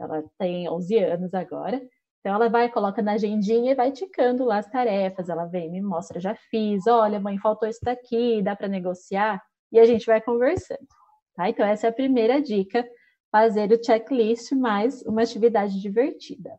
Ela 0.00 0.24
tem 0.38 0.66
11 0.66 0.96
anos 0.96 1.34
agora. 1.34 1.76
Então 2.20 2.34
ela 2.34 2.48
vai, 2.48 2.70
coloca 2.70 3.02
na 3.02 3.12
agendinha 3.12 3.72
e 3.72 3.74
vai 3.74 3.92
ticando 3.92 4.46
lá 4.46 4.60
as 4.60 4.70
tarefas. 4.70 5.28
Ela 5.28 5.44
vem, 5.44 5.70
me 5.70 5.82
mostra, 5.82 6.18
já 6.18 6.34
fiz. 6.50 6.86
Olha, 6.86 7.20
mãe, 7.20 7.36
faltou 7.38 7.68
isso 7.68 7.80
daqui, 7.82 8.40
dá 8.42 8.56
para 8.56 8.66
negociar? 8.66 9.42
E 9.70 9.78
a 9.78 9.84
gente 9.84 10.06
vai 10.06 10.22
conversando. 10.22 10.86
Tá? 11.34 11.50
Então 11.50 11.66
essa 11.66 11.86
é 11.86 11.90
a 11.90 11.92
primeira 11.92 12.40
dica, 12.40 12.82
fazer 13.30 13.70
o 13.72 13.84
checklist 13.84 14.52
mais 14.52 15.02
uma 15.02 15.20
atividade 15.20 15.78
divertida. 15.82 16.58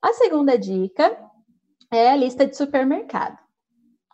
A 0.00 0.12
segunda 0.12 0.56
dica 0.56 1.18
é 1.90 2.10
a 2.10 2.16
lista 2.16 2.46
de 2.46 2.56
supermercado. 2.56 3.36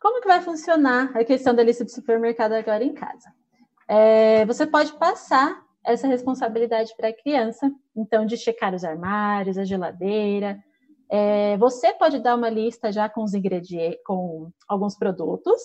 Como 0.01 0.21
que 0.21 0.29
vai 0.29 0.41
funcionar 0.41 1.15
a 1.15 1.25
questão 1.25 1.55
da 1.55 1.63
lista 1.63 1.85
de 1.85 1.93
supermercado 1.93 2.53
agora 2.53 2.83
em 2.83 2.95
casa? 2.95 3.31
É, 3.87 4.47
você 4.47 4.67
pode 4.67 4.95
passar 4.95 5.63
essa 5.85 6.07
responsabilidade 6.07 6.95
para 6.97 7.09
a 7.09 7.13
criança, 7.13 7.71
então 7.95 8.25
de 8.25 8.39
checar 8.39 8.75
os 8.75 8.83
armários, 8.83 9.59
a 9.59 9.65
geladeira. 9.65 10.59
É, 11.11 11.59
você 11.59 11.93
pode 11.93 12.19
dar 12.19 12.35
uma 12.35 12.49
lista 12.49 12.91
já 12.91 13.07
com 13.09 13.23
os 13.23 13.35
ingredientes, 13.35 14.01
com 14.07 14.51
alguns 14.67 14.97
produtos, 14.97 15.61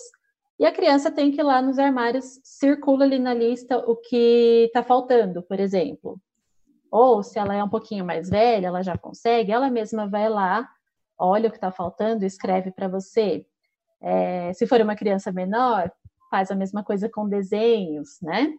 e 0.58 0.66
a 0.66 0.72
criança 0.72 1.10
tem 1.10 1.30
que 1.32 1.40
ir 1.40 1.44
lá 1.44 1.62
nos 1.62 1.78
armários, 1.78 2.38
circula 2.44 3.06
ali 3.06 3.18
na 3.18 3.32
lista 3.32 3.78
o 3.78 3.96
que 3.96 4.66
está 4.66 4.82
faltando, 4.82 5.42
por 5.42 5.58
exemplo. 5.58 6.20
Ou 6.90 7.22
se 7.22 7.38
ela 7.38 7.54
é 7.54 7.62
um 7.62 7.68
pouquinho 7.68 8.04
mais 8.04 8.28
velha, 8.28 8.66
ela 8.66 8.82
já 8.82 8.96
consegue, 8.98 9.52
ela 9.52 9.70
mesma 9.70 10.08
vai 10.08 10.28
lá, 10.28 10.68
olha 11.18 11.48
o 11.48 11.50
que 11.50 11.56
está 11.56 11.70
faltando, 11.70 12.24
escreve 12.24 12.72
para 12.72 12.88
você. 12.88 13.46
É, 14.02 14.52
se 14.54 14.66
for 14.66 14.80
uma 14.80 14.96
criança 14.96 15.30
menor, 15.30 15.92
faz 16.30 16.50
a 16.50 16.54
mesma 16.54 16.82
coisa 16.82 17.08
com 17.08 17.28
desenhos, 17.28 18.18
né? 18.22 18.54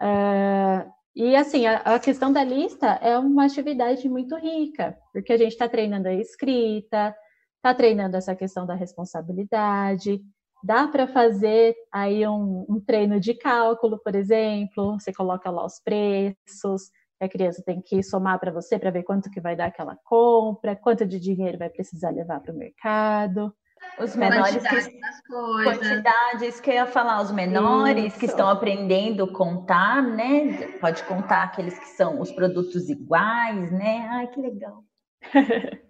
Uh, 0.00 0.90
e 1.14 1.36
assim, 1.36 1.66
a, 1.66 1.76
a, 1.78 1.98
questão 2.00 2.32
da 2.32 2.42
lista 2.42 2.98
é 3.00 3.16
uma 3.16 3.46
atividade 3.46 4.08
muito 4.08 4.36
rica, 4.36 4.98
porque 5.12 5.32
a 5.32 5.36
gente 5.36 5.52
está 5.52 5.68
treinando 5.68 6.08
a 6.08 6.14
escrita, 6.14 7.14
está 7.56 7.72
treinando 7.72 8.16
essa 8.16 8.34
questão 8.34 8.66
da 8.66 8.74
responsabilidade, 8.74 10.20
dá 10.62 10.88
para 10.88 11.06
fazer 11.06 11.74
aí 11.92 12.26
um, 12.26 12.66
um 12.68 12.80
treino 12.80 13.20
de 13.20 13.32
cálculo, 13.32 13.98
por 13.98 14.14
exemplo, 14.14 14.98
você 14.98 15.12
coloca 15.12 15.50
lá 15.50 15.64
os 15.64 15.78
preços, 15.78 16.90
a 17.24 17.28
criança 17.28 17.62
tem 17.64 17.80
que 17.80 18.02
somar 18.02 18.38
para 18.38 18.52
você 18.52 18.78
para 18.78 18.90
ver 18.90 19.02
quanto 19.02 19.30
que 19.30 19.40
vai 19.40 19.56
dar 19.56 19.66
aquela 19.66 19.96
compra, 20.04 20.76
quanto 20.76 21.06
de 21.06 21.18
dinheiro 21.18 21.58
vai 21.58 21.68
precisar 21.68 22.10
levar 22.10 22.40
para 22.40 22.52
o 22.52 22.56
mercado. 22.56 23.54
Os 23.98 24.16
menores 24.16 24.56
que 24.56 25.00
das 25.00 25.20
coisas. 25.26 25.78
quantidades 25.78 26.60
que 26.60 26.70
eu 26.70 26.74
ia 26.74 26.86
falar, 26.86 27.22
os 27.22 27.30
menores 27.30 28.06
Isso. 28.06 28.18
que 28.18 28.26
estão 28.26 28.48
aprendendo 28.48 29.24
a 29.24 29.32
contar, 29.32 30.02
né? 30.02 30.78
Pode 30.80 31.02
contar 31.04 31.44
aqueles 31.44 31.78
que 31.78 31.88
são 31.88 32.20
os 32.20 32.32
produtos 32.32 32.88
iguais, 32.88 33.70
né? 33.70 34.06
Ai, 34.10 34.26
que 34.28 34.40
legal. 34.40 34.82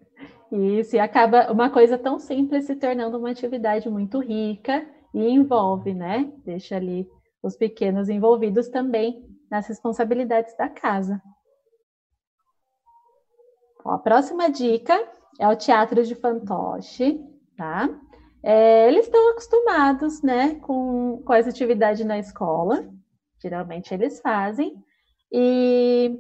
Isso, 0.53 0.97
e 0.97 1.01
acaba 1.01 1.51
uma 1.51 1.71
coisa 1.71 1.97
tão 1.97 2.19
simples 2.19 2.67
se 2.67 2.77
tornando 2.77 3.19
uma 3.19 3.31
atividade 3.31 3.89
muito 3.89 4.21
rica 4.21 4.87
e 5.13 5.29
envolve, 5.29 5.95
né? 5.95 6.31
Deixa 6.45 6.77
ali 6.77 7.09
os 7.43 7.57
pequenos 7.57 8.09
envolvidos 8.09 8.69
também 8.69 9.34
nas 9.55 9.69
responsabilidades 9.69 10.57
da 10.57 10.69
casa. 10.69 11.23
A 13.85 13.99
próxima 13.99 14.51
dica 14.51 15.01
é 15.39 15.47
o 15.47 15.55
teatro 15.55 16.03
de 16.05 16.17
fantoche, 16.17 17.21
tá? 17.57 17.89
É, 18.43 18.89
eles 18.89 19.07
estão 19.07 19.31
acostumados, 19.31 20.23
né, 20.23 20.57
com, 20.57 21.23
com 21.25 21.33
essa 21.33 21.51
atividade 21.51 22.05
na 22.05 22.19
escola, 22.19 22.85
geralmente 23.41 23.95
eles 23.95 24.21
fazem, 24.21 24.75
e 25.31 26.19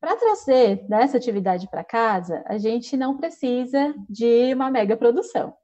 para 0.00 0.16
trazer 0.16 0.86
essa 0.90 1.18
atividade 1.18 1.68
para 1.68 1.84
casa, 1.84 2.42
a 2.46 2.56
gente 2.56 2.96
não 2.96 3.18
precisa 3.18 3.94
de 4.08 4.54
uma 4.54 4.70
mega 4.70 4.96
produção, 4.96 5.54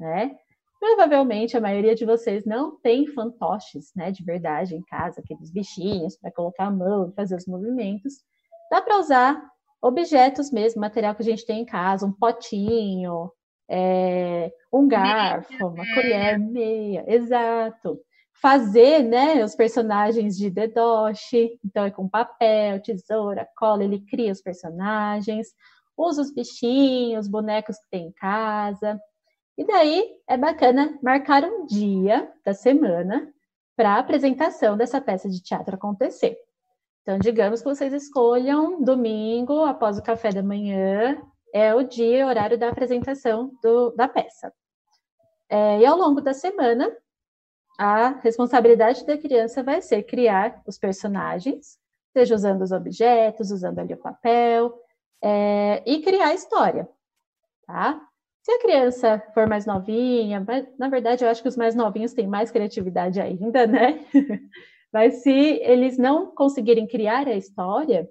né? 0.00 0.34
Provavelmente 0.82 1.56
a 1.56 1.60
maioria 1.60 1.94
de 1.94 2.04
vocês 2.04 2.44
não 2.44 2.76
tem 2.80 3.06
fantoches, 3.06 3.92
né, 3.94 4.10
de 4.10 4.24
verdade 4.24 4.74
em 4.74 4.82
casa, 4.82 5.20
aqueles 5.20 5.48
bichinhos 5.48 6.16
para 6.16 6.32
colocar 6.32 6.64
a 6.64 6.70
mão 6.72 7.08
e 7.08 7.14
fazer 7.14 7.36
os 7.36 7.46
movimentos. 7.46 8.14
Dá 8.68 8.82
para 8.82 8.98
usar 8.98 9.40
objetos 9.80 10.50
mesmo, 10.50 10.80
material 10.80 11.14
que 11.14 11.22
a 11.22 11.24
gente 11.24 11.46
tem 11.46 11.60
em 11.60 11.64
casa, 11.64 12.04
um 12.04 12.10
potinho, 12.10 13.30
é, 13.70 14.50
um 14.72 14.88
garfo, 14.88 15.68
uma 15.68 15.84
colher, 15.94 16.36
meia, 16.40 17.04
exato. 17.06 18.00
Fazer, 18.32 19.04
né, 19.04 19.44
os 19.44 19.54
personagens 19.54 20.36
de 20.36 20.50
Dedoshi, 20.50 21.60
então 21.64 21.84
é 21.84 21.92
com 21.92 22.08
papel, 22.08 22.82
tesoura, 22.82 23.48
cola, 23.56 23.84
ele 23.84 24.00
cria 24.00 24.32
os 24.32 24.42
personagens, 24.42 25.46
usa 25.96 26.22
os 26.22 26.34
bichinhos, 26.34 27.28
bonecos 27.28 27.76
que 27.78 27.88
tem 27.88 28.08
em 28.08 28.12
casa. 28.12 29.00
E 29.56 29.64
daí 29.64 30.16
é 30.26 30.36
bacana 30.36 30.98
marcar 31.02 31.44
um 31.44 31.66
dia 31.66 32.32
da 32.44 32.54
semana 32.54 33.32
para 33.76 33.94
a 33.94 33.98
apresentação 33.98 34.76
dessa 34.76 35.00
peça 35.00 35.28
de 35.28 35.42
teatro 35.42 35.74
acontecer. 35.74 36.38
Então, 37.02 37.18
digamos 37.18 37.60
que 37.60 37.68
vocês 37.68 37.92
escolham 37.92 38.82
domingo, 38.82 39.64
após 39.64 39.98
o 39.98 40.02
café 40.02 40.30
da 40.30 40.42
manhã, 40.42 41.20
é 41.52 41.74
o 41.74 41.82
dia 41.82 42.18
e 42.20 42.24
horário 42.24 42.56
da 42.56 42.68
apresentação 42.68 43.52
do, 43.62 43.90
da 43.90 44.08
peça. 44.08 44.52
É, 45.48 45.80
e 45.80 45.86
ao 45.86 45.98
longo 45.98 46.20
da 46.20 46.32
semana, 46.32 46.90
a 47.78 48.08
responsabilidade 48.20 49.04
da 49.04 49.18
criança 49.18 49.62
vai 49.62 49.82
ser 49.82 50.04
criar 50.04 50.62
os 50.66 50.78
personagens, 50.78 51.78
seja 52.12 52.34
usando 52.34 52.62
os 52.62 52.72
objetos, 52.72 53.50
usando 53.50 53.80
ali 53.80 53.94
o 53.94 53.98
papel, 53.98 54.72
é, 55.20 55.82
e 55.84 56.00
criar 56.02 56.28
a 56.28 56.34
história, 56.34 56.88
tá? 57.66 58.00
Se 58.42 58.50
a 58.50 58.60
criança 58.60 59.22
for 59.32 59.48
mais 59.48 59.66
novinha, 59.66 60.44
na 60.76 60.88
verdade 60.88 61.24
eu 61.24 61.28
acho 61.28 61.40
que 61.42 61.48
os 61.48 61.56
mais 61.56 61.76
novinhos 61.76 62.12
têm 62.12 62.26
mais 62.26 62.50
criatividade 62.50 63.20
ainda, 63.20 63.66
né? 63.66 64.04
Mas 64.92 65.22
se 65.22 65.30
eles 65.30 65.96
não 65.96 66.34
conseguirem 66.34 66.86
criar 66.86 67.26
a 67.28 67.36
história, 67.36 68.08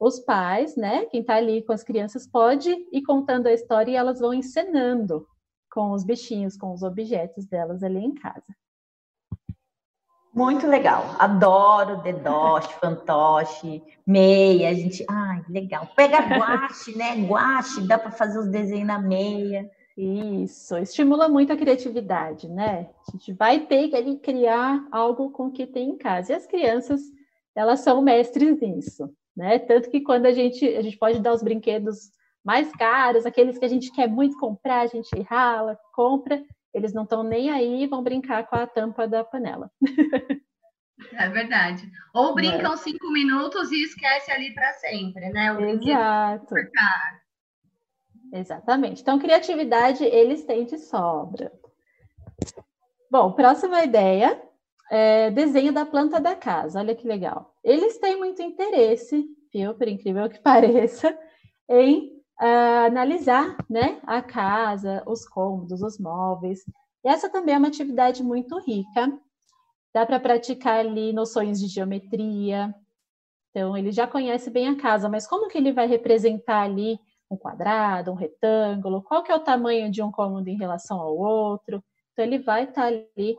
os 0.00 0.20
pais, 0.20 0.76
né, 0.76 1.06
quem 1.06 1.20
está 1.20 1.36
ali 1.36 1.62
com 1.64 1.72
as 1.72 1.82
crianças, 1.82 2.26
pode 2.26 2.70
ir 2.70 3.02
contando 3.02 3.46
a 3.48 3.52
história 3.52 3.90
e 3.90 3.96
elas 3.96 4.20
vão 4.20 4.32
encenando 4.32 5.26
com 5.70 5.90
os 5.92 6.04
bichinhos, 6.04 6.56
com 6.56 6.72
os 6.72 6.82
objetos 6.82 7.46
delas 7.46 7.82
ali 7.82 7.98
em 7.98 8.14
casa. 8.14 8.54
Muito 10.34 10.66
legal. 10.66 11.14
Adoro 11.18 12.02
dedoche, 12.02 12.72
fantoche, 12.80 13.80
meia. 14.04 14.70
A 14.70 14.74
gente, 14.74 15.04
ai, 15.08 15.44
legal. 15.48 15.88
Pega 15.94 16.18
guache, 16.26 16.96
né? 16.96 17.14
Guache, 17.24 17.86
dá 17.86 17.96
para 17.96 18.10
fazer 18.10 18.40
os 18.40 18.48
desenhos 18.48 18.86
na 18.86 18.98
meia. 18.98 19.70
Isso, 19.96 20.76
estimula 20.76 21.28
muito 21.28 21.52
a 21.52 21.56
criatividade, 21.56 22.48
né? 22.48 22.88
A 23.06 23.12
gente 23.12 23.32
vai 23.32 23.60
ter 23.60 23.88
que 23.88 24.16
criar 24.16 24.84
algo 24.90 25.30
com 25.30 25.46
o 25.46 25.52
que 25.52 25.68
tem 25.68 25.90
em 25.90 25.96
casa. 25.96 26.32
E 26.32 26.34
as 26.34 26.46
crianças, 26.46 27.00
elas 27.54 27.80
são 27.80 28.02
mestres 28.02 28.60
nisso, 28.60 29.08
né? 29.36 29.60
Tanto 29.60 29.88
que 29.88 30.00
quando 30.00 30.26
a 30.26 30.32
gente, 30.32 30.66
a 30.66 30.82
gente 30.82 30.98
pode 30.98 31.20
dar 31.20 31.32
os 31.32 31.44
brinquedos 31.44 32.10
mais 32.44 32.72
caros, 32.72 33.24
aqueles 33.24 33.56
que 33.56 33.64
a 33.64 33.68
gente 33.68 33.92
quer 33.92 34.08
muito 34.08 34.36
comprar, 34.36 34.80
a 34.80 34.86
gente 34.88 35.16
rala, 35.22 35.78
compra, 35.94 36.42
eles 36.74 36.92
não 36.92 37.04
estão 37.04 37.22
nem 37.22 37.50
aí, 37.50 37.86
vão 37.86 38.02
brincar 38.02 38.46
com 38.46 38.56
a 38.56 38.66
tampa 38.66 39.06
da 39.06 39.24
panela. 39.24 39.70
É 41.12 41.28
verdade. 41.28 41.90
Ou 42.14 42.30
é? 42.30 42.34
brincam 42.34 42.76
cinco 42.76 43.10
minutos 43.10 43.70
e 43.72 43.82
esquece 43.82 44.30
ali 44.30 44.54
para 44.54 44.72
sempre, 44.74 45.28
né? 45.30 45.52
O 45.52 45.60
Exato. 45.60 46.54
Exatamente. 48.32 49.02
Então, 49.02 49.18
criatividade 49.18 50.04
eles 50.04 50.44
têm 50.44 50.64
de 50.64 50.78
sobra. 50.78 51.52
Bom, 53.10 53.32
próxima 53.32 53.84
ideia 53.84 54.40
é 54.90 55.30
desenho 55.30 55.72
da 55.72 55.84
planta 55.84 56.20
da 56.20 56.34
casa. 56.34 56.78
Olha 56.78 56.94
que 56.94 57.06
legal. 57.06 57.54
Eles 57.62 57.98
têm 57.98 58.16
muito 58.16 58.42
interesse, 58.42 59.24
viu? 59.52 59.74
Por 59.74 59.88
incrível 59.88 60.28
que 60.28 60.38
pareça, 60.42 61.16
em 61.68 62.13
uh, 62.40 62.86
analisar, 62.86 63.56
né, 63.68 64.00
a 64.04 64.22
casa, 64.22 65.02
os 65.06 65.26
cômodos, 65.28 65.82
os 65.82 65.98
móveis. 65.98 66.60
E 67.04 67.08
essa 67.08 67.28
também 67.28 67.54
é 67.54 67.58
uma 67.58 67.68
atividade 67.68 68.22
muito 68.22 68.58
rica 68.60 69.12
Dá 69.94 70.04
para 70.04 70.18
praticar 70.18 70.80
ali 70.80 71.12
noções 71.12 71.60
de 71.60 71.68
geometria. 71.68 72.74
Então, 73.50 73.76
ele 73.76 73.92
já 73.92 74.08
conhece 74.08 74.50
bem 74.50 74.66
a 74.66 74.76
casa, 74.76 75.08
mas 75.08 75.24
como 75.24 75.48
que 75.48 75.56
ele 75.56 75.72
vai 75.72 75.86
representar 75.86 76.62
ali 76.62 76.98
um 77.30 77.36
quadrado, 77.36 78.10
um 78.10 78.16
retângulo? 78.16 79.04
Qual 79.04 79.22
que 79.22 79.30
é 79.30 79.36
o 79.36 79.44
tamanho 79.44 79.92
de 79.92 80.02
um 80.02 80.10
cômodo 80.10 80.48
em 80.48 80.56
relação 80.56 81.00
ao 81.00 81.16
outro? 81.16 81.82
Então, 82.12 82.24
ele 82.24 82.40
vai 82.40 82.64
estar 82.64 82.82
tá 82.82 82.86
ali 82.88 83.36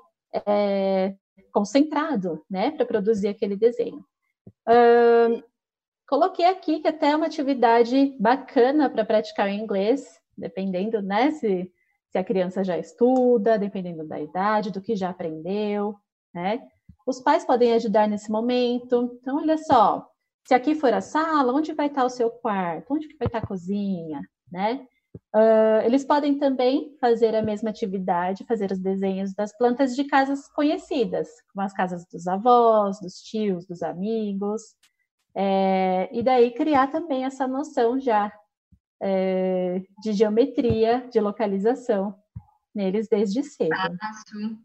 é, 0.48 1.14
concentrado, 1.52 2.42
né, 2.50 2.72
para 2.72 2.86
produzir 2.86 3.28
aquele 3.28 3.58
desenho. 3.58 4.06
Uh, 4.66 5.44
coloquei 6.08 6.46
aqui 6.46 6.80
que 6.80 6.88
até 6.88 7.12
é 7.12 7.16
uma 7.16 7.26
atividade 7.26 8.16
bacana 8.20 8.90
para 8.90 9.06
praticar 9.06 9.48
o 9.48 9.52
inglês, 9.52 10.20
dependendo, 10.38 11.02
né, 11.02 11.32
se, 11.32 11.72
se 12.10 12.18
a 12.18 12.24
criança 12.24 12.64
já 12.64 12.78
estuda, 12.78 13.58
dependendo 13.58 14.08
da 14.08 14.20
idade, 14.20 14.72
do 14.72 14.82
que 14.82 14.96
já 14.96 15.10
aprendeu 15.10 15.96
né? 16.36 16.62
Os 17.08 17.22
pais 17.22 17.46
podem 17.46 17.74
ajudar 17.74 18.08
nesse 18.08 18.30
momento. 18.30 19.18
Então, 19.22 19.38
olha 19.38 19.58
só, 19.58 20.06
se 20.46 20.54
aqui 20.54 20.76
for 20.76 20.94
a 20.94 21.00
sala, 21.00 21.54
onde 21.54 21.74
vai 21.74 21.88
estar 21.88 22.04
o 22.04 22.10
seu 22.10 22.30
quarto? 22.30 22.94
Onde 22.94 23.08
vai 23.18 23.28
estar 23.28 23.40
a 23.40 23.48
cozinha, 23.48 24.22
né? 24.52 24.86
Uh, 25.34 25.80
eles 25.86 26.04
podem 26.04 26.38
também 26.38 26.94
fazer 27.00 27.34
a 27.34 27.42
mesma 27.42 27.70
atividade, 27.70 28.46
fazer 28.46 28.70
os 28.70 28.80
desenhos 28.80 29.34
das 29.34 29.58
plantas 29.58 29.96
de 29.96 30.04
casas 30.04 30.46
conhecidas, 30.50 31.30
como 31.54 31.66
as 31.66 31.72
casas 31.72 32.06
dos 32.12 32.28
avós, 32.28 33.00
dos 33.00 33.22
tios, 33.22 33.66
dos 33.66 33.82
amigos, 33.82 34.62
é, 35.36 36.10
e 36.12 36.24
daí 36.24 36.52
criar 36.52 36.88
também 36.88 37.26
essa 37.26 37.48
noção 37.48 38.00
já 38.00 38.32
é, 39.02 39.82
de 40.02 40.14
geometria, 40.14 41.08
de 41.12 41.20
localização 41.20 42.16
neles 42.74 43.08
desde 43.08 43.44
cedo. 43.44 43.76
Fácil 43.76 44.58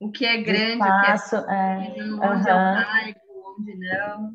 o 0.00 0.10
que 0.10 0.26
é 0.26 0.36
grande, 0.42 0.82
espaço, 0.82 1.36
o 1.36 1.46
que 1.46 1.52
é, 1.52 1.76
pequeno, 1.86 2.22
é, 2.22 2.28
onde 2.28 2.50
uhum. 2.50 2.56
é 2.56 2.84
bairro, 2.84 3.20
onde 3.58 3.76
não. 3.78 4.34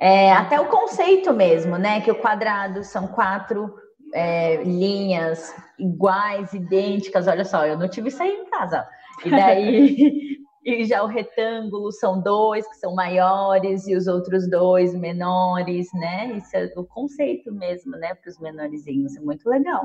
É, 0.00 0.32
até 0.32 0.60
o 0.60 0.66
conceito 0.66 1.32
mesmo, 1.32 1.76
né? 1.76 2.00
Que 2.00 2.10
o 2.10 2.20
quadrado 2.20 2.84
são 2.84 3.08
quatro 3.08 3.74
é, 4.14 4.62
linhas 4.62 5.52
iguais, 5.78 6.52
idênticas. 6.52 7.26
Olha 7.26 7.44
só, 7.44 7.66
eu 7.66 7.76
não 7.76 7.88
tive 7.88 8.08
isso 8.08 8.22
aí 8.22 8.30
em 8.30 8.48
casa. 8.48 8.88
E 9.24 9.30
daí, 9.30 10.37
e 10.68 10.84
já 10.84 11.02
o 11.02 11.06
retângulo 11.06 11.90
são 11.90 12.20
dois 12.20 12.66
que 12.68 12.76
são 12.76 12.94
maiores 12.94 13.86
e 13.86 13.96
os 13.96 14.06
outros 14.06 14.48
dois 14.48 14.94
menores, 14.94 15.88
né? 15.94 16.32
Isso 16.36 16.56
é 16.56 16.72
o 16.76 16.84
conceito 16.84 17.52
mesmo, 17.52 17.92
né? 17.92 18.14
Para 18.14 18.28
os 18.28 18.38
menorzinhos. 18.38 19.16
É 19.16 19.20
muito 19.20 19.48
legal. 19.48 19.84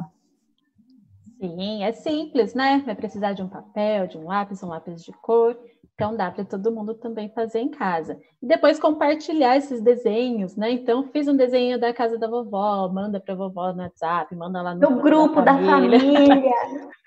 Sim, 1.40 1.84
é 1.84 1.92
simples, 1.92 2.54
né? 2.54 2.82
Vai 2.86 2.96
precisar 2.96 3.34
de 3.34 3.42
um 3.42 3.50
papel, 3.50 4.08
de 4.08 4.18
um 4.18 4.28
lápis, 4.28 4.62
um 4.64 4.68
lápis 4.68 5.04
de 5.04 5.12
cor. 5.14 5.58
Então 5.94 6.16
dá 6.16 6.32
para 6.32 6.44
todo 6.44 6.72
mundo 6.72 6.96
também 6.96 7.30
fazer 7.30 7.60
em 7.60 7.70
casa. 7.70 8.20
E 8.42 8.48
depois 8.48 8.80
compartilhar 8.80 9.58
esses 9.58 9.82
desenhos, 9.82 10.56
né? 10.56 10.72
Então 10.72 11.04
fiz 11.12 11.28
um 11.28 11.36
desenho 11.36 11.80
da 11.80 11.94
casa 11.94 12.18
da 12.18 12.28
vovó, 12.28 12.90
manda 12.90 13.20
para 13.20 13.34
a 13.34 13.38
vovó 13.38 13.72
no 13.72 13.84
WhatsApp, 13.84 14.36
manda 14.36 14.62
lá 14.62 14.74
no, 14.74 14.90
no 14.90 15.02
grupo 15.02 15.42
da 15.42 15.54
família. 15.54 16.00
Da 16.00 16.06
família. 16.06 16.52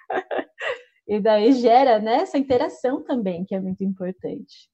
e 1.07 1.20
daí 1.20 1.52
gera 1.52 1.98
né, 1.98 2.16
essa 2.16 2.38
interação 2.38 3.02
também, 3.02 3.44
que 3.44 3.54
é 3.54 3.61
muito 3.61 3.84
importante. 3.84 4.68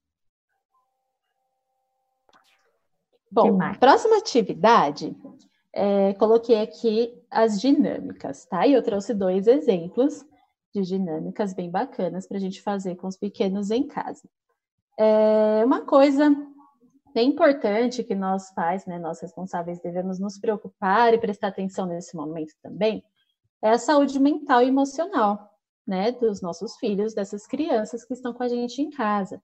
Bom, 3.31 3.59
próxima 3.81 4.19
atividade 4.19 5.17
é, 5.73 6.13
coloquei 6.15 6.61
aqui 6.61 7.15
as 7.31 7.61
dinâmicas, 7.61 8.45
tá? 8.45 8.67
E 8.67 8.75
eu 8.75 8.83
trouxe 8.83 9.15
dois 9.15 9.47
exemplos 9.47 10.25
de 10.75 10.83
dinâmicas 10.83 11.55
bem 11.55 11.71
bacanas 11.71 12.27
para 12.27 12.37
a 12.37 12.41
gente 12.41 12.61
fazer 12.61 12.97
com 12.97 13.07
os 13.07 13.17
pequenos 13.17 13.71
em 13.71 13.87
casa. 13.87 14.29
É, 14.99 15.65
uma 15.65 15.81
coisa 15.81 16.31
bem 17.15 17.31
importante 17.31 18.05
que 18.05 18.15
nós 18.15 18.53
pais, 18.55 18.85
né, 18.85 18.99
nós 18.99 19.21
responsáveis, 19.21 19.81
devemos 19.81 20.19
nos 20.19 20.39
preocupar 20.39 21.15
e 21.15 21.19
prestar 21.19 21.49
atenção 21.49 21.87
nesse 21.87 22.17
momento 22.17 22.55
também 22.63 23.03
é 23.63 23.71
a 23.71 23.79
saúde 23.79 24.19
mental 24.19 24.61
e 24.63 24.67
emocional, 24.67 25.52
né, 25.87 26.13
dos 26.13 26.41
nossos 26.41 26.77
filhos, 26.77 27.15
dessas 27.15 27.47
crianças 27.47 28.05
que 28.05 28.15
estão 28.15 28.33
com 28.33 28.43
a 28.43 28.49
gente 28.49 28.81
em 28.81 28.91
casa. 28.91 29.43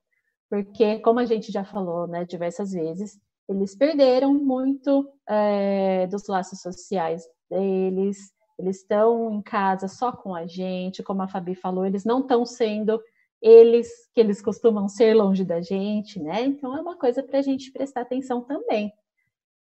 Porque, 0.49 0.99
como 0.99 1.19
a 1.19 1.25
gente 1.25 1.51
já 1.51 1.63
falou, 1.63 2.07
né, 2.07 2.25
diversas 2.25 2.71
vezes, 2.71 3.19
eles 3.47 3.75
perderam 3.75 4.33
muito 4.33 5.11
é, 5.27 6.07
dos 6.07 6.27
laços 6.27 6.61
sociais 6.61 7.23
deles, 7.49 8.31
eles 8.57 8.77
estão 8.77 9.31
em 9.31 9.41
casa 9.41 9.87
só 9.87 10.11
com 10.11 10.35
a 10.35 10.45
gente, 10.45 11.03
como 11.03 11.21
a 11.21 11.27
Fabi 11.27 11.55
falou, 11.55 11.85
eles 11.85 12.03
não 12.03 12.19
estão 12.19 12.45
sendo 12.45 13.01
eles 13.41 13.87
que 14.13 14.19
eles 14.19 14.41
costumam 14.41 14.87
ser 14.87 15.13
longe 15.13 15.45
da 15.45 15.61
gente, 15.61 16.19
né? 16.19 16.43
Então 16.43 16.75
é 16.75 16.81
uma 16.81 16.97
coisa 16.97 17.23
para 17.23 17.39
a 17.39 17.41
gente 17.41 17.71
prestar 17.71 18.01
atenção 18.01 18.41
também. 18.41 18.91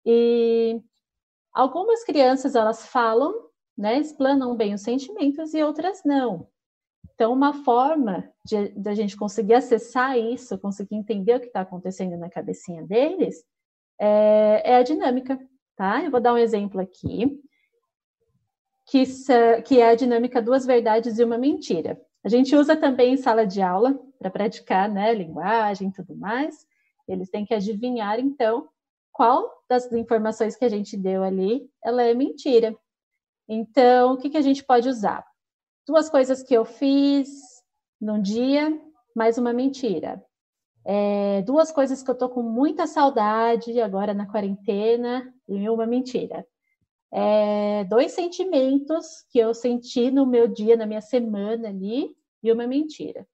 E 0.04 0.82
algumas 1.52 2.02
crianças 2.04 2.54
elas 2.54 2.86
falam, 2.86 3.32
né, 3.76 3.98
explanam 3.98 4.56
bem 4.56 4.74
os 4.74 4.82
sentimentos 4.82 5.54
e 5.54 5.62
outras 5.62 6.02
não. 6.04 6.48
Então, 7.18 7.32
uma 7.32 7.52
forma 7.64 8.32
de, 8.44 8.72
a 8.86 8.94
gente 8.94 9.16
conseguir 9.16 9.54
acessar 9.54 10.16
isso, 10.16 10.56
conseguir 10.56 10.94
entender 10.94 11.34
o 11.34 11.40
que 11.40 11.48
está 11.48 11.62
acontecendo 11.62 12.16
na 12.16 12.30
cabecinha 12.30 12.86
deles, 12.86 13.44
é, 14.00 14.62
é 14.64 14.76
a 14.76 14.84
dinâmica, 14.84 15.36
tá? 15.74 16.00
Eu 16.04 16.12
vou 16.12 16.20
dar 16.20 16.32
um 16.32 16.38
exemplo 16.38 16.80
aqui, 16.80 17.42
que, 18.86 19.02
que 19.66 19.80
é 19.80 19.88
a 19.88 19.96
dinâmica 19.96 20.40
duas 20.40 20.64
verdades 20.64 21.18
e 21.18 21.24
uma 21.24 21.36
mentira. 21.36 22.00
A 22.22 22.28
gente 22.28 22.54
usa 22.54 22.76
também 22.76 23.14
em 23.14 23.16
sala 23.16 23.44
de 23.44 23.60
aula 23.60 23.98
para 24.16 24.30
praticar, 24.30 24.88
né, 24.88 25.12
linguagem 25.12 25.88
e 25.88 25.92
tudo 25.92 26.14
mais. 26.14 26.64
Eles 27.08 27.28
têm 27.28 27.44
que 27.44 27.52
adivinhar, 27.52 28.20
então, 28.20 28.68
qual 29.10 29.64
das 29.68 29.90
informações 29.92 30.54
que 30.54 30.64
a 30.64 30.68
gente 30.68 30.96
deu 30.96 31.24
ali, 31.24 31.68
ela 31.82 32.00
é 32.00 32.14
mentira. 32.14 32.76
Então, 33.48 34.12
o 34.12 34.18
que, 34.18 34.30
que 34.30 34.36
a 34.36 34.42
gente 34.42 34.62
pode 34.62 34.88
usar? 34.88 35.26
Duas 35.88 36.10
coisas 36.10 36.42
que 36.42 36.52
eu 36.52 36.66
fiz 36.66 37.30
num 37.98 38.20
dia, 38.20 38.78
mais 39.16 39.38
uma 39.38 39.54
mentira. 39.54 40.22
É, 40.84 41.40
duas 41.40 41.72
coisas 41.72 42.02
que 42.02 42.10
eu 42.10 42.14
tô 42.14 42.28
com 42.28 42.42
muita 42.42 42.86
saudade 42.86 43.80
agora 43.80 44.12
na 44.12 44.30
quarentena 44.30 45.32
e 45.48 45.66
uma 45.66 45.86
mentira. 45.86 46.46
É, 47.10 47.84
dois 47.84 48.12
sentimentos 48.12 49.24
que 49.30 49.38
eu 49.38 49.54
senti 49.54 50.10
no 50.10 50.26
meu 50.26 50.46
dia, 50.46 50.76
na 50.76 50.84
minha 50.84 51.00
semana 51.00 51.70
ali, 51.70 52.14
e 52.42 52.52
uma 52.52 52.66
mentira. 52.66 53.26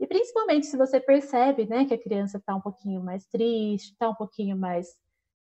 E 0.00 0.06
principalmente 0.06 0.64
se 0.64 0.78
você 0.78 0.98
percebe, 0.98 1.66
né, 1.66 1.84
que 1.84 1.92
a 1.92 2.02
criança 2.02 2.38
está 2.38 2.56
um 2.56 2.60
pouquinho 2.62 3.02
mais 3.02 3.26
triste, 3.26 3.92
está 3.92 4.08
um 4.08 4.14
pouquinho 4.14 4.56
mais 4.56 4.96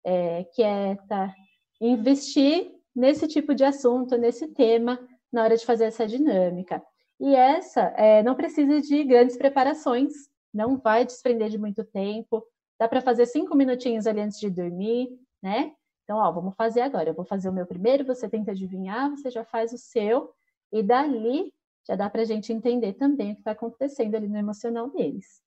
é, 0.05 0.43
quieta, 0.53 1.33
investir 1.81 2.73
nesse 2.93 3.29
tipo 3.29 3.55
de 3.55 3.63
assunto, 3.63 4.19
nesse 4.19 4.49
tema, 4.49 4.99
na 5.33 5.43
hora 5.43 5.57
de 5.57 5.65
fazer 5.65 5.85
essa 5.85 6.07
dinâmica. 6.07 6.83
E 7.19 7.35
essa 7.35 7.81
é, 7.97 8.23
não 8.23 8.35
precisa 8.35 8.81
de 8.81 9.05
grandes 9.05 9.37
preparações, 9.37 10.13
não 10.53 10.77
vai 10.77 11.05
desprender 11.05 11.49
de 11.49 11.59
muito 11.59 11.85
tempo. 11.85 12.45
Dá 12.79 12.87
para 12.87 13.01
fazer 13.01 13.27
cinco 13.27 13.57
minutinhos 13.57 14.07
ali 14.07 14.21
antes 14.21 14.39
de 14.39 14.51
dormir, 14.51 15.09
né? 15.43 15.73
Então, 16.05 16.19
ó, 16.19 16.31
vamos 16.31 16.55
fazer 16.55 16.83
agora. 16.83 17.11
Eu 17.11 17.15
vou 17.15 17.25
fazer 17.25 17.49
o 17.49 17.53
meu 17.53 17.67
primeiro, 17.67 18.05
você 18.05 18.29
tenta 18.29 18.53
adivinhar, 18.53 19.11
você 19.11 19.31
já 19.31 19.45
faz 19.45 19.73
o 19.73 19.79
seu, 19.79 20.31
e 20.73 20.83
dali 20.83 21.53
já 21.87 21.97
dá 21.97 22.11
para 22.11 22.23
a 22.23 22.25
gente 22.25 22.53
entender 22.53 22.95
também 22.95 23.33
o 23.33 23.35
que 23.35 23.41
está 23.41 23.53
acontecendo 23.53 24.15
ali 24.15 24.29
no 24.29 24.37
emocional 24.37 24.91
deles. 24.91 25.41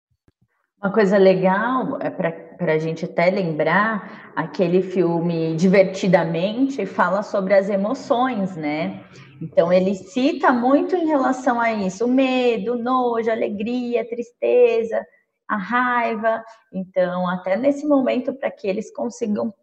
Uma 0.82 0.94
coisa 0.94 1.18
legal 1.18 1.98
é 2.00 2.10
para 2.10 2.74
a 2.74 2.78
gente 2.78 3.04
até 3.04 3.30
lembrar 3.30 4.32
aquele 4.34 4.82
filme 4.82 5.54
Divertidamente 5.58 6.86
fala 6.86 7.22
sobre 7.22 7.54
as 7.54 7.70
emoções, 7.70 8.56
né? 8.56 9.04
Então 9.42 9.74
ele 9.74 9.94
cita 9.94 10.54
muito 10.54 10.96
em 10.96 11.06
relação 11.06 11.60
a 11.60 11.74
isso, 11.74 12.06
o 12.06 12.08
medo, 12.08 12.76
o 12.76 12.78
nojo, 12.78 13.30
a 13.30 13.34
alegria, 13.34 14.04
a 14.04 14.08
tristeza, 14.08 15.06
a 15.46 15.58
raiva. 15.58 16.42
Então, 16.72 17.28
até 17.28 17.58
nesse 17.58 17.86
momento, 17.86 18.34
para 18.34 18.50
que 18.50 18.66
eles 18.66 18.90
consigam 18.90 19.54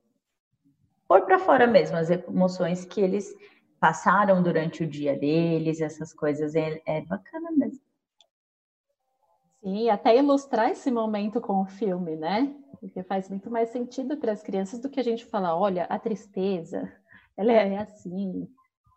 pôr 1.09 1.23
para 1.23 1.39
fora 1.39 1.67
mesmo 1.67 1.97
as 1.97 2.11
emoções 2.11 2.85
que 2.85 3.01
eles 3.01 3.35
passaram 3.81 4.43
durante 4.43 4.83
o 4.83 4.87
dia 4.87 5.17
deles, 5.17 5.81
essas 5.81 6.13
coisas. 6.13 6.55
É, 6.55 6.79
é 6.85 7.01
bacana 7.01 7.51
mesmo. 7.53 7.86
Sim, 9.67 9.91
até 9.91 10.17
ilustrar 10.17 10.71
esse 10.71 10.93
momento 10.93 11.41
com 11.41 11.61
o 11.61 11.67
filme, 11.67 12.15
né? 12.15 12.55
Porque 12.79 13.03
faz 13.03 13.29
muito 13.29 13.51
mais 13.51 13.71
sentido 13.71 14.17
para 14.17 14.31
as 14.31 14.41
crianças 14.41 14.79
do 14.79 14.89
que 14.89 15.01
a 15.01 15.03
gente 15.03 15.25
falar, 15.25 15.57
olha, 15.57 15.87
a 15.87 15.99
tristeza, 15.99 16.89
ela 17.37 17.51
é 17.51 17.77
assim. 17.79 18.49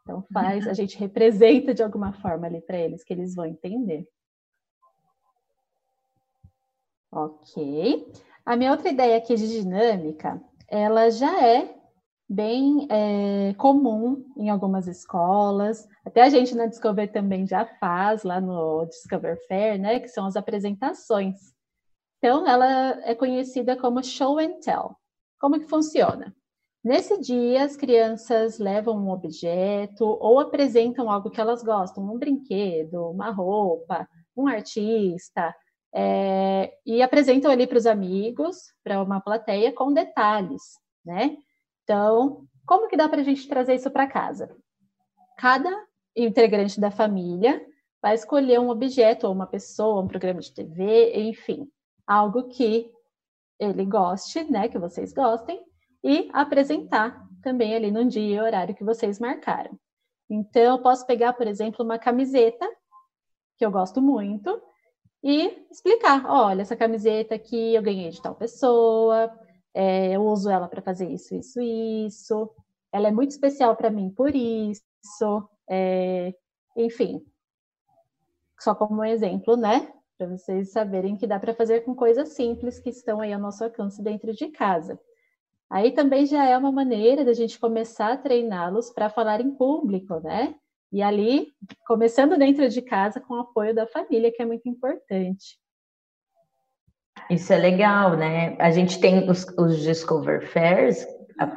Então 0.03 0.23
faz, 0.31 0.67
a 0.67 0.73
gente 0.73 0.95
representa 0.95 1.73
de 1.73 1.81
alguma 1.81 2.13
forma 2.13 2.45
ali 2.45 2.61
para 2.61 2.77
eles 2.77 3.03
que 3.03 3.11
eles 3.11 3.33
vão 3.33 3.47
entender. 3.47 4.07
Ok. 7.11 8.13
A 8.45 8.55
minha 8.55 8.69
outra 8.69 8.89
ideia 8.89 9.17
aqui 9.17 9.33
de 9.33 9.47
dinâmica, 9.47 10.39
ela 10.67 11.09
já 11.09 11.43
é 11.43 11.75
bem 12.29 12.87
é, 12.91 13.55
comum 13.55 14.23
em 14.37 14.51
algumas 14.51 14.85
escolas. 14.85 15.87
Até 16.09 16.23
a 16.23 16.29
gente 16.29 16.55
na 16.55 16.65
Discover 16.65 17.11
também 17.11 17.45
já 17.45 17.65
faz 17.65 18.23
lá 18.23 18.41
no 18.41 18.83
Discover 18.87 19.37
Fair, 19.47 19.79
né? 19.79 19.99
Que 19.99 20.07
são 20.07 20.25
as 20.25 20.35
apresentações. 20.35 21.35
Então, 22.17 22.47
ela 22.47 22.99
é 23.07 23.13
conhecida 23.13 23.77
como 23.77 24.03
Show 24.03 24.39
and 24.39 24.59
Tell. 24.59 24.95
Como 25.39 25.59
que 25.59 25.67
funciona? 25.67 26.35
Nesse 26.83 27.19
dia, 27.21 27.63
as 27.63 27.75
crianças 27.75 28.57
levam 28.57 28.97
um 28.97 29.11
objeto 29.11 30.03
ou 30.03 30.39
apresentam 30.39 31.11
algo 31.11 31.29
que 31.29 31.39
elas 31.39 31.61
gostam, 31.61 32.03
um 32.03 32.17
brinquedo, 32.17 33.11
uma 33.11 33.29
roupa, 33.29 34.09
um 34.35 34.47
artista, 34.47 35.55
é, 35.93 36.73
e 36.87 37.03
apresentam 37.03 37.51
ali 37.51 37.67
para 37.67 37.77
os 37.77 37.85
amigos, 37.85 38.73
para 38.83 39.03
uma 39.03 39.21
plateia, 39.21 39.71
com 39.71 39.93
detalhes, 39.93 40.63
né? 41.05 41.37
Então, 41.83 42.47
como 42.65 42.87
que 42.87 42.97
dá 42.97 43.07
para 43.07 43.21
a 43.21 43.23
gente 43.23 43.47
trazer 43.47 43.75
isso 43.75 43.91
para 43.91 44.07
casa? 44.07 44.49
Cada 45.37 45.87
integrante 46.15 46.79
da 46.79 46.91
família 46.91 47.65
vai 48.01 48.15
escolher 48.15 48.59
um 48.59 48.69
objeto, 48.69 49.27
ou 49.27 49.33
uma 49.33 49.47
pessoa, 49.47 50.01
um 50.01 50.07
programa 50.07 50.39
de 50.39 50.53
TV, 50.53 51.13
enfim, 51.15 51.69
algo 52.07 52.47
que 52.47 52.89
ele 53.59 53.85
goste, 53.85 54.43
né, 54.49 54.69
que 54.69 54.79
vocês 54.79 55.13
gostem, 55.13 55.61
e 56.03 56.29
apresentar 56.31 57.27
também 57.41 57.75
ali 57.75 57.91
no 57.91 58.05
dia 58.05 58.35
e 58.35 58.39
horário 58.39 58.75
que 58.75 58.83
vocês 58.83 59.19
marcaram. 59.19 59.77
Então, 60.29 60.61
eu 60.61 60.79
posso 60.79 61.05
pegar, 61.05 61.33
por 61.33 61.47
exemplo, 61.47 61.83
uma 61.83 61.99
camiseta, 61.99 62.65
que 63.57 63.65
eu 63.65 63.71
gosto 63.71 64.01
muito, 64.01 64.61
e 65.23 65.65
explicar: 65.69 66.25
olha, 66.25 66.61
essa 66.61 66.75
camiseta 66.75 67.35
aqui 67.35 67.75
eu 67.75 67.81
ganhei 67.81 68.09
de 68.09 68.21
tal 68.21 68.35
pessoa, 68.35 69.29
é, 69.73 70.15
eu 70.15 70.21
uso 70.23 70.49
ela 70.49 70.67
para 70.67 70.81
fazer 70.81 71.09
isso, 71.09 71.35
isso, 71.35 71.59
isso. 71.61 72.49
Ela 72.91 73.09
é 73.09 73.11
muito 73.11 73.31
especial 73.31 73.75
para 73.75 73.89
mim 73.89 74.09
por 74.09 74.33
isso. 74.33 75.49
É, 75.69 76.33
enfim, 76.75 77.23
só 78.59 78.73
como 78.73 79.01
um 79.01 79.05
exemplo, 79.05 79.55
né? 79.55 79.91
Para 80.17 80.27
vocês 80.27 80.71
saberem 80.71 81.15
que 81.15 81.27
dá 81.27 81.39
para 81.39 81.53
fazer 81.53 81.81
com 81.81 81.95
coisas 81.95 82.29
simples 82.29 82.79
que 82.79 82.89
estão 82.89 83.21
aí 83.21 83.31
ao 83.31 83.39
nosso 83.39 83.63
alcance 83.63 84.01
dentro 84.01 84.33
de 84.33 84.49
casa. 84.49 84.99
Aí 85.69 85.91
também 85.91 86.25
já 86.25 86.45
é 86.45 86.57
uma 86.57 86.71
maneira 86.71 87.23
da 87.23 87.33
gente 87.33 87.59
começar 87.59 88.11
a 88.11 88.17
treiná-los 88.17 88.89
para 88.89 89.09
falar 89.09 89.39
em 89.39 89.51
público, 89.51 90.19
né? 90.19 90.55
E 90.91 91.03
ali, 91.03 91.53
começando 91.85 92.37
dentro 92.37 92.67
de 92.67 92.81
casa 92.81 93.21
com 93.21 93.35
o 93.35 93.41
apoio 93.41 93.75
da 93.75 93.85
família, 93.85 94.31
que 94.31 94.41
é 94.41 94.45
muito 94.45 94.67
importante. 94.67 95.59
Isso 97.29 97.53
é 97.53 97.57
legal, 97.57 98.17
né? 98.17 98.57
A 98.59 98.71
gente 98.71 98.99
tem 98.99 99.29
os, 99.29 99.45
os 99.57 99.79
Discover 99.83 100.51
Fairs 100.51 101.05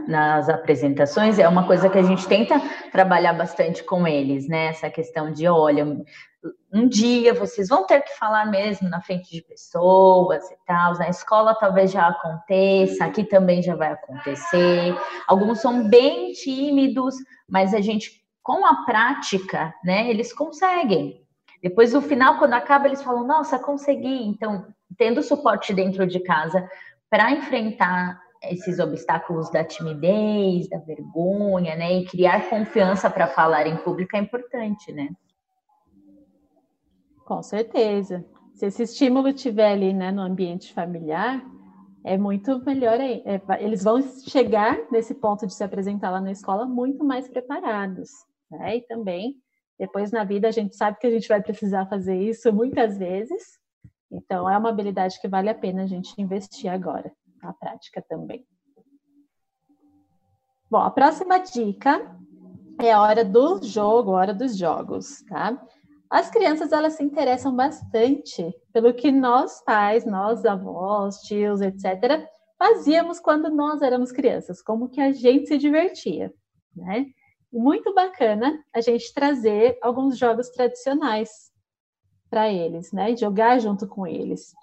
nas 0.07 0.49
apresentações, 0.49 1.39
é 1.39 1.49
uma 1.49 1.67
coisa 1.67 1.89
que 1.89 1.99
a 1.99 2.03
gente 2.03 2.27
tenta 2.27 2.61
trabalhar 2.91 3.33
bastante 3.33 3.83
com 3.83 4.07
eles, 4.07 4.49
né? 4.49 4.67
Essa 4.67 4.91
questão 4.91 5.33
de, 5.33 5.49
olha, 5.49 5.85
um 6.73 6.89
dia 6.89 7.35
vocês 7.35 7.69
vão 7.69 7.87
ter 7.87 8.01
que 8.01 8.17
falar 8.19 8.47
mesmo 8.47 8.89
na 8.89 9.01
frente 9.01 9.31
de 9.31 9.43
pessoas 9.43 10.51
e 10.51 10.57
tal. 10.67 10.95
Na 10.99 11.09
escola 11.09 11.55
talvez 11.55 11.91
já 11.91 12.09
aconteça, 12.09 13.05
aqui 13.05 13.25
também 13.25 13.63
já 13.63 13.77
vai 13.77 13.93
acontecer. 13.93 14.95
Alguns 15.27 15.61
são 15.61 15.89
bem 15.89 16.33
tímidos, 16.33 17.15
mas 17.49 17.75
a 17.75 17.81
gente, 17.81 18.23
com 18.43 18.65
a 18.65 18.85
prática, 18.85 19.75
né, 19.85 20.09
eles 20.09 20.33
conseguem. 20.33 21.23
Depois, 21.63 21.93
no 21.93 22.03
final, 22.03 22.39
quando 22.39 22.55
acaba, 22.55 22.87
eles 22.87 23.03
falam: 23.03 23.25
Nossa, 23.25 23.59
consegui. 23.59 24.27
Então, 24.27 24.67
tendo 24.97 25.23
suporte 25.23 25.73
dentro 25.73 26.07
de 26.07 26.19
casa 26.21 26.69
para 27.09 27.31
enfrentar 27.31 28.22
esses 28.45 28.79
obstáculos 28.79 29.51
da 29.51 29.65
timidez, 29.65 30.69
da 30.69 30.79
vergonha, 30.79 31.77
né? 31.77 31.93
E 31.99 32.05
criar 32.05 32.49
confiança 32.49 33.09
para 33.09 33.27
falar 33.27 33.67
em 33.67 33.77
público 33.77 34.17
é 34.17 34.21
importante, 34.21 34.93
né? 34.93 35.09
Com 37.25 37.43
certeza. 37.43 38.25
Se 38.55 38.67
esse 38.67 38.83
estímulo 38.83 39.33
tiver 39.33 39.73
ali, 39.73 39.93
né, 39.93 40.11
no 40.11 40.23
ambiente 40.23 40.73
familiar, 40.75 41.43
é 42.05 42.19
muito 42.19 42.63
melhor 42.65 43.01
aí. 43.01 43.23
É, 43.25 43.41
eles 43.65 43.83
vão 43.83 44.03
chegar 44.03 44.79
nesse 44.91 45.15
ponto 45.15 45.47
de 45.47 45.55
se 45.55 45.65
apresentar 45.65 46.11
lá 46.11 46.21
na 46.21 46.33
escola 46.33 46.67
muito 46.67 47.05
mais 47.05 47.29
preparados, 47.29 48.11
né? 48.51 48.77
E 48.77 48.81
também 48.83 49.37
depois 49.79 50.13
na 50.13 50.25
vida 50.25 50.49
a 50.49 50.51
gente 50.53 50.77
sabe 50.77 50.99
que 50.99 51.07
a 51.07 51.11
gente 51.11 51.29
vai 51.29 51.43
precisar 51.43 51.87
fazer 51.87 52.17
isso 52.17 52.53
muitas 52.53 52.99
vezes. 52.99 53.59
Então 54.11 54.49
é 54.49 54.59
uma 54.59 54.69
habilidade 54.69 55.21
que 55.21 55.29
vale 55.29 55.49
a 55.49 55.55
pena 55.55 55.83
a 55.85 55.87
gente 55.87 56.21
investir 56.21 56.71
agora, 56.71 57.11
na 57.43 57.53
prática 57.53 58.03
também. 58.03 58.47
Bom, 60.71 60.79
a 60.79 60.91
próxima 60.91 61.39
dica 61.39 62.17
é 62.81 62.93
a 62.93 63.03
hora 63.03 63.25
do 63.25 63.63
jogo, 63.63 64.13
a 64.13 64.21
hora 64.21 64.35
dos 64.35 64.57
jogos, 64.57 65.23
tá? 65.23 65.61
As 66.09 66.31
crianças 66.31 66.73
elas 66.73 66.95
se 66.95 67.03
interessam 67.03 67.55
bastante 67.55 68.55
pelo 68.73 68.93
que 68.95 69.11
nós 69.11 69.63
pais, 69.65 70.05
nós 70.05 70.45
avós, 70.45 71.21
tios, 71.23 71.61
etc, 71.61 72.27
fazíamos 72.59 73.19
quando 73.19 73.51
nós 73.51 73.83
éramos 73.83 74.13
crianças, 74.13 74.63
como 74.63 74.89
que 74.89 75.01
a 75.01 75.13
gente 75.13 75.49
se 75.49 75.59
divertia, 75.59 76.33
né? 76.75 77.07
muito 77.53 77.93
bacana 77.93 78.65
a 78.73 78.81
gente 78.81 79.13
trazer 79.13 79.79
alguns 79.83 80.17
jogos 80.17 80.49
tradicionais 80.49 81.53
para 82.31 82.51
eles, 82.51 82.93
né? 82.93 83.15
Jogar 83.15 83.59
junto 83.59 83.87
com 83.87 84.07
eles. 84.07 84.55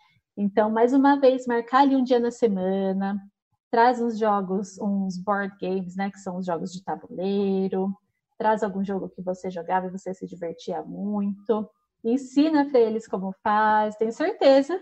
Então, 0.42 0.70
mais 0.70 0.94
uma 0.94 1.20
vez, 1.20 1.46
marcar 1.46 1.82
ali 1.82 1.98
um 1.98 2.04
dia 2.04 2.18
na 2.18 2.32
semana, 2.32 3.22
traz 3.70 4.02
uns 4.02 4.18
jogos, 4.18 4.80
uns 4.80 5.18
board 5.18 5.54
games, 5.60 5.98
né? 5.98 6.10
Que 6.10 6.18
são 6.18 6.38
os 6.38 6.46
jogos 6.46 6.72
de 6.72 6.82
tabuleiro, 6.82 7.94
traz 8.38 8.64
algum 8.64 8.82
jogo 8.82 9.10
que 9.10 9.22
você 9.22 9.52
jogava 9.52 9.88
e 9.88 9.90
você 9.90 10.14
se 10.14 10.26
divertia 10.26 10.82
muito, 10.82 11.70
ensina 12.02 12.66
para 12.70 12.80
eles 12.80 13.06
como 13.06 13.36
faz, 13.44 13.98
tenho 13.98 14.14
certeza 14.14 14.80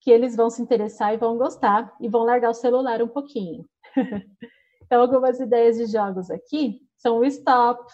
que 0.00 0.10
eles 0.10 0.34
vão 0.34 0.48
se 0.48 0.62
interessar 0.62 1.12
e 1.12 1.18
vão 1.18 1.36
gostar 1.36 1.94
e 2.00 2.08
vão 2.08 2.22
largar 2.22 2.48
o 2.48 2.54
celular 2.54 3.02
um 3.02 3.08
pouquinho. 3.08 3.68
então, 4.86 5.02
algumas 5.02 5.38
ideias 5.38 5.76
de 5.76 5.84
jogos 5.84 6.30
aqui 6.30 6.80
são 6.96 7.18
o 7.18 7.26
stop, 7.26 7.92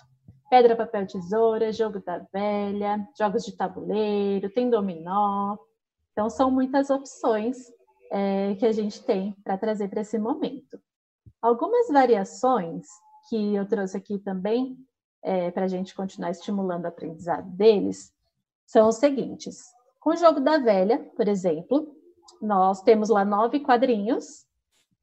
pedra, 0.49 0.77
papel, 0.77 1.09
tesoura, 1.09 1.73
jogo 1.73 2.01
da 2.05 2.25
velha, 2.33 3.05
jogos 3.19 3.45
de 3.45 3.57
tabuleiro, 3.57 4.49
tem 4.49 4.71
dominó. 4.71 5.57
Então, 6.13 6.29
são 6.29 6.51
muitas 6.51 6.91
opções 6.91 7.57
é, 8.11 8.55
que 8.57 8.67
a 8.67 8.73
gente 8.73 9.03
tem 9.05 9.35
para 9.45 9.57
trazer 9.57 9.89
para 9.89 10.01
esse 10.01 10.19
momento. 10.19 10.81
Algumas 11.41 11.89
variações 11.89 12.87
que 13.29 13.55
eu 13.55 13.67
trouxe 13.67 13.97
aqui 13.97 14.19
também, 14.19 14.77
é, 15.23 15.51
para 15.51 15.65
a 15.65 15.69
gente 15.69 15.95
continuar 15.95 16.31
estimulando 16.31 16.85
o 16.85 16.89
aprendizado 16.89 17.49
deles, 17.51 18.13
são 18.67 18.89
os 18.89 18.97
seguintes. 18.97 19.59
Com 20.01 20.11
o 20.11 20.17
jogo 20.17 20.41
da 20.41 20.59
velha, 20.59 20.99
por 21.17 21.29
exemplo, 21.29 21.95
nós 22.41 22.83
temos 22.83 23.09
lá 23.09 23.25
nove 23.25 23.61
quadrinhos. 23.61 24.47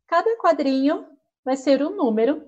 Cada 0.08 0.38
quadrinho 0.38 1.06
vai 1.44 1.56
ser 1.56 1.84
um 1.84 1.96
número 1.96 2.46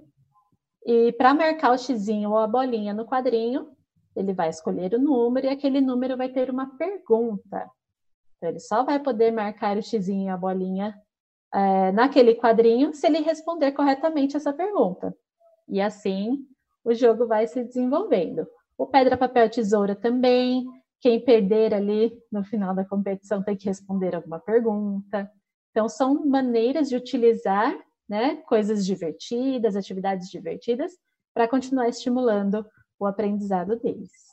e 0.85 1.11
para 1.13 1.33
marcar 1.33 1.71
o 1.71 1.77
xizinho 1.77 2.31
ou 2.31 2.37
a 2.37 2.47
bolinha 2.47 2.93
no 2.93 3.05
quadrinho, 3.05 3.69
ele 4.15 4.33
vai 4.33 4.49
escolher 4.49 4.93
o 4.93 4.99
número 4.99 5.47
e 5.47 5.49
aquele 5.49 5.81
número 5.81 6.17
vai 6.17 6.29
ter 6.29 6.49
uma 6.49 6.77
pergunta. 6.77 7.69
Então, 8.39 8.49
ele 8.49 8.59
só 8.59 8.83
vai 8.83 8.99
poder 8.99 9.31
marcar 9.31 9.77
o 9.77 9.83
xizinho 9.83 10.33
a 10.33 10.37
bolinha 10.37 10.97
é, 11.53 11.91
naquele 11.91 12.35
quadrinho 12.35 12.93
se 12.93 13.05
ele 13.05 13.19
responder 13.19 13.73
corretamente 13.73 14.37
essa 14.37 14.53
pergunta. 14.53 15.15
E 15.67 15.81
assim 15.81 16.45
o 16.83 16.93
jogo 16.93 17.27
vai 17.27 17.45
se 17.45 17.63
desenvolvendo. 17.63 18.47
O 18.77 18.87
pedra, 18.87 19.17
papel, 19.17 19.49
tesoura 19.49 19.93
também. 19.93 20.65
Quem 21.01 21.19
perder 21.23 21.73
ali 21.73 22.17
no 22.31 22.43
final 22.43 22.73
da 22.73 22.85
competição 22.85 23.43
tem 23.43 23.55
que 23.55 23.65
responder 23.65 24.15
alguma 24.15 24.39
pergunta. 24.39 25.29
Então, 25.71 25.89
são 25.89 26.25
maneiras 26.25 26.89
de 26.89 26.95
utilizar 26.95 27.77
né, 28.07 28.37
coisas 28.47 28.85
divertidas, 28.85 29.75
atividades 29.75 30.29
divertidas, 30.29 30.93
para 31.33 31.47
continuar 31.47 31.89
estimulando 31.89 32.65
o 32.97 33.05
aprendizado 33.05 33.77
deles. 33.77 34.28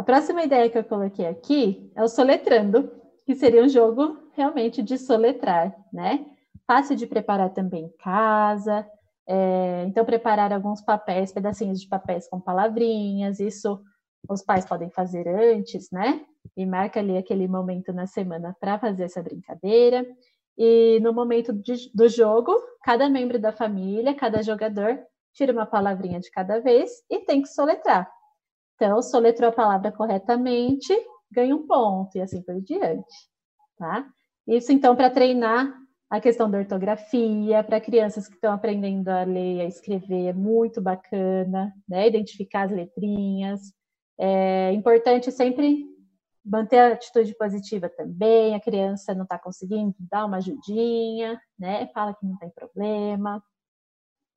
A 0.00 0.02
próxima 0.02 0.42
ideia 0.42 0.70
que 0.70 0.78
eu 0.78 0.84
coloquei 0.84 1.26
aqui 1.26 1.92
é 1.94 2.02
o 2.02 2.08
soletrando, 2.08 2.90
que 3.26 3.34
seria 3.34 3.62
um 3.62 3.68
jogo 3.68 4.16
realmente 4.34 4.82
de 4.82 4.96
soletrar, 4.96 5.76
né? 5.92 6.24
fácil 6.66 6.96
de 6.96 7.06
preparar 7.06 7.52
também 7.52 7.84
em 7.84 7.96
casa. 7.98 8.88
É, 9.28 9.84
então, 9.86 10.02
preparar 10.02 10.54
alguns 10.54 10.80
papéis, 10.80 11.32
pedacinhos 11.32 11.82
de 11.82 11.86
papéis 11.86 12.26
com 12.26 12.40
palavrinhas, 12.40 13.40
isso 13.40 13.78
os 14.26 14.42
pais 14.42 14.64
podem 14.64 14.88
fazer 14.88 15.28
antes, 15.28 15.90
né? 15.90 16.24
E 16.56 16.64
marca 16.64 16.98
ali 16.98 17.18
aquele 17.18 17.46
momento 17.46 17.92
na 17.92 18.06
semana 18.06 18.56
para 18.58 18.78
fazer 18.78 19.02
essa 19.02 19.22
brincadeira. 19.22 20.06
E 20.56 20.98
no 21.02 21.12
momento 21.12 21.52
de, 21.52 21.90
do 21.94 22.08
jogo, 22.08 22.58
cada 22.82 23.06
membro 23.06 23.38
da 23.38 23.52
família, 23.52 24.14
cada 24.14 24.42
jogador, 24.42 24.98
tira 25.34 25.52
uma 25.52 25.66
palavrinha 25.66 26.20
de 26.20 26.30
cada 26.30 26.58
vez 26.58 26.90
e 27.10 27.18
tem 27.18 27.42
que 27.42 27.48
soletrar. 27.48 28.10
Então, 28.80 29.02
soletrou 29.02 29.50
a 29.50 29.52
palavra 29.52 29.92
corretamente, 29.92 30.90
ganha 31.30 31.54
um 31.54 31.66
ponto, 31.66 32.16
e 32.16 32.22
assim 32.22 32.40
por 32.40 32.58
diante. 32.62 33.14
Tá? 33.76 34.08
Isso, 34.46 34.72
então, 34.72 34.96
para 34.96 35.10
treinar 35.10 35.70
a 36.08 36.18
questão 36.18 36.50
da 36.50 36.56
ortografia, 36.56 37.62
para 37.62 37.78
crianças 37.78 38.26
que 38.26 38.36
estão 38.36 38.54
aprendendo 38.54 39.06
a 39.08 39.22
ler 39.22 39.56
e 39.56 39.60
a 39.60 39.66
escrever, 39.66 40.28
é 40.28 40.32
muito 40.32 40.80
bacana, 40.80 41.74
né? 41.86 42.08
Identificar 42.08 42.62
as 42.62 42.70
letrinhas. 42.72 43.60
É 44.18 44.72
importante 44.72 45.30
sempre 45.30 45.86
manter 46.42 46.78
a 46.78 46.94
atitude 46.94 47.36
positiva 47.36 47.86
também. 47.90 48.54
A 48.54 48.60
criança 48.60 49.14
não 49.14 49.24
está 49.24 49.38
conseguindo, 49.38 49.94
dá 50.10 50.24
uma 50.24 50.38
ajudinha, 50.38 51.38
né? 51.58 51.86
Fala 51.88 52.14
que 52.14 52.24
não 52.26 52.38
tem 52.38 52.48
problema. 52.50 53.42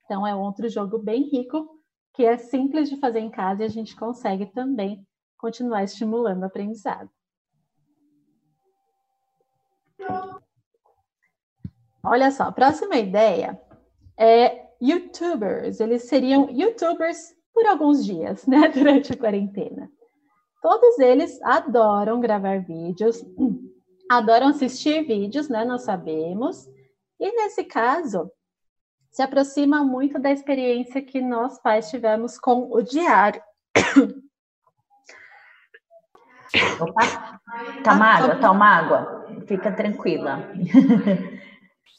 Então, 0.03 0.27
é 0.27 0.35
outro 0.35 0.67
jogo 0.67 0.99
bem 0.99 1.29
rico, 1.29 1.65
que 2.13 2.25
é 2.25 2.37
simples 2.37 2.89
de 2.89 2.99
fazer 2.99 3.19
em 3.19 3.29
casa 3.29 3.63
e 3.63 3.65
a 3.65 3.69
gente 3.69 3.95
consegue 3.95 4.45
também 4.45 5.05
continuar 5.37 5.83
estimulando 5.83 6.43
o 6.43 6.45
aprendizado. 6.45 7.09
Olha 12.03 12.31
só, 12.31 12.43
a 12.43 12.51
próxima 12.51 12.97
ideia 12.97 13.59
é 14.17 14.67
YouTubers. 14.81 15.79
Eles 15.79 16.03
seriam 16.03 16.49
YouTubers 16.49 17.33
por 17.53 17.65
alguns 17.65 18.05
dias, 18.05 18.45
né, 18.45 18.67
durante 18.75 19.13
a 19.13 19.17
quarentena. 19.17 19.89
Todos 20.61 20.99
eles 20.99 21.41
adoram 21.41 22.19
gravar 22.19 22.61
vídeos, 22.61 23.23
adoram 24.09 24.47
assistir 24.47 25.03
vídeos, 25.05 25.49
né, 25.49 25.65
nós 25.65 25.83
sabemos. 25.83 26.67
E 27.19 27.31
nesse 27.35 27.63
caso, 27.63 28.29
se 29.13 29.21
aproxima 29.21 29.83
muito 29.83 30.17
da 30.19 30.31
experiência 30.31 30.99
que 30.99 31.21
nós 31.21 31.59
pais 31.59 31.87
tivemos 31.89 32.39
com 32.39 32.67
o 32.73 32.81
diário. 32.81 33.41
Opa, 36.81 37.39
toma 37.83 38.05
ah, 38.05 38.17
água, 38.17 38.35
toma 38.37 38.65
água, 38.65 39.27
fica 39.47 39.71
tranquila. 39.71 40.51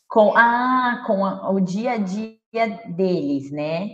com 0.09 0.37
ah, 0.37 1.05
com 1.07 1.25
a, 1.25 1.51
o 1.51 1.61
dia 1.61 1.93
a 1.93 1.99
dia 1.99 2.83
deles, 2.87 3.51
né? 3.53 3.91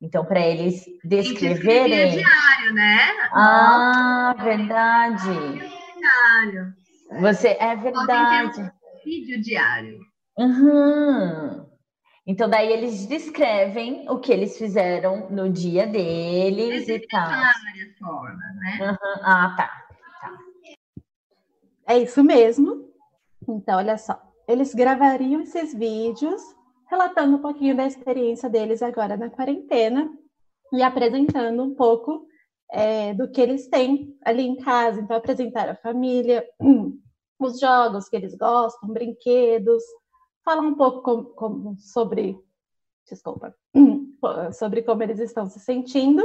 Então, 0.00 0.24
para 0.24 0.40
eles 0.40 0.84
descreverem. 1.02 2.18
diário, 2.18 2.74
né? 2.74 2.98
Ah, 3.32 4.34
verdade. 4.38 5.32
Diário. 5.96 6.74
Você 7.20 7.56
é 7.58 7.74
verdade. 7.74 8.70
Vídeo 9.04 9.40
diário. 9.42 9.98
Uhum. 10.38 11.67
Então, 12.28 12.48
daí 12.48 12.70
eles 12.70 13.06
descrevem 13.06 14.08
o 14.08 14.18
que 14.20 14.30
eles 14.30 14.58
fizeram 14.58 15.30
no 15.30 15.50
dia 15.50 15.86
deles 15.86 16.86
e 16.86 17.00
tal. 17.08 17.26
várias 17.26 17.98
formas, 17.98 18.54
né? 18.56 18.78
Uhum. 18.82 19.22
Ah, 19.24 19.54
tá. 19.56 19.86
tá. 20.20 20.38
É 21.88 21.98
isso 21.98 22.22
mesmo. 22.22 22.92
Então, 23.48 23.78
olha 23.78 23.96
só 23.96 24.28
eles 24.48 24.74
gravariam 24.74 25.42
esses 25.42 25.74
vídeos 25.74 26.40
relatando 26.90 27.36
um 27.36 27.42
pouquinho 27.42 27.76
da 27.76 27.86
experiência 27.86 28.48
deles 28.48 28.80
agora 28.80 29.14
na 29.14 29.28
quarentena 29.28 30.10
e 30.72 30.82
apresentando 30.82 31.62
um 31.62 31.74
pouco 31.74 32.26
é, 32.72 33.12
do 33.12 33.30
que 33.30 33.42
eles 33.42 33.68
têm 33.68 34.16
ali 34.24 34.42
em 34.42 34.56
casa. 34.56 35.02
Então, 35.02 35.14
apresentar 35.14 35.68
a 35.68 35.76
família, 35.76 36.42
os 37.38 37.60
jogos 37.60 38.08
que 38.08 38.16
eles 38.16 38.34
gostam, 38.34 38.88
brinquedos, 38.88 39.82
falar 40.48 40.62
um 40.62 40.74
pouco 40.74 41.02
com, 41.02 41.24
com, 41.24 41.76
sobre, 41.76 42.42
desculpa, 43.06 43.54
sobre 44.54 44.82
como 44.82 45.02
eles 45.02 45.20
estão 45.20 45.44
se 45.44 45.60
sentindo. 45.60 46.22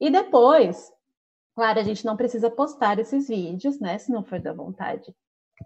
E 0.00 0.08
depois, 0.10 0.90
claro, 1.54 1.78
a 1.78 1.82
gente 1.82 2.02
não 2.06 2.16
precisa 2.16 2.50
postar 2.50 2.98
esses 2.98 3.28
vídeos, 3.28 3.78
né? 3.78 3.98
Se 3.98 4.10
não 4.10 4.24
for 4.24 4.40
da 4.40 4.54
vontade 4.54 5.14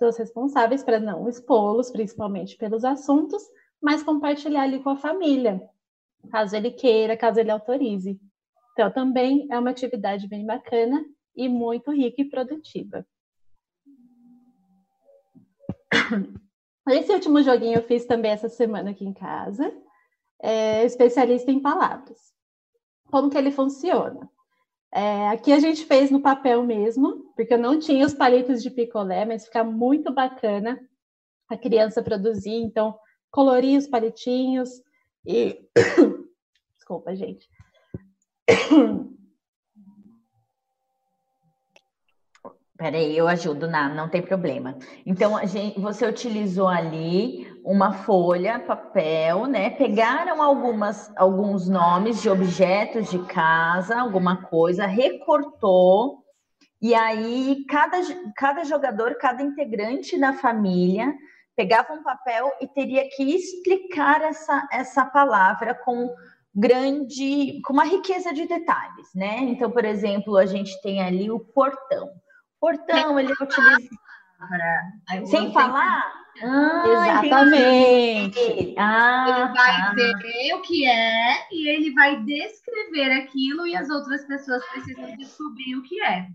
dos 0.01 0.16
responsáveis 0.18 0.82
para 0.82 0.99
não 0.99 1.28
expô-los, 1.28 1.91
principalmente 1.91 2.57
pelos 2.57 2.84
assuntos, 2.84 3.41
mas 3.80 4.03
compartilhar 4.03 4.62
ali 4.62 4.82
com 4.82 4.91
a 4.91 4.97
família, 4.97 5.62
caso 6.30 6.57
ele 6.57 6.72
queira, 6.72 7.16
caso 7.16 7.39
ele 7.39 7.53
autorize. 7.53 8.20
Então, 8.72 8.91
também 8.91 9.47
é 9.51 9.59
uma 9.59 9.70
atividade 9.70 10.26
bem 10.26 10.45
bacana 10.45 11.03
e 11.37 11.49
muito 11.49 11.93
rica 11.93 12.20
e 12.20 12.28
produtiva. 12.28 13.07
Esse 16.89 17.12
último 17.12 17.43
joguinho 17.43 17.78
eu 17.78 17.82
fiz 17.82 18.07
também 18.07 18.30
essa 18.30 18.49
semana 18.49 18.91
aqui 18.91 19.05
em 19.05 19.12
casa, 19.12 19.72
é 20.41 20.84
especialista 20.84 21.51
em 21.51 21.61
palavras. 21.61 22.32
Como 23.11 23.30
que 23.30 23.37
ele 23.37 23.51
funciona? 23.51 24.30
É, 24.93 25.28
aqui 25.28 25.53
a 25.53 25.59
gente 25.59 25.84
fez 25.84 26.11
no 26.11 26.22
papel 26.22 26.62
mesmo, 26.62 27.32
porque 27.34 27.55
eu 27.55 27.59
não 27.59 27.78
tinha 27.78 28.07
os 28.07 28.14
palitos 28.14 28.62
de 28.62 28.70
picolé, 28.70 29.24
mas 29.24 29.45
fica 29.45 29.64
muito 29.64 30.12
bacana 30.12 30.80
a 31.49 31.57
criança 31.57 32.03
produzir. 32.03 32.55
Então, 32.55 32.99
colorir 33.30 33.78
os 33.78 33.87
palitinhos 33.87 34.70
e. 35.26 35.61
Desculpa, 36.76 37.14
gente. 37.14 37.49
Peraí, 42.77 43.16
eu 43.16 43.27
ajudo, 43.27 43.66
não, 43.66 43.95
não 43.95 44.09
tem 44.09 44.20
problema. 44.20 44.77
Então, 45.07 45.39
gente, 45.47 45.81
você 45.81 46.07
utilizou 46.07 46.68
ali 46.68 47.47
uma 47.64 47.93
folha, 47.93 48.61
papel, 48.61 49.47
né? 49.47 49.70
Pegaram 49.70 50.43
algumas, 50.43 51.11
alguns 51.16 51.68
nomes 51.68 52.20
de 52.20 52.29
objetos 52.29 53.11
de 53.11 53.18
casa, 53.27 53.99
alguma 53.99 54.43
coisa, 54.43 54.85
recortou, 54.85 56.22
e 56.81 56.95
aí 56.95 57.64
cada, 57.68 57.99
cada 58.37 58.64
jogador, 58.64 59.16
cada 59.16 59.43
integrante 59.43 60.18
da 60.18 60.35
família 60.35 61.14
pegava 61.57 61.95
um 61.95 62.03
papel 62.03 62.53
e 62.61 62.68
teria 62.68 63.09
que 63.09 63.35
explicar 63.35 64.20
essa, 64.20 64.68
essa 64.70 65.05
palavra 65.07 65.74
com 65.74 66.14
grande, 66.55 67.61
com 67.64 67.72
uma 67.72 67.85
riqueza 67.85 68.33
de 68.35 68.47
detalhes, 68.47 69.09
né? 69.14 69.39
Então, 69.41 69.70
por 69.70 69.85
exemplo, 69.85 70.37
a 70.37 70.45
gente 70.45 70.79
tem 70.83 71.01
ali 71.01 71.31
o 71.31 71.41
portão. 71.41 72.11
Portão, 72.61 73.18
ele 73.18 73.32
utiliza. 73.32 73.88
Sem 75.26 75.52
falar? 75.52 76.26
Ah, 76.42 76.84
Exatamente. 76.86 78.74
Ah, 78.76 79.26
ele 79.28 79.54
vai 79.54 79.80
tá. 79.80 79.94
dizer 79.94 80.54
o 80.54 80.62
que 80.62 80.86
é 80.86 81.48
e 81.50 81.68
ele 81.68 81.94
vai 81.94 82.22
descrever 82.22 83.12
aquilo 83.12 83.66
e 83.66 83.74
as 83.74 83.88
outras 83.88 84.26
pessoas 84.26 84.62
precisam 84.66 85.16
descobrir 85.16 85.76
o 85.76 85.82
que 85.82 86.02
é. 86.02 86.26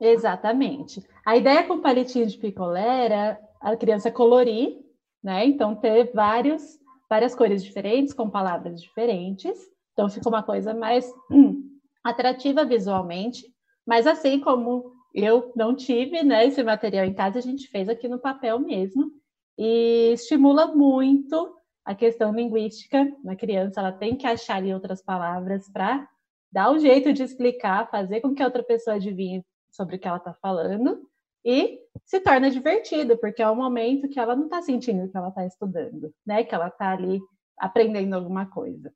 Exatamente. 0.00 1.02
A 1.26 1.36
ideia 1.36 1.64
com 1.64 1.74
o 1.74 1.82
palitinho 1.82 2.26
de 2.26 2.38
picolé 2.38 3.04
era 3.04 3.38
a 3.60 3.76
criança 3.76 4.10
colorir, 4.10 4.78
né? 5.22 5.44
Então 5.44 5.74
ter 5.74 6.12
vários, 6.14 6.62
várias 7.08 7.34
cores 7.34 7.62
diferentes 7.62 8.14
com 8.14 8.30
palavras 8.30 8.80
diferentes. 8.80 9.58
Então 9.92 10.08
fica 10.08 10.28
uma 10.28 10.42
coisa 10.42 10.72
mais 10.72 11.10
hum, 11.30 11.78
atrativa 12.04 12.64
visualmente, 12.64 13.44
mas 13.86 14.06
assim 14.06 14.40
como 14.40 14.95
eu 15.24 15.50
não 15.56 15.74
tive 15.74 16.22
né, 16.22 16.46
esse 16.46 16.62
material 16.62 17.06
em 17.06 17.14
casa, 17.14 17.38
a 17.38 17.42
gente 17.42 17.68
fez 17.68 17.88
aqui 17.88 18.06
no 18.06 18.18
papel 18.18 18.58
mesmo. 18.58 19.10
E 19.58 20.12
estimula 20.12 20.66
muito 20.66 21.56
a 21.82 21.94
questão 21.94 22.34
linguística 22.34 23.10
na 23.24 23.34
criança. 23.34 23.80
Ela 23.80 23.92
tem 23.92 24.14
que 24.14 24.26
achar 24.26 24.56
ali 24.56 24.74
outras 24.74 25.02
palavras 25.02 25.70
para 25.72 26.06
dar 26.52 26.70
um 26.70 26.78
jeito 26.78 27.14
de 27.14 27.22
explicar, 27.22 27.90
fazer 27.90 28.20
com 28.20 28.34
que 28.34 28.42
a 28.42 28.46
outra 28.46 28.62
pessoa 28.62 28.96
adivinhe 28.96 29.42
sobre 29.70 29.96
o 29.96 29.98
que 29.98 30.06
ela 30.06 30.18
está 30.18 30.34
falando. 30.34 31.08
E 31.42 31.80
se 32.04 32.20
torna 32.20 32.50
divertido, 32.50 33.16
porque 33.16 33.40
é 33.40 33.48
o 33.48 33.56
momento 33.56 34.08
que 34.08 34.20
ela 34.20 34.36
não 34.36 34.44
está 34.44 34.60
sentindo 34.60 35.08
que 35.08 35.16
ela 35.16 35.28
está 35.28 35.46
estudando, 35.46 36.12
né? 36.26 36.44
Que 36.44 36.54
ela 36.54 36.68
está 36.68 36.90
ali 36.90 37.20
aprendendo 37.56 38.14
alguma 38.14 38.44
coisa. 38.44 38.92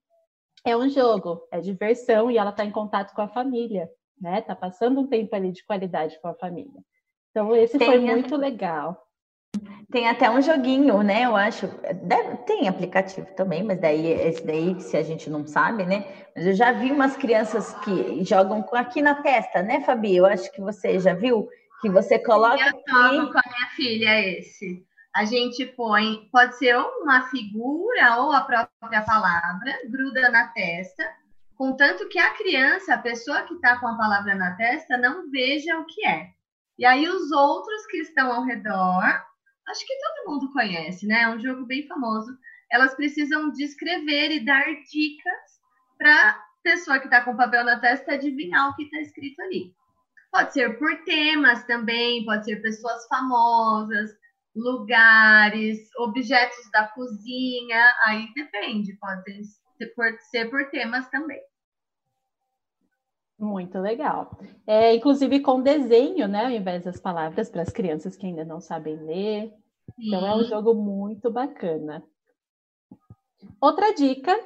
É 0.66 0.76
um 0.76 0.88
jogo, 0.88 1.40
é 1.50 1.60
diversão 1.60 2.30
e 2.30 2.36
ela 2.36 2.50
está 2.50 2.64
em 2.64 2.70
contato 2.70 3.14
com 3.14 3.22
a 3.22 3.28
família 3.28 3.88
né? 4.20 4.40
Tá 4.42 4.54
passando 4.54 5.00
um 5.00 5.06
tempo 5.06 5.34
ali 5.34 5.52
de 5.52 5.64
qualidade 5.64 6.18
com 6.20 6.28
a 6.28 6.34
família. 6.34 6.82
Então, 7.30 7.54
esse 7.54 7.78
tem 7.78 7.88
foi 7.88 7.98
muito 8.00 8.36
legal. 8.36 9.06
Tem 9.90 10.08
até 10.08 10.30
um 10.30 10.40
joguinho, 10.40 11.02
né? 11.02 11.24
Eu 11.24 11.34
acho. 11.34 11.66
Deve, 12.02 12.36
tem 12.38 12.68
aplicativo 12.68 13.26
também, 13.34 13.64
mas 13.64 13.80
daí 13.80 14.06
esse 14.06 14.46
daí, 14.46 14.80
se 14.80 14.96
a 14.96 15.02
gente 15.02 15.28
não 15.28 15.46
sabe, 15.46 15.84
né? 15.84 16.06
Mas 16.34 16.46
eu 16.46 16.54
já 16.54 16.70
vi 16.70 16.92
umas 16.92 17.16
crianças 17.16 17.74
que 17.80 18.24
jogam 18.24 18.64
aqui 18.72 19.02
na 19.02 19.16
testa, 19.16 19.62
né, 19.62 19.80
Fabi? 19.80 20.16
Eu 20.16 20.26
acho 20.26 20.50
que 20.52 20.60
você 20.60 21.00
já 21.00 21.12
viu 21.12 21.48
que 21.80 21.90
você 21.90 22.18
coloca. 22.18 22.62
Eu 22.62 22.70
jogo 22.70 23.32
com 23.32 23.38
a 23.38 23.42
minha 23.46 23.68
filha 23.74 24.38
esse. 24.38 24.84
A 25.14 25.24
gente 25.24 25.66
põe, 25.66 26.28
pode 26.30 26.56
ser 26.56 26.76
uma 26.76 27.28
figura 27.28 28.18
ou 28.18 28.30
a 28.30 28.42
própria 28.42 29.02
palavra, 29.02 29.76
gruda 29.88 30.30
na 30.30 30.46
testa, 30.48 31.04
contanto 31.60 32.08
que 32.08 32.18
a 32.18 32.32
criança, 32.32 32.94
a 32.94 33.02
pessoa 33.02 33.42
que 33.42 33.52
está 33.52 33.78
com 33.78 33.86
a 33.86 33.94
palavra 33.94 34.34
na 34.34 34.56
testa, 34.56 34.96
não 34.96 35.30
veja 35.30 35.78
o 35.78 35.84
que 35.84 36.06
é. 36.06 36.30
E 36.78 36.86
aí 36.86 37.06
os 37.06 37.30
outros 37.30 37.84
que 37.84 37.98
estão 37.98 38.32
ao 38.32 38.46
redor, 38.46 39.04
acho 39.68 39.86
que 39.86 39.98
todo 39.98 40.32
mundo 40.32 40.50
conhece, 40.54 41.06
né? 41.06 41.20
É 41.20 41.28
um 41.28 41.38
jogo 41.38 41.66
bem 41.66 41.86
famoso. 41.86 42.34
Elas 42.72 42.94
precisam 42.94 43.50
descrever 43.50 44.30
e 44.30 44.42
dar 44.42 44.64
dicas 44.90 45.60
para 45.98 46.30
a 46.30 46.42
pessoa 46.62 46.98
que 46.98 47.04
está 47.08 47.22
com 47.22 47.32
o 47.32 47.36
papel 47.36 47.62
na 47.62 47.78
testa 47.78 48.14
adivinhar 48.14 48.70
o 48.70 48.74
que 48.74 48.84
está 48.84 48.98
escrito 49.02 49.42
ali. 49.42 49.74
Pode 50.32 50.54
ser 50.54 50.78
por 50.78 51.04
temas 51.04 51.62
também, 51.64 52.24
pode 52.24 52.46
ser 52.46 52.62
pessoas 52.62 53.06
famosas, 53.06 54.10
lugares, 54.56 55.78
objetos 55.98 56.70
da 56.72 56.88
cozinha, 56.88 57.94
aí 58.06 58.32
depende, 58.34 58.94
pode 58.94 59.44
ser 59.76 59.88
por, 59.94 60.10
ser 60.30 60.48
por 60.48 60.70
temas 60.70 61.06
também. 61.10 61.49
Muito 63.40 63.78
legal. 63.78 64.38
É, 64.66 64.94
inclusive 64.94 65.40
com 65.40 65.62
desenho, 65.62 66.28
né? 66.28 66.44
Ao 66.44 66.50
invés 66.50 66.84
das 66.84 67.00
palavras 67.00 67.48
para 67.48 67.62
as 67.62 67.70
crianças 67.70 68.14
que 68.14 68.26
ainda 68.26 68.44
não 68.44 68.60
sabem 68.60 68.96
ler. 68.96 69.54
Sim. 69.96 70.08
Então 70.08 70.26
é 70.26 70.36
um 70.36 70.44
jogo 70.44 70.74
muito 70.74 71.30
bacana. 71.30 72.04
Outra 73.58 73.94
dica, 73.94 74.38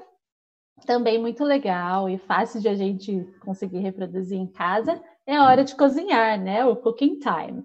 também 0.86 1.20
muito 1.20 1.42
legal 1.42 2.08
e 2.08 2.18
fácil 2.18 2.60
de 2.60 2.68
a 2.68 2.74
gente 2.76 3.24
conseguir 3.40 3.78
reproduzir 3.78 4.38
em 4.38 4.46
casa, 4.46 5.02
é 5.26 5.36
a 5.36 5.44
hora 5.44 5.64
de 5.64 5.74
cozinhar, 5.74 6.40
né? 6.40 6.64
O 6.64 6.76
cooking 6.76 7.18
time. 7.18 7.64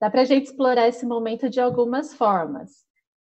Dá 0.00 0.08
para 0.08 0.20
a 0.20 0.24
gente 0.24 0.46
explorar 0.46 0.86
esse 0.86 1.04
momento 1.04 1.50
de 1.50 1.60
algumas 1.60 2.14
formas. 2.14 2.70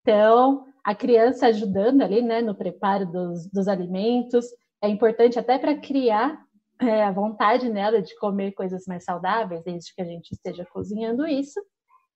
Então, 0.01 0.65
a 0.83 0.95
criança 0.95 1.47
ajudando 1.47 2.01
ali, 2.01 2.21
né, 2.23 2.41
no 2.41 2.55
preparo 2.55 3.05
dos, 3.05 3.47
dos 3.51 3.67
alimentos, 3.67 4.47
é 4.81 4.89
importante 4.89 5.37
até 5.37 5.59
para 5.59 5.77
criar 5.77 6.42
é, 6.79 7.03
a 7.03 7.11
vontade 7.11 7.69
nela 7.69 8.01
de 8.01 8.17
comer 8.17 8.53
coisas 8.53 8.85
mais 8.85 9.03
saudáveis, 9.03 9.63
desde 9.63 9.93
que 9.93 10.01
a 10.01 10.05
gente 10.05 10.31
esteja 10.31 10.65
cozinhando 10.65 11.25
isso. 11.25 11.59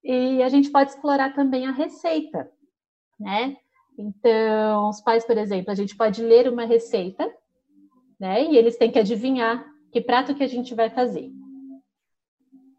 E 0.04 0.42
a 0.42 0.50
gente 0.50 0.70
pode 0.70 0.92
explorar 0.92 1.34
também 1.34 1.66
a 1.66 1.72
receita, 1.72 2.50
né? 3.20 3.58
Então, 3.98 4.90
os 4.90 5.02
pais, 5.02 5.26
por 5.26 5.38
exemplo, 5.38 5.72
a 5.72 5.76
gente 5.76 5.96
pode 5.96 6.22
ler 6.22 6.48
uma 6.48 6.66
receita, 6.66 7.28
né? 8.20 8.44
E 8.44 8.56
eles 8.56 8.78
têm 8.78 8.92
que 8.92 9.00
adivinhar 9.00 9.66
que 9.92 10.00
prato 10.00 10.36
que 10.36 10.44
a 10.44 10.48
gente 10.48 10.76
vai 10.76 10.90
fazer. 10.90 11.32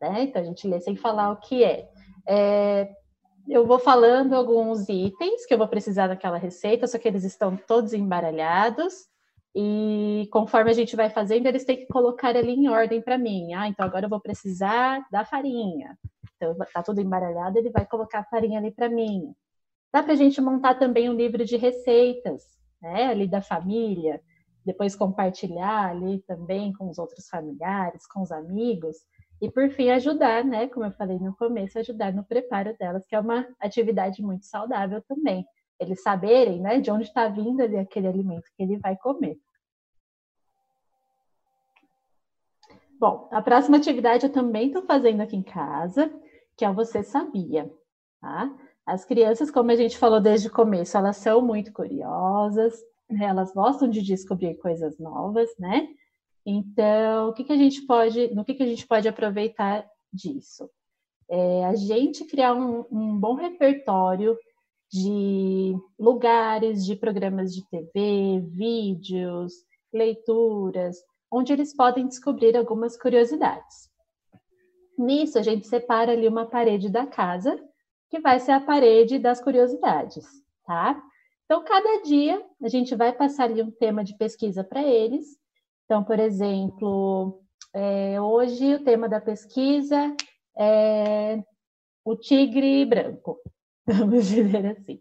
Né? 0.00 0.22
Então, 0.22 0.40
a 0.40 0.44
gente 0.44 0.66
lê 0.66 0.80
sem 0.80 0.96
falar 0.96 1.32
o 1.32 1.40
que 1.40 1.64
é. 1.64 1.88
é. 2.26 2.88
Eu 3.48 3.66
vou 3.66 3.78
falando 3.78 4.34
alguns 4.34 4.88
itens 4.88 5.46
que 5.46 5.54
eu 5.54 5.58
vou 5.58 5.66
precisar 5.66 6.06
daquela 6.06 6.36
receita, 6.36 6.86
só 6.86 6.98
que 6.98 7.08
eles 7.08 7.24
estão 7.24 7.56
todos 7.56 7.94
embaralhados. 7.94 9.08
E 9.60 10.28
conforme 10.30 10.70
a 10.70 10.72
gente 10.72 10.94
vai 10.94 11.10
fazendo, 11.10 11.46
eles 11.46 11.64
têm 11.64 11.78
que 11.78 11.86
colocar 11.86 12.36
ali 12.36 12.52
em 12.52 12.68
ordem 12.68 13.02
para 13.02 13.18
mim. 13.18 13.54
Ah, 13.54 13.66
então 13.66 13.84
agora 13.84 14.06
eu 14.06 14.08
vou 14.08 14.20
precisar 14.20 15.04
da 15.10 15.24
farinha. 15.24 15.98
Então 16.36 16.56
tá 16.72 16.80
tudo 16.80 17.00
embaralhado, 17.00 17.58
ele 17.58 17.68
vai 17.68 17.84
colocar 17.84 18.20
a 18.20 18.24
farinha 18.24 18.60
ali 18.60 18.70
para 18.70 18.88
mim. 18.88 19.34
Dá 19.92 20.00
para 20.00 20.12
a 20.12 20.16
gente 20.16 20.40
montar 20.40 20.76
também 20.76 21.10
um 21.10 21.14
livro 21.14 21.44
de 21.44 21.56
receitas, 21.56 22.44
né? 22.80 23.06
Ali 23.06 23.26
da 23.26 23.42
família, 23.42 24.20
depois 24.64 24.94
compartilhar 24.94 25.90
ali 25.90 26.20
também 26.20 26.72
com 26.72 26.88
os 26.88 26.96
outros 26.96 27.28
familiares, 27.28 28.06
com 28.06 28.22
os 28.22 28.30
amigos. 28.30 28.96
E 29.42 29.50
por 29.50 29.68
fim, 29.70 29.90
ajudar, 29.90 30.44
né? 30.44 30.68
Como 30.68 30.86
eu 30.86 30.92
falei 30.92 31.18
no 31.18 31.34
começo, 31.34 31.80
ajudar 31.80 32.12
no 32.12 32.22
preparo 32.22 32.76
delas, 32.78 33.04
que 33.08 33.16
é 33.16 33.18
uma 33.18 33.44
atividade 33.58 34.22
muito 34.22 34.46
saudável 34.46 35.02
também 35.02 35.44
eles 35.80 36.02
saberem 36.02 36.60
né, 36.60 36.80
de 36.80 36.90
onde 36.90 37.04
está 37.04 37.28
vindo 37.28 37.62
ali 37.62 37.76
aquele 37.76 38.08
alimento 38.08 38.50
que 38.56 38.62
ele 38.62 38.76
vai 38.78 38.96
comer. 38.96 39.38
Bom, 42.98 43.28
a 43.30 43.40
próxima 43.40 43.76
atividade 43.76 44.26
eu 44.26 44.32
também 44.32 44.66
estou 44.66 44.82
fazendo 44.82 45.20
aqui 45.20 45.36
em 45.36 45.42
casa, 45.42 46.12
que 46.56 46.64
é 46.64 46.70
o 46.70 46.74
Você 46.74 47.04
Sabia, 47.04 47.70
tá? 48.20 48.52
As 48.84 49.04
crianças, 49.04 49.52
como 49.52 49.70
a 49.70 49.76
gente 49.76 49.96
falou 49.96 50.20
desde 50.20 50.48
o 50.48 50.52
começo, 50.52 50.96
elas 50.96 51.16
são 51.18 51.40
muito 51.40 51.72
curiosas, 51.72 52.74
né? 53.08 53.26
elas 53.26 53.52
gostam 53.52 53.88
de 53.88 54.02
descobrir 54.02 54.56
coisas 54.56 54.98
novas, 54.98 55.48
né? 55.58 55.86
Então, 56.44 57.28
o 57.28 57.32
que, 57.32 57.44
que 57.44 57.52
a 57.52 57.56
gente 57.56 57.82
pode, 57.86 58.34
no 58.34 58.44
que, 58.44 58.54
que 58.54 58.62
a 58.62 58.66
gente 58.66 58.86
pode 58.86 59.06
aproveitar 59.06 59.86
disso? 60.12 60.68
É 61.30 61.66
a 61.66 61.74
gente 61.74 62.24
criar 62.24 62.54
um, 62.54 62.84
um 62.90 63.20
bom 63.20 63.34
repertório 63.34 64.36
de 64.90 65.76
lugares, 65.98 66.84
de 66.84 66.96
programas 66.96 67.54
de 67.54 67.62
TV, 67.68 68.40
vídeos, 68.40 69.52
leituras, 69.92 70.96
onde 71.30 71.52
eles 71.52 71.74
podem 71.74 72.06
descobrir 72.06 72.56
algumas 72.56 72.96
curiosidades. 72.96 73.88
Nisso, 74.98 75.38
a 75.38 75.42
gente 75.42 75.66
separa 75.66 76.12
ali 76.12 76.26
uma 76.26 76.46
parede 76.46 76.88
da 76.88 77.06
casa, 77.06 77.58
que 78.10 78.18
vai 78.20 78.40
ser 78.40 78.52
a 78.52 78.60
parede 78.60 79.18
das 79.18 79.40
curiosidades, 79.40 80.24
tá? 80.64 81.00
Então, 81.44 81.64
cada 81.64 82.02
dia 82.02 82.42
a 82.62 82.68
gente 82.68 82.94
vai 82.94 83.12
passar 83.12 83.44
ali 83.44 83.62
um 83.62 83.70
tema 83.70 84.02
de 84.02 84.16
pesquisa 84.16 84.64
para 84.64 84.82
eles. 84.82 85.38
Então, 85.84 86.02
por 86.02 86.18
exemplo, 86.18 87.42
é, 87.72 88.20
hoje 88.20 88.74
o 88.74 88.84
tema 88.84 89.08
da 89.08 89.20
pesquisa 89.20 90.14
é 90.58 91.42
o 92.04 92.16
tigre 92.16 92.84
branco. 92.84 93.38
vamos 93.86 94.26
dizer 94.26 94.66
assim. 94.66 95.00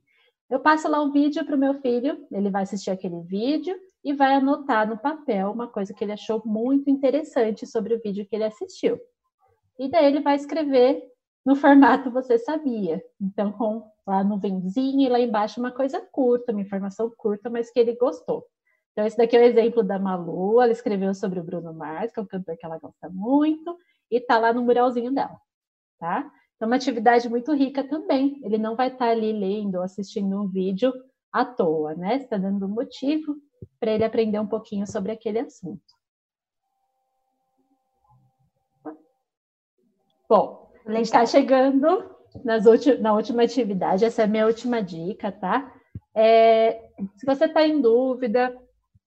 Eu 0.50 0.60
passo 0.62 0.88
lá 0.88 1.02
um 1.02 1.12
vídeo 1.12 1.46
para 1.46 1.56
o 1.56 1.60
meu 1.60 1.74
filho, 1.82 2.26
ele 2.32 2.50
vai 2.50 2.64
assistir 2.64 2.90
aquele 2.90 3.22
vídeo 3.24 3.76
e 4.08 4.14
vai 4.14 4.36
anotar 4.36 4.88
no 4.88 4.98
papel 4.98 5.52
uma 5.52 5.68
coisa 5.68 5.94
que 5.94 6.02
ele 6.02 6.14
achou 6.14 6.42
muito 6.46 6.90
interessante 6.90 7.68
sobre 7.68 7.94
o 7.94 8.00
vídeo 8.02 8.26
que 8.26 8.34
ele 8.38 8.46
assistiu. 8.46 8.98
E 9.78 9.92
daí 9.92 10.06
ele 10.06 10.22
vai 10.22 10.38
escrever 10.38 11.04
no 11.46 11.58
formato 11.58 12.10
você 12.10 12.40
sabia. 12.40 13.04
Então, 13.20 13.52
com 13.52 13.92
lá 14.08 14.24
no 14.24 14.40
venzinho 14.40 15.02
e 15.02 15.10
lá 15.10 15.20
embaixo 15.20 15.60
uma 15.60 15.72
coisa 15.72 16.00
curta, 16.10 16.54
uma 16.54 16.62
informação 16.62 17.12
curta, 17.18 17.50
mas 17.50 17.70
que 17.70 17.82
ele 17.82 17.98
gostou. 17.98 18.46
Então, 18.94 19.06
esse 19.06 19.18
daqui 19.18 19.36
é 19.36 19.42
o 19.42 19.44
exemplo 19.44 19.84
da 19.84 20.00
Malu, 20.00 20.62
ela 20.62 20.72
escreveu 20.72 21.14
sobre 21.14 21.42
o 21.42 21.44
Bruno 21.44 21.74
Mars, 21.74 22.14
que 22.14 22.20
é 22.22 22.24
um 22.24 22.26
cantor 22.26 22.56
que 22.56 22.66
ela 22.66 22.80
gosta 22.80 23.10
muito, 23.10 23.78
e 24.10 24.22
tá 24.22 24.40
lá 24.40 24.54
no 24.54 24.64
muralzinho 24.64 25.14
dela, 25.14 25.38
tá? 26.00 26.32
É 26.62 26.66
uma 26.66 26.78
atividade 26.78 27.28
muito 27.28 27.54
rica 27.54 27.84
também. 27.84 28.40
Ele 28.42 28.58
não 28.58 28.74
vai 28.74 28.88
estar 28.88 29.10
ali 29.10 29.34
lendo 29.34 29.76
ou 29.76 29.82
assistindo 29.82 30.42
um 30.42 30.48
vídeo 30.48 30.94
à 31.30 31.44
toa, 31.44 31.94
né? 31.94 32.16
Está 32.16 32.38
dando 32.38 32.66
um 32.66 32.70
motivo 32.70 33.36
para 33.80 33.92
ele 33.92 34.04
aprender 34.04 34.40
um 34.40 34.48
pouquinho 34.48 34.86
sobre 34.88 35.12
aquele 35.12 35.40
assunto. 35.40 35.96
Bom, 40.30 40.72
a 40.86 40.92
gente 40.92 41.06
está 41.06 41.26
chegando 41.26 42.16
na 43.00 43.14
última 43.14 43.44
atividade, 43.44 44.06
essa 44.06 44.22
é 44.22 44.26
a 44.26 44.28
minha 44.28 44.46
última 44.46 44.82
dica, 44.82 45.32
tá? 45.32 45.74
É, 46.14 46.90
se 47.16 47.26
você 47.26 47.46
está 47.46 47.66
em 47.66 47.80
dúvida, 47.82 48.56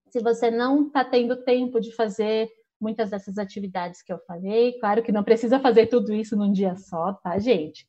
se 0.08 0.20
você 0.20 0.50
não 0.50 0.86
está 0.86 1.04
tendo 1.04 1.44
tempo 1.44 1.80
de 1.80 1.94
fazer 1.94 2.50
muitas 2.80 3.10
dessas 3.10 3.36
atividades 3.36 4.02
que 4.02 4.12
eu 4.12 4.18
falei. 4.20 4.78
Claro 4.80 5.02
que 5.02 5.12
não 5.12 5.22
precisa 5.22 5.60
fazer 5.60 5.86
tudo 5.86 6.14
isso 6.14 6.36
num 6.36 6.50
dia 6.50 6.74
só, 6.76 7.12
tá, 7.12 7.38
gente? 7.38 7.86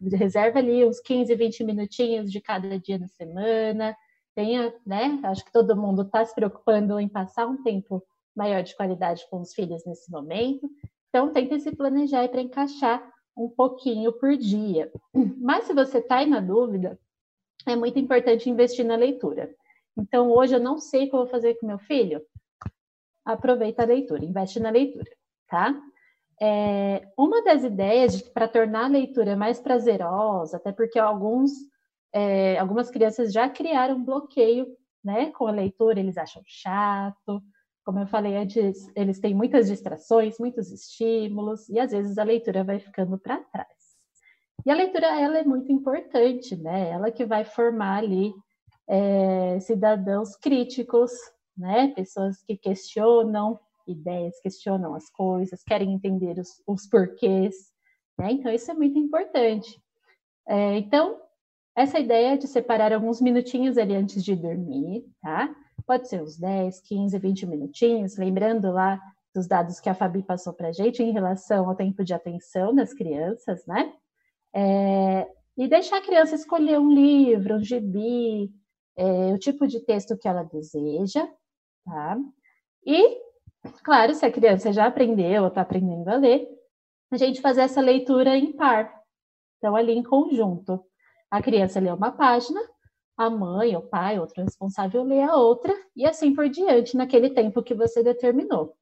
Reserva 0.00 0.58
ali 0.58 0.84
uns 0.84 1.00
15, 1.00 1.34
20 1.34 1.64
minutinhos 1.64 2.32
de 2.32 2.40
cada 2.40 2.78
dia 2.78 2.98
na 2.98 3.08
semana. 3.08 3.96
Tenha, 4.36 4.72
né? 4.86 5.18
Acho 5.24 5.44
que 5.44 5.50
todo 5.50 5.76
mundo 5.76 6.02
está 6.02 6.24
se 6.24 6.34
preocupando 6.34 7.00
em 7.00 7.08
passar 7.08 7.46
um 7.46 7.62
tempo 7.62 8.00
maior 8.36 8.62
de 8.62 8.76
qualidade 8.76 9.26
com 9.28 9.40
os 9.40 9.52
filhos 9.52 9.84
nesse 9.84 10.08
momento. 10.10 10.70
Então, 11.08 11.32
tente 11.32 11.58
se 11.58 11.74
planejar 11.74 12.28
para 12.28 12.42
encaixar 12.42 13.12
um 13.36 13.48
pouquinho 13.48 14.12
por 14.12 14.36
dia. 14.36 14.92
Mas 15.38 15.64
se 15.64 15.74
você 15.74 15.98
está 15.98 16.18
aí 16.18 16.26
na 16.26 16.38
dúvida, 16.38 16.96
é 17.66 17.74
muito 17.74 17.98
importante 17.98 18.48
investir 18.48 18.84
na 18.84 18.94
leitura. 18.94 19.52
Então, 19.98 20.30
hoje 20.30 20.54
eu 20.54 20.60
não 20.60 20.78
sei 20.78 21.06
o 21.06 21.10
que 21.10 21.16
eu 21.16 21.20
vou 21.20 21.28
fazer 21.28 21.54
com 21.54 21.66
meu 21.66 21.78
filho 21.78 22.22
aproveita 23.26 23.82
a 23.82 23.86
leitura, 23.86 24.24
investe 24.24 24.60
na 24.60 24.70
leitura, 24.70 25.10
tá? 25.48 25.74
É, 26.40 27.08
uma 27.18 27.42
das 27.42 27.64
ideias 27.64 28.22
para 28.22 28.46
tornar 28.46 28.84
a 28.84 28.88
leitura 28.88 29.34
mais 29.34 29.58
prazerosa, 29.58 30.58
até 30.58 30.70
porque 30.70 30.98
alguns, 30.98 31.50
é, 32.16 32.58
algumas 32.58 32.90
crianças 32.90 33.30
já 33.30 33.46
criaram 33.46 34.02
bloqueio 34.02 34.66
né, 35.04 35.30
com 35.32 35.46
a 35.46 35.50
leitura, 35.50 36.00
eles 36.00 36.16
acham 36.16 36.42
chato. 36.46 37.42
Como 37.84 37.98
eu 37.98 38.06
falei 38.06 38.38
antes, 38.38 38.90
eles 38.96 39.20
têm 39.20 39.34
muitas 39.34 39.66
distrações, 39.68 40.38
muitos 40.38 40.72
estímulos, 40.72 41.68
e 41.68 41.78
às 41.78 41.90
vezes 41.90 42.16
a 42.16 42.24
leitura 42.24 42.64
vai 42.64 42.78
ficando 42.78 43.18
para 43.18 43.36
trás. 43.52 43.68
E 44.64 44.70
a 44.70 44.74
leitura, 44.74 45.08
ela 45.20 45.38
é 45.38 45.44
muito 45.44 45.70
importante, 45.70 46.56
né? 46.56 46.88
Ela 46.88 47.10
que 47.10 47.26
vai 47.26 47.44
formar 47.44 47.98
ali 47.98 48.32
é, 48.88 49.60
cidadãos 49.60 50.36
críticos, 50.36 51.12
né? 51.54 51.88
Pessoas 51.88 52.42
que 52.42 52.56
questionam 52.56 53.60
ideias, 53.86 54.40
questionam 54.40 54.94
as 54.94 55.10
coisas, 55.10 55.62
querem 55.62 55.92
entender 55.92 56.38
os, 56.38 56.62
os 56.66 56.86
porquês, 56.88 57.54
né? 58.18 58.32
Então, 58.32 58.50
isso 58.50 58.70
é 58.70 58.74
muito 58.74 58.98
importante. 58.98 59.78
É, 60.48 60.78
então, 60.78 61.20
essa 61.76 61.98
ideia 61.98 62.38
de 62.38 62.48
separar 62.48 62.92
alguns 62.92 63.20
minutinhos 63.20 63.76
ali 63.76 63.94
antes 63.94 64.24
de 64.24 64.34
dormir, 64.34 65.04
tá? 65.20 65.54
Pode 65.86 66.08
ser 66.08 66.22
uns 66.22 66.38
10, 66.38 66.80
15, 66.80 67.18
20 67.18 67.46
minutinhos, 67.46 68.16
lembrando 68.16 68.72
lá 68.72 68.98
dos 69.34 69.46
dados 69.46 69.78
que 69.78 69.90
a 69.90 69.94
Fabi 69.94 70.22
passou 70.22 70.54
para 70.54 70.68
a 70.68 70.72
gente 70.72 71.02
em 71.02 71.12
relação 71.12 71.68
ao 71.68 71.76
tempo 71.76 72.02
de 72.02 72.14
atenção 72.14 72.74
das 72.74 72.94
crianças, 72.94 73.64
né? 73.66 73.92
É, 74.54 75.28
e 75.56 75.68
deixar 75.68 75.98
a 75.98 76.02
criança 76.02 76.34
escolher 76.34 76.78
um 76.80 76.90
livro, 76.90 77.56
um 77.56 77.62
gibi, 77.62 78.50
é, 78.96 79.32
o 79.34 79.38
tipo 79.38 79.66
de 79.66 79.80
texto 79.80 80.16
que 80.16 80.26
ela 80.26 80.42
deseja, 80.42 81.28
tá? 81.84 82.18
E, 82.86 83.20
claro, 83.84 84.14
se 84.14 84.24
a 84.24 84.32
criança 84.32 84.72
já 84.72 84.86
aprendeu 84.86 85.42
ou 85.42 85.48
está 85.48 85.60
aprendendo 85.60 86.08
a 86.08 86.16
ler, 86.16 86.48
a 87.10 87.18
gente 87.18 87.42
fazer 87.42 87.60
essa 87.60 87.82
leitura 87.82 88.36
em 88.36 88.52
par. 88.52 88.90
Então, 89.58 89.76
ali 89.76 89.92
em 89.92 90.02
conjunto. 90.02 90.82
A 91.30 91.42
criança 91.42 91.80
lê 91.80 91.90
uma 91.90 92.12
página, 92.12 92.60
a 93.16 93.30
mãe, 93.30 93.76
o 93.76 93.82
pai, 93.82 94.18
outro 94.18 94.42
responsável 94.42 95.02
lê 95.02 95.22
a 95.22 95.34
outra, 95.34 95.74
e 95.96 96.06
assim 96.06 96.34
por 96.34 96.48
diante, 96.48 96.96
naquele 96.96 97.30
tempo 97.30 97.62
que 97.62 97.74
você 97.74 98.02
determinou. 98.02 98.74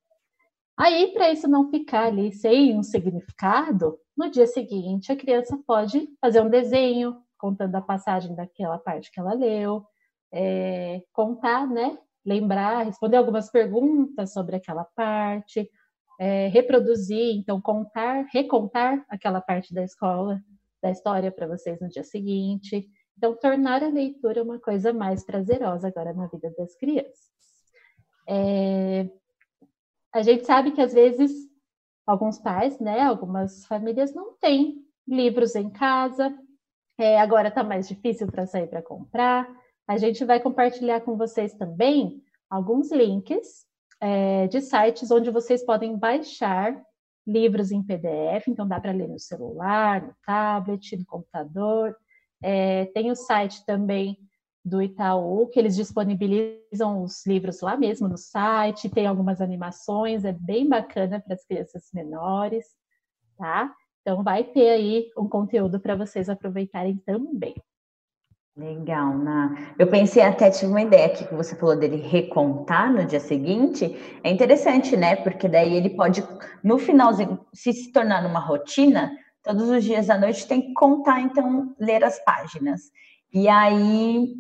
Aí, 0.76 1.12
para 1.12 1.30
isso 1.30 1.48
não 1.48 1.70
ficar 1.70 2.06
ali 2.06 2.32
sem 2.32 2.76
um 2.76 2.82
significado, 2.82 3.98
no 4.16 4.28
dia 4.30 4.46
seguinte 4.46 5.12
a 5.12 5.16
criança 5.16 5.56
pode 5.66 6.08
fazer 6.20 6.40
um 6.40 6.50
desenho 6.50 7.16
contando 7.38 7.76
a 7.76 7.80
passagem 7.80 8.34
daquela 8.34 8.78
parte 8.78 9.10
que 9.10 9.20
ela 9.20 9.34
leu, 9.34 9.84
é, 10.32 11.02
contar, 11.12 11.66
né? 11.68 11.98
Lembrar, 12.26 12.84
responder 12.84 13.18
algumas 13.18 13.50
perguntas 13.50 14.32
sobre 14.32 14.56
aquela 14.56 14.84
parte, 14.96 15.70
é, 16.18 16.48
reproduzir, 16.48 17.36
então 17.36 17.60
contar, 17.60 18.26
recontar 18.32 19.04
aquela 19.08 19.40
parte 19.40 19.72
da 19.74 19.84
escola, 19.84 20.40
da 20.84 20.90
história 20.90 21.32
para 21.32 21.46
vocês 21.46 21.80
no 21.80 21.88
dia 21.88 22.04
seguinte. 22.04 22.86
Então, 23.16 23.34
tornar 23.34 23.82
a 23.82 23.88
leitura 23.88 24.42
uma 24.42 24.60
coisa 24.60 24.92
mais 24.92 25.24
prazerosa 25.24 25.88
agora 25.88 26.12
na 26.12 26.26
vida 26.26 26.52
das 26.58 26.76
crianças. 26.76 27.32
É, 28.28 29.08
a 30.12 30.20
gente 30.20 30.44
sabe 30.44 30.72
que 30.72 30.82
às 30.82 30.92
vezes 30.92 31.32
alguns 32.06 32.38
pais, 32.38 32.78
né, 32.78 33.00
algumas 33.00 33.64
famílias 33.64 34.14
não 34.14 34.36
têm 34.36 34.84
livros 35.08 35.54
em 35.54 35.70
casa. 35.70 36.36
É, 36.98 37.18
agora 37.18 37.48
está 37.48 37.64
mais 37.64 37.88
difícil 37.88 38.26
para 38.26 38.46
sair 38.46 38.66
para 38.66 38.82
comprar. 38.82 39.48
A 39.88 39.96
gente 39.96 40.22
vai 40.22 40.38
compartilhar 40.38 41.00
com 41.00 41.16
vocês 41.16 41.54
também 41.54 42.22
alguns 42.50 42.92
links 42.92 43.64
é, 44.02 44.48
de 44.48 44.60
sites 44.60 45.10
onde 45.10 45.30
vocês 45.30 45.64
podem 45.64 45.96
baixar 45.96 46.78
livros 47.26 47.70
em 47.70 47.82
PDF, 47.82 48.48
então 48.48 48.66
dá 48.66 48.80
para 48.80 48.92
ler 48.92 49.08
no 49.08 49.18
celular, 49.18 50.02
no 50.02 50.14
tablet, 50.24 50.96
no 50.96 51.06
computador. 51.06 51.96
É, 52.42 52.86
tem 52.86 53.10
o 53.10 53.16
site 53.16 53.64
também 53.64 54.18
do 54.64 54.80
Itaú, 54.80 55.46
que 55.48 55.58
eles 55.58 55.76
disponibilizam 55.76 57.02
os 57.02 57.24
livros 57.26 57.60
lá 57.60 57.76
mesmo 57.76 58.08
no 58.08 58.16
site, 58.16 58.88
tem 58.88 59.06
algumas 59.06 59.40
animações, 59.40 60.24
é 60.24 60.32
bem 60.32 60.68
bacana 60.68 61.20
para 61.20 61.34
as 61.34 61.44
crianças 61.44 61.90
menores, 61.92 62.64
tá? 63.36 63.74
Então 64.00 64.22
vai 64.22 64.44
ter 64.44 64.70
aí 64.70 65.10
um 65.18 65.28
conteúdo 65.28 65.78
para 65.80 65.94
vocês 65.94 66.28
aproveitarem 66.28 66.96
também. 66.98 67.54
Legal, 68.56 69.12
Ná. 69.18 69.74
Eu 69.76 69.88
pensei 69.88 70.22
até, 70.22 70.48
tive 70.48 70.70
uma 70.70 70.82
ideia 70.82 71.06
aqui 71.06 71.26
que 71.26 71.34
você 71.34 71.56
falou 71.56 71.76
dele 71.76 71.96
recontar 71.96 72.92
no 72.92 73.04
dia 73.04 73.18
seguinte. 73.18 73.96
É 74.22 74.30
interessante, 74.30 74.96
né? 74.96 75.16
Porque 75.16 75.48
daí 75.48 75.74
ele 75.74 75.90
pode, 75.90 76.22
no 76.62 76.78
finalzinho, 76.78 77.44
se 77.52 77.72
se 77.72 77.90
tornar 77.90 78.24
uma 78.24 78.38
rotina, 78.38 79.10
todos 79.42 79.68
os 79.68 79.82
dias 79.82 80.08
à 80.08 80.16
noite 80.16 80.46
tem 80.46 80.62
que 80.62 80.72
contar, 80.74 81.20
então, 81.20 81.74
ler 81.80 82.04
as 82.04 82.22
páginas. 82.24 82.92
E 83.32 83.48
aí 83.48 84.36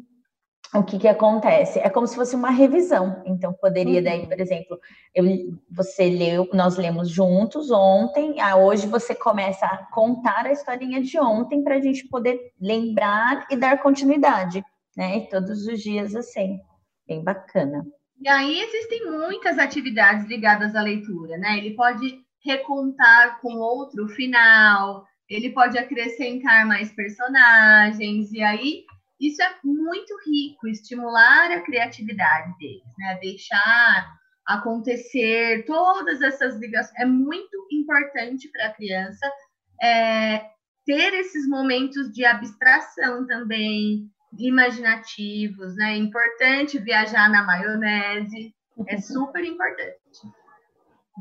o 0.74 0.82
que, 0.82 0.98
que 0.98 1.08
acontece? 1.08 1.78
É 1.78 1.88
como 1.88 2.06
se 2.06 2.16
fosse 2.16 2.34
uma 2.34 2.50
revisão. 2.50 3.22
Então, 3.24 3.52
poderia 3.52 4.02
daí, 4.02 4.20
uhum. 4.20 4.28
por 4.28 4.40
exemplo, 4.40 4.80
eu, 5.14 5.24
você 5.70 6.08
leu, 6.08 6.48
nós 6.52 6.76
lemos 6.76 7.08
juntos 7.08 7.70
ontem, 7.70 8.40
a 8.40 8.56
hoje 8.56 8.88
você 8.88 9.14
começa 9.14 9.64
a 9.66 9.78
contar 9.92 10.46
a 10.46 10.52
historinha 10.52 11.00
de 11.00 11.18
ontem 11.18 11.62
para 11.62 11.76
a 11.76 11.80
gente 11.80 12.08
poder 12.08 12.52
lembrar 12.60 13.46
e 13.50 13.56
dar 13.56 13.80
continuidade, 13.80 14.64
né? 14.96 15.18
E 15.18 15.28
todos 15.28 15.66
os 15.66 15.80
dias 15.80 16.16
assim. 16.16 16.58
Bem 17.06 17.22
bacana. 17.22 17.86
E 18.20 18.28
aí 18.28 18.60
existem 18.60 19.10
muitas 19.10 19.58
atividades 19.58 20.26
ligadas 20.26 20.74
à 20.74 20.82
leitura, 20.82 21.36
né? 21.36 21.58
Ele 21.58 21.74
pode 21.74 22.18
recontar 22.44 23.40
com 23.40 23.54
outro 23.56 24.08
final, 24.08 25.04
ele 25.28 25.50
pode 25.50 25.78
acrescentar 25.78 26.66
mais 26.66 26.92
personagens, 26.92 28.32
e 28.32 28.42
aí 28.42 28.84
isso 29.20 29.42
é 29.42 29.54
muito 29.64 30.14
rico, 30.26 30.66
estimular 30.66 31.50
a 31.50 31.60
criatividade 31.60 32.56
deles, 32.58 32.82
né? 32.98 33.18
Deixar 33.20 34.12
acontecer 34.46 35.64
todas 35.64 36.20
essas 36.20 36.56
ligações. 36.58 36.98
É 36.98 37.06
muito 37.06 37.66
importante 37.70 38.48
para 38.50 38.66
a 38.66 38.72
criança 38.72 39.32
é, 39.80 40.46
ter 40.84 41.14
esses 41.14 41.48
momentos 41.48 42.12
de 42.12 42.24
abstração 42.24 43.26
também, 43.26 44.10
imaginativos, 44.38 45.76
né? 45.76 45.94
É 45.94 45.96
importante 45.96 46.78
viajar 46.78 47.30
na 47.30 47.44
maionese, 47.44 48.54
é 48.88 49.00
super 49.00 49.44
importante. 49.44 49.94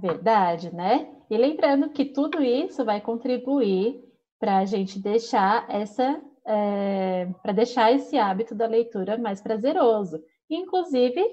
Verdade, 0.02 0.74
né? 0.74 1.08
E 1.30 1.38
lembrando 1.38 1.90
que 1.90 2.06
tudo 2.06 2.42
isso 2.42 2.84
vai 2.84 3.00
contribuir 3.00 4.04
para 4.40 4.58
a 4.58 4.66
gente 4.66 5.00
deixar 5.00 5.66
essa 5.70 6.20
é, 6.46 7.28
para 7.42 7.54
deixar 7.54 7.92
esse 7.92 8.18
hábito 8.18 8.54
da 8.56 8.68
leitura 8.68 9.18
mais 9.18 9.42
prazeroso. 9.42 10.24
Inclusive 10.50 11.24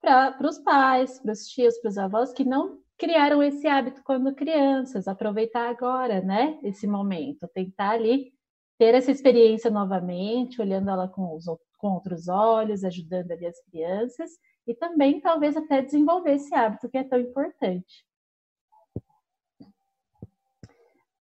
para 0.00 0.36
os 0.46 0.58
pais, 0.58 1.18
para 1.18 1.32
os 1.32 1.46
tios, 1.46 1.78
para 1.78 1.88
os 1.88 1.98
avós 1.98 2.32
que 2.32 2.44
não 2.44 2.78
criaram 2.98 3.42
esse 3.42 3.66
hábito 3.66 4.02
quando 4.04 4.34
crianças, 4.34 5.08
aproveitar 5.08 5.68
agora, 5.70 6.20
né? 6.20 6.58
Esse 6.62 6.86
momento, 6.86 7.48
tentar 7.48 7.90
ali 7.90 8.32
ter 8.78 8.94
essa 8.94 9.10
experiência 9.10 9.70
novamente, 9.70 10.60
olhando 10.60 10.90
ela 10.90 11.08
com, 11.08 11.34
os, 11.34 11.46
com 11.78 11.94
outros 11.94 12.28
olhos, 12.28 12.84
ajudando 12.84 13.30
ali 13.30 13.46
as 13.46 13.60
crianças 13.64 14.30
e 14.66 14.74
também 14.74 15.20
talvez 15.20 15.56
até 15.56 15.80
desenvolver 15.82 16.34
esse 16.34 16.54
hábito 16.54 16.88
que 16.88 16.98
é 16.98 17.04
tão 17.04 17.18
importante. 17.18 18.04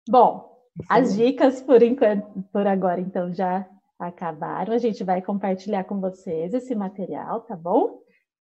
Bom, 0.08 0.57
as 0.88 1.16
dicas 1.16 1.62
por 1.62 1.82
enquanto, 1.82 2.42
por 2.52 2.66
agora, 2.66 3.00
então, 3.00 3.32
já 3.32 3.66
acabaram. 3.98 4.72
A 4.72 4.78
gente 4.78 5.02
vai 5.02 5.20
compartilhar 5.22 5.84
com 5.84 6.00
vocês 6.00 6.54
esse 6.54 6.74
material, 6.74 7.40
tá 7.40 7.56
bom? 7.56 8.00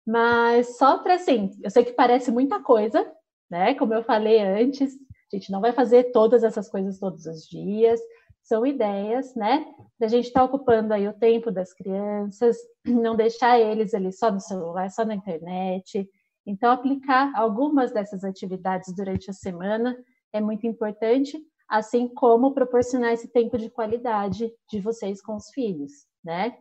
Mas 0.05 0.77
só 0.77 0.97
para 0.97 1.15
assim, 1.15 1.51
eu 1.61 1.69
sei 1.69 1.85
que 1.85 1.93
parece 1.93 2.31
muita 2.31 2.61
coisa, 2.61 3.09
né? 3.49 3.73
Como 3.75 3.93
eu 3.93 4.03
falei 4.03 4.39
antes, 4.39 4.93
a 5.31 5.35
gente 5.35 5.51
não 5.51 5.61
vai 5.61 5.71
fazer 5.71 6.11
todas 6.11 6.43
essas 6.43 6.69
coisas 6.69 6.99
todos 6.99 7.25
os 7.25 7.47
dias. 7.47 7.99
São 8.41 8.65
ideias, 8.65 9.33
né? 9.35 9.65
Da 9.97 10.07
gente 10.07 10.25
estar 10.27 10.41
tá 10.41 10.45
ocupando 10.45 10.93
aí 10.93 11.07
o 11.07 11.13
tempo 11.13 11.51
das 11.51 11.73
crianças, 11.73 12.57
não 12.85 13.15
deixar 13.15 13.59
eles 13.59 13.93
ali 13.93 14.11
só 14.11 14.31
no 14.31 14.39
celular, 14.39 14.89
só 14.89 15.05
na 15.05 15.15
internet. 15.15 16.09
Então, 16.45 16.71
aplicar 16.71 17.31
algumas 17.35 17.93
dessas 17.93 18.25
atividades 18.25 18.93
durante 18.93 19.29
a 19.29 19.33
semana 19.33 19.95
é 20.33 20.41
muito 20.41 20.67
importante 20.67 21.39
assim 21.69 22.07
como 22.07 22.53
proporcionar 22.53 23.13
esse 23.13 23.27
tempo 23.27 23.57
de 23.57 23.69
qualidade 23.69 24.51
de 24.69 24.79
vocês 24.79 25.21
com 25.21 25.35
os 25.35 25.49
filhos, 25.49 25.91
né? 26.23 26.55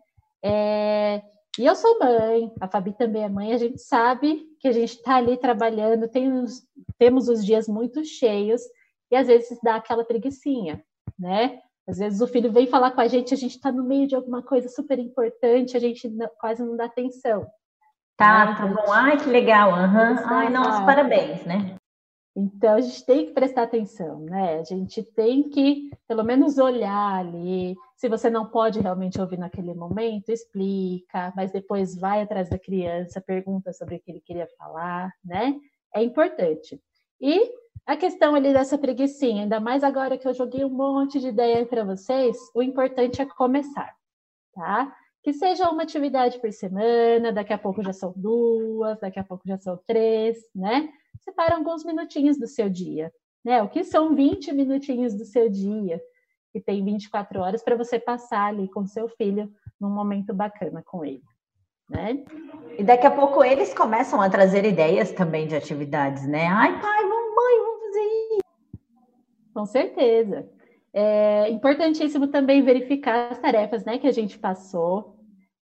É, 0.44 1.22
e 1.58 1.66
eu 1.66 1.74
sou 1.74 1.98
mãe, 1.98 2.50
a 2.60 2.66
Fabi 2.66 2.92
também 2.94 3.24
é 3.24 3.28
mãe, 3.28 3.52
a 3.52 3.58
gente 3.58 3.78
sabe 3.80 4.46
que 4.58 4.66
a 4.66 4.72
gente 4.72 4.96
está 4.96 5.16
ali 5.16 5.36
trabalhando, 5.36 6.08
tem 6.08 6.32
os, 6.32 6.62
temos 6.98 7.28
os 7.28 7.44
dias 7.44 7.68
muito 7.68 8.04
cheios 8.04 8.62
e 9.10 9.16
às 9.16 9.26
vezes 9.26 9.58
dá 9.62 9.76
aquela 9.76 10.04
preguiçinha, 10.04 10.82
né? 11.18 11.60
Às 11.86 11.98
vezes 11.98 12.20
o 12.20 12.26
filho 12.26 12.50
vem 12.50 12.66
falar 12.66 12.92
com 12.92 13.00
a 13.00 13.08
gente, 13.08 13.34
a 13.34 13.36
gente 13.36 13.56
está 13.56 13.70
no 13.70 13.84
meio 13.84 14.06
de 14.06 14.14
alguma 14.14 14.42
coisa 14.42 14.68
super 14.68 14.98
importante, 14.98 15.76
a 15.76 15.80
gente 15.80 16.08
não, 16.08 16.28
quase 16.40 16.64
não 16.64 16.76
dá 16.76 16.86
atenção. 16.86 17.46
Tá, 18.16 18.46
né? 18.46 18.56
tá 18.56 18.66
bom. 18.66 18.92
Ai, 18.92 19.18
que 19.18 19.28
legal. 19.28 19.72
Uhum. 19.72 20.26
Ai, 20.26 20.48
nossa, 20.48 20.86
parabéns, 20.86 21.44
né? 21.44 21.76
Então, 22.34 22.74
a 22.76 22.80
gente 22.80 23.04
tem 23.04 23.26
que 23.26 23.32
prestar 23.32 23.64
atenção, 23.64 24.20
né? 24.20 24.58
A 24.58 24.64
gente 24.64 25.02
tem 25.02 25.50
que, 25.50 25.90
pelo 26.08 26.24
menos, 26.24 26.56
olhar 26.56 27.18
ali. 27.18 27.76
Se 27.96 28.08
você 28.08 28.30
não 28.30 28.46
pode 28.46 28.80
realmente 28.80 29.20
ouvir 29.20 29.38
naquele 29.38 29.74
momento, 29.74 30.30
explica, 30.30 31.32
mas 31.36 31.52
depois 31.52 31.94
vai 31.94 32.22
atrás 32.22 32.48
da 32.48 32.58
criança, 32.58 33.20
pergunta 33.20 33.72
sobre 33.72 33.96
o 33.96 34.00
que 34.00 34.10
ele 34.10 34.20
queria 34.20 34.48
falar, 34.56 35.12
né? 35.22 35.54
É 35.94 36.02
importante. 36.02 36.80
E 37.20 37.52
a 37.84 37.96
questão 37.96 38.34
ali 38.34 38.52
dessa 38.52 38.78
preguiçinha, 38.78 39.42
ainda 39.42 39.60
mais 39.60 39.84
agora 39.84 40.16
que 40.16 40.26
eu 40.26 40.32
joguei 40.32 40.64
um 40.64 40.70
monte 40.70 41.20
de 41.20 41.28
ideia 41.28 41.66
para 41.66 41.84
vocês, 41.84 42.36
o 42.54 42.62
importante 42.62 43.20
é 43.20 43.26
começar, 43.26 43.94
tá? 44.54 44.94
Que 45.22 45.34
seja 45.34 45.68
uma 45.68 45.82
atividade 45.82 46.40
por 46.40 46.50
semana, 46.50 47.30
daqui 47.30 47.52
a 47.52 47.58
pouco 47.58 47.82
já 47.82 47.92
são 47.92 48.12
duas, 48.16 48.98
daqui 49.00 49.18
a 49.18 49.24
pouco 49.24 49.46
já 49.46 49.58
são 49.58 49.78
três, 49.86 50.38
né? 50.54 50.88
Separa 51.20 51.56
alguns 51.56 51.84
minutinhos 51.84 52.38
do 52.38 52.46
seu 52.46 52.68
dia. 52.68 53.12
Né? 53.44 53.62
O 53.62 53.68
que 53.68 53.84
são 53.84 54.14
20 54.14 54.52
minutinhos 54.52 55.14
do 55.14 55.24
seu 55.24 55.48
dia? 55.48 56.00
e 56.54 56.60
tem 56.60 56.84
24 56.84 57.40
horas 57.40 57.62
para 57.62 57.76
você 57.76 57.98
passar 57.98 58.46
ali 58.46 58.68
com 58.68 58.86
seu 58.86 59.08
filho 59.08 59.50
num 59.80 59.90
momento 59.90 60.34
bacana 60.34 60.82
com 60.84 61.04
ele. 61.04 61.22
Né? 61.88 62.24
E 62.78 62.84
daqui 62.84 63.06
a 63.06 63.10
pouco 63.10 63.42
eles 63.44 63.74
começam 63.74 64.20
a 64.20 64.30
trazer 64.30 64.64
ideias 64.64 65.12
também 65.12 65.46
de 65.46 65.54
atividades, 65.54 66.26
né? 66.26 66.46
Ai, 66.46 66.80
pai, 66.80 67.02
vamos, 67.02 67.34
mãe, 67.34 67.58
vamos 67.58 67.80
fazer 67.82 68.00
isso. 68.00 68.42
Com 69.52 69.66
certeza. 69.66 70.48
É 70.94 71.50
importantíssimo 71.50 72.28
também 72.28 72.62
verificar 72.62 73.32
as 73.32 73.38
tarefas 73.38 73.84
né, 73.84 73.98
que 73.98 74.06
a 74.06 74.12
gente 74.12 74.38
passou, 74.38 75.11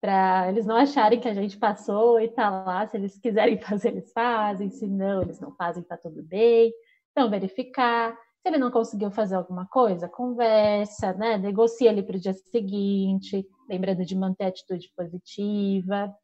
para 0.07 0.49
eles 0.49 0.65
não 0.65 0.77
acharem 0.77 1.19
que 1.19 1.27
a 1.27 1.35
gente 1.35 1.59
passou 1.59 2.21
e 2.21 2.29
tá 2.29 2.49
lá. 2.49 2.87
Se 2.87 2.97
eles 2.97 3.19
quiserem 3.19 3.59
fazer, 3.61 3.89
eles 3.89 4.13
fazem, 4.13 4.71
se 4.71 4.87
não, 4.87 5.23
eles 5.23 5.41
não 5.41 5.53
fazem, 5.57 5.83
tá 5.83 5.97
tudo 5.97 6.23
bem. 6.23 6.73
Então, 7.11 7.29
verificar. 7.29 8.17
Se 8.41 8.49
ele 8.49 8.59
não 8.59 8.71
conseguiu 8.71 9.11
fazer 9.11 9.35
alguma 9.35 9.67
coisa, 9.67 10.09
conversa, 10.09 11.13
né? 11.15 11.37
Negocia 11.37 11.91
ali 11.91 12.05
para 12.05 12.17
o 12.17 12.21
dia 12.21 12.33
seguinte, 12.33 13.45
lembrando 13.69 14.05
de 14.05 14.15
manter 14.15 14.45
a 14.45 14.49
atitude 14.49 14.93
positiva. 14.97 16.15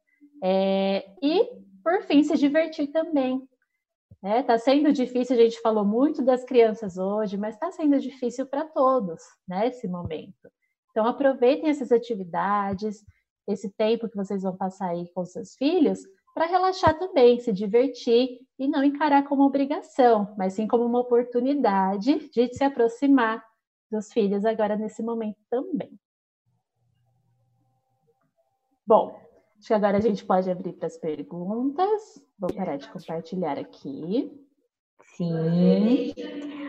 É, 0.45 1.05
e, 1.21 1.51
por 1.83 2.03
fim, 2.03 2.23
se 2.23 2.37
divertir 2.37 2.87
também. 2.93 3.43
Está 4.23 4.29
é, 4.29 4.43
tá 4.45 4.59
sendo 4.59 4.93
difícil, 4.93 5.35
a 5.35 5.41
gente 5.41 5.61
falou 5.61 5.85
muito 5.85 6.23
das 6.23 6.45
crianças 6.45 6.97
hoje, 6.97 7.37
mas 7.37 7.55
está 7.55 7.73
sendo 7.73 7.99
difícil 7.99 8.47
para 8.47 8.65
todos, 8.65 9.21
né, 9.49 9.67
esse 9.67 9.89
momento. 9.89 10.49
Então, 10.93 11.05
aproveitem 11.05 11.69
essas 11.69 11.91
atividades, 11.91 13.05
esse 13.47 13.71
tempo 13.71 14.09
que 14.09 14.17
vocês 14.17 14.43
vão 14.43 14.57
passar 14.57 14.91
aí 14.91 15.11
com 15.13 15.25
seus 15.25 15.55
filhos, 15.55 16.01
para 16.35 16.47
relaxar 16.47 16.99
também, 16.99 17.39
se 17.39 17.53
divertir 17.53 18.41
e 18.59 18.67
não 18.67 18.83
encarar 18.83 19.25
como 19.25 19.43
obrigação, 19.45 20.35
mas 20.39 20.55
sim 20.55 20.67
como 20.67 20.85
uma 20.85 21.01
oportunidade 21.01 22.31
de 22.31 22.55
se 22.55 22.65
aproximar 22.65 23.45
dos 23.91 24.11
filhos 24.13 24.45
agora 24.45 24.77
nesse 24.77 25.03
momento 25.03 25.37
também. 25.51 25.99
Bom, 28.87 29.15
acho 29.59 29.69
que 29.69 29.75
agora 29.75 29.99
a 29.99 30.01
gente 30.01 30.25
pode 30.25 30.51
abrir 30.51 30.73
para 30.73 30.87
as 30.87 30.97
perguntas. 30.97 32.25
Vou 32.39 32.53
parar 32.53 32.77
de 32.77 32.89
compartilhar 32.91 33.59
aqui. 33.59 34.31
Sim. 35.17 36.15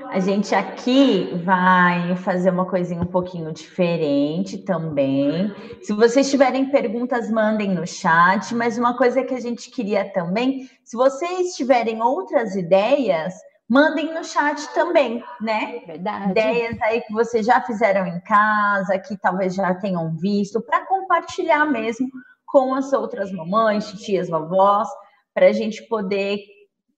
A 0.09 0.19
gente 0.19 0.53
aqui 0.53 1.41
vai 1.43 2.15
fazer 2.17 2.49
uma 2.49 2.65
coisinha 2.65 3.01
um 3.01 3.07
pouquinho 3.07 3.51
diferente 3.51 4.57
também. 4.59 5.53
Se 5.81 5.93
vocês 5.93 6.29
tiverem 6.29 6.69
perguntas, 6.69 7.29
mandem 7.31 7.73
no 7.73 7.85
chat. 7.85 8.53
Mas 8.53 8.77
uma 8.77 8.95
coisa 8.97 9.23
que 9.23 9.33
a 9.33 9.39
gente 9.39 9.71
queria 9.71 10.07
também, 10.11 10.69
se 10.83 10.95
vocês 10.95 11.55
tiverem 11.55 12.01
outras 12.01 12.55
ideias, 12.55 13.33
mandem 13.67 14.13
no 14.13 14.23
chat 14.23 14.71
também, 14.73 15.23
né? 15.41 15.81
Verdade. 15.85 16.31
Ideias 16.31 16.81
aí 16.81 17.01
que 17.01 17.11
vocês 17.11 17.45
já 17.45 17.59
fizeram 17.61 18.05
em 18.05 18.19
casa, 18.21 18.99
que 18.99 19.17
talvez 19.17 19.55
já 19.55 19.73
tenham 19.75 20.15
visto, 20.15 20.61
para 20.61 20.85
compartilhar 20.85 21.65
mesmo 21.65 22.07
com 22.45 22.75
as 22.75 22.93
outras 22.93 23.31
mamães, 23.31 23.91
tias, 23.93 24.29
vovós, 24.29 24.87
para 25.33 25.47
a 25.47 25.51
gente 25.51 25.81
poder 25.87 26.37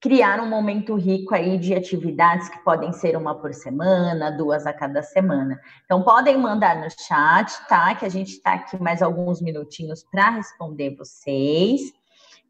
criar 0.05 0.39
um 0.39 0.47
momento 0.47 0.93
rico 0.93 1.33
aí 1.33 1.57
de 1.57 1.73
atividades 1.73 2.47
que 2.47 2.59
podem 2.59 2.93
ser 2.93 3.17
uma 3.17 3.33
por 3.33 3.51
semana, 3.55 4.29
duas 4.29 4.67
a 4.67 4.71
cada 4.71 5.01
semana. 5.01 5.59
Então, 5.83 6.03
podem 6.03 6.37
mandar 6.37 6.75
no 6.75 6.87
chat, 6.91 7.51
tá? 7.67 7.95
Que 7.95 8.05
a 8.05 8.09
gente 8.09 8.33
está 8.33 8.53
aqui 8.53 8.79
mais 8.79 9.01
alguns 9.01 9.41
minutinhos 9.41 10.03
para 10.03 10.29
responder 10.29 10.95
vocês. 10.95 11.91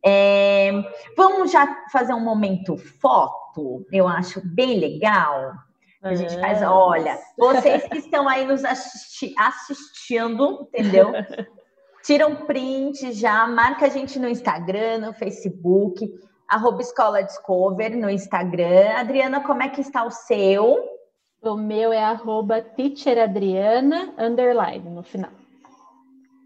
É, 0.05 0.69
vamos 1.15 1.49
já 1.49 1.85
fazer 1.93 2.13
um 2.13 2.19
momento 2.19 2.75
foto, 2.75 3.87
eu 3.89 4.05
acho 4.05 4.41
bem 4.45 4.77
legal. 4.77 5.53
A 6.01 6.13
gente 6.13 6.37
faz, 6.37 6.61
olha, 6.61 7.17
vocês 7.37 7.87
que 7.87 7.99
estão 7.99 8.27
aí 8.27 8.45
nos 8.45 8.65
assisti 8.65 9.33
assistindo, 9.37 10.67
entendeu? 10.73 11.13
Tiram 12.03 12.35
print 12.35 13.13
já, 13.13 13.47
marca 13.47 13.85
a 13.85 13.89
gente 13.89 14.19
no 14.19 14.27
Instagram, 14.27 14.97
no 14.97 15.13
Facebook 15.13 16.05
arroba 16.47 16.81
Escola 16.81 17.23
Discover 17.23 17.95
no 17.97 18.09
Instagram. 18.09 18.97
Adriana, 18.97 19.41
como 19.41 19.63
é 19.63 19.69
que 19.69 19.81
está 19.81 20.03
o 20.03 20.11
seu? 20.11 20.95
O 21.41 21.55
meu 21.55 21.93
é 21.93 22.03
arroba 22.03 22.61
teacheradriana, 22.61 24.13
underline, 24.17 24.89
no 24.89 25.03
final. 25.03 25.31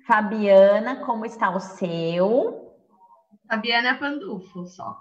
Fabiana, 0.06 0.98
como 0.98 1.26
está 1.26 1.50
o 1.52 1.60
seu? 1.60 2.76
Fabiana 3.48 3.96
Pandulfo, 3.96 4.66
só. 4.66 4.98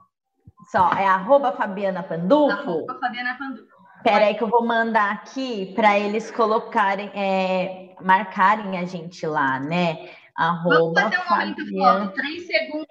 Só, 0.70 0.92
é 0.92 1.06
arroba 1.06 1.52
Fabiana 1.52 2.02
Pandulfo? 2.02 2.52
Arroba 2.52 2.98
Fabiana 3.00 3.36
Pandulfo. 3.38 3.78
Peraí 4.02 4.34
que 4.34 4.44
eu 4.44 4.48
vou 4.48 4.64
mandar 4.64 5.12
aqui 5.12 5.72
para 5.74 5.98
eles 5.98 6.30
colocarem, 6.30 7.10
é, 7.14 7.96
marcarem 8.00 8.78
a 8.78 8.84
gente 8.84 9.26
lá, 9.26 9.58
né? 9.58 10.08
Arroba 10.36 10.78
Vamos 10.78 11.00
fazer 11.00 11.18
um 11.18 11.30
momento 11.30 11.64
Fabiana... 11.64 12.04
foto, 12.04 12.14
três 12.14 12.46
segundos 12.46 12.88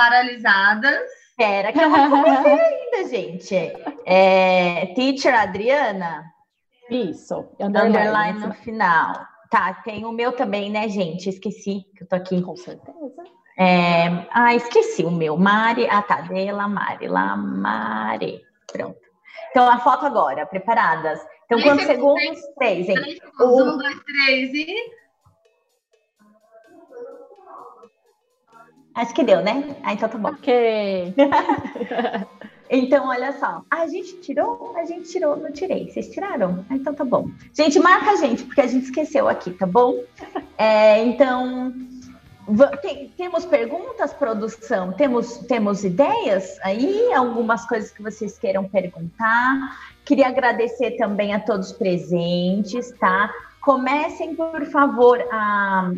paralisadas. 0.00 0.98
Espera, 1.28 1.72
que 1.72 1.78
eu 1.78 1.90
não 1.90 2.08
comecei 2.10 2.58
ainda, 2.58 3.08
gente. 3.10 3.54
É, 4.06 4.86
teacher 4.94 5.34
Adriana? 5.38 6.24
Isso. 6.88 7.34
Underline, 7.60 7.98
underline 7.98 8.46
no 8.46 8.54
final. 8.54 9.12
Tá, 9.50 9.74
tem 9.84 10.06
o 10.06 10.12
meu 10.12 10.32
também, 10.32 10.70
né, 10.70 10.88
gente? 10.88 11.28
Esqueci 11.28 11.84
que 11.94 12.04
eu 12.04 12.08
tô 12.08 12.16
aqui. 12.16 12.40
Com 12.40 12.56
certeza. 12.56 13.22
É... 13.58 14.26
Ah, 14.30 14.54
esqueci 14.54 15.04
o 15.04 15.10
meu. 15.10 15.36
Mari. 15.36 15.86
Ah, 15.90 16.00
tá. 16.00 16.22
Dela 16.22 16.66
Mari. 16.66 17.08
Lá, 17.08 17.36
Mari. 17.36 18.40
Pronto. 18.72 18.98
Então, 19.50 19.68
a 19.68 19.78
foto 19.78 20.06
agora, 20.06 20.46
preparadas. 20.46 21.20
Então, 21.44 21.60
quantos 21.60 21.84
segundos? 21.84 22.38
Três, 22.56 22.88
hein? 22.88 23.18
Um, 23.40 23.76
dois, 23.76 24.00
três 24.04 24.54
e. 24.54 24.76
Acho 28.94 29.14
que 29.14 29.22
deu, 29.22 29.42
né? 29.42 29.76
Ah, 29.82 29.92
então 29.92 30.08
tá 30.08 30.18
bom. 30.18 30.30
Ok. 30.30 30.52
então, 32.68 33.08
olha 33.08 33.32
só. 33.38 33.62
A 33.70 33.86
gente 33.86 34.20
tirou? 34.20 34.74
A 34.76 34.84
gente 34.84 35.10
tirou, 35.10 35.36
não 35.36 35.52
tirei. 35.52 35.88
Vocês 35.88 36.08
tiraram? 36.10 36.64
Ah, 36.68 36.74
então 36.74 36.92
tá 36.94 37.04
bom. 37.04 37.30
Gente, 37.54 37.78
marca 37.78 38.10
a 38.10 38.16
gente, 38.16 38.44
porque 38.44 38.60
a 38.60 38.66
gente 38.66 38.84
esqueceu 38.84 39.28
aqui, 39.28 39.52
tá 39.52 39.66
bom? 39.66 39.94
É, 40.58 41.02
então, 41.04 41.72
tem, 42.82 43.08
temos 43.16 43.44
perguntas, 43.44 44.12
produção? 44.12 44.92
Temos, 44.92 45.38
temos 45.38 45.84
ideias 45.84 46.58
aí? 46.62 47.12
Algumas 47.12 47.64
coisas 47.66 47.90
que 47.92 48.02
vocês 48.02 48.38
queiram 48.38 48.68
perguntar? 48.68 49.78
Queria 50.04 50.26
agradecer 50.26 50.92
também 50.92 51.32
a 51.32 51.38
todos 51.38 51.70
presentes, 51.70 52.90
tá? 52.98 53.32
Comecem, 53.60 54.34
por 54.34 54.64
favor, 54.66 55.20
a 55.30 55.92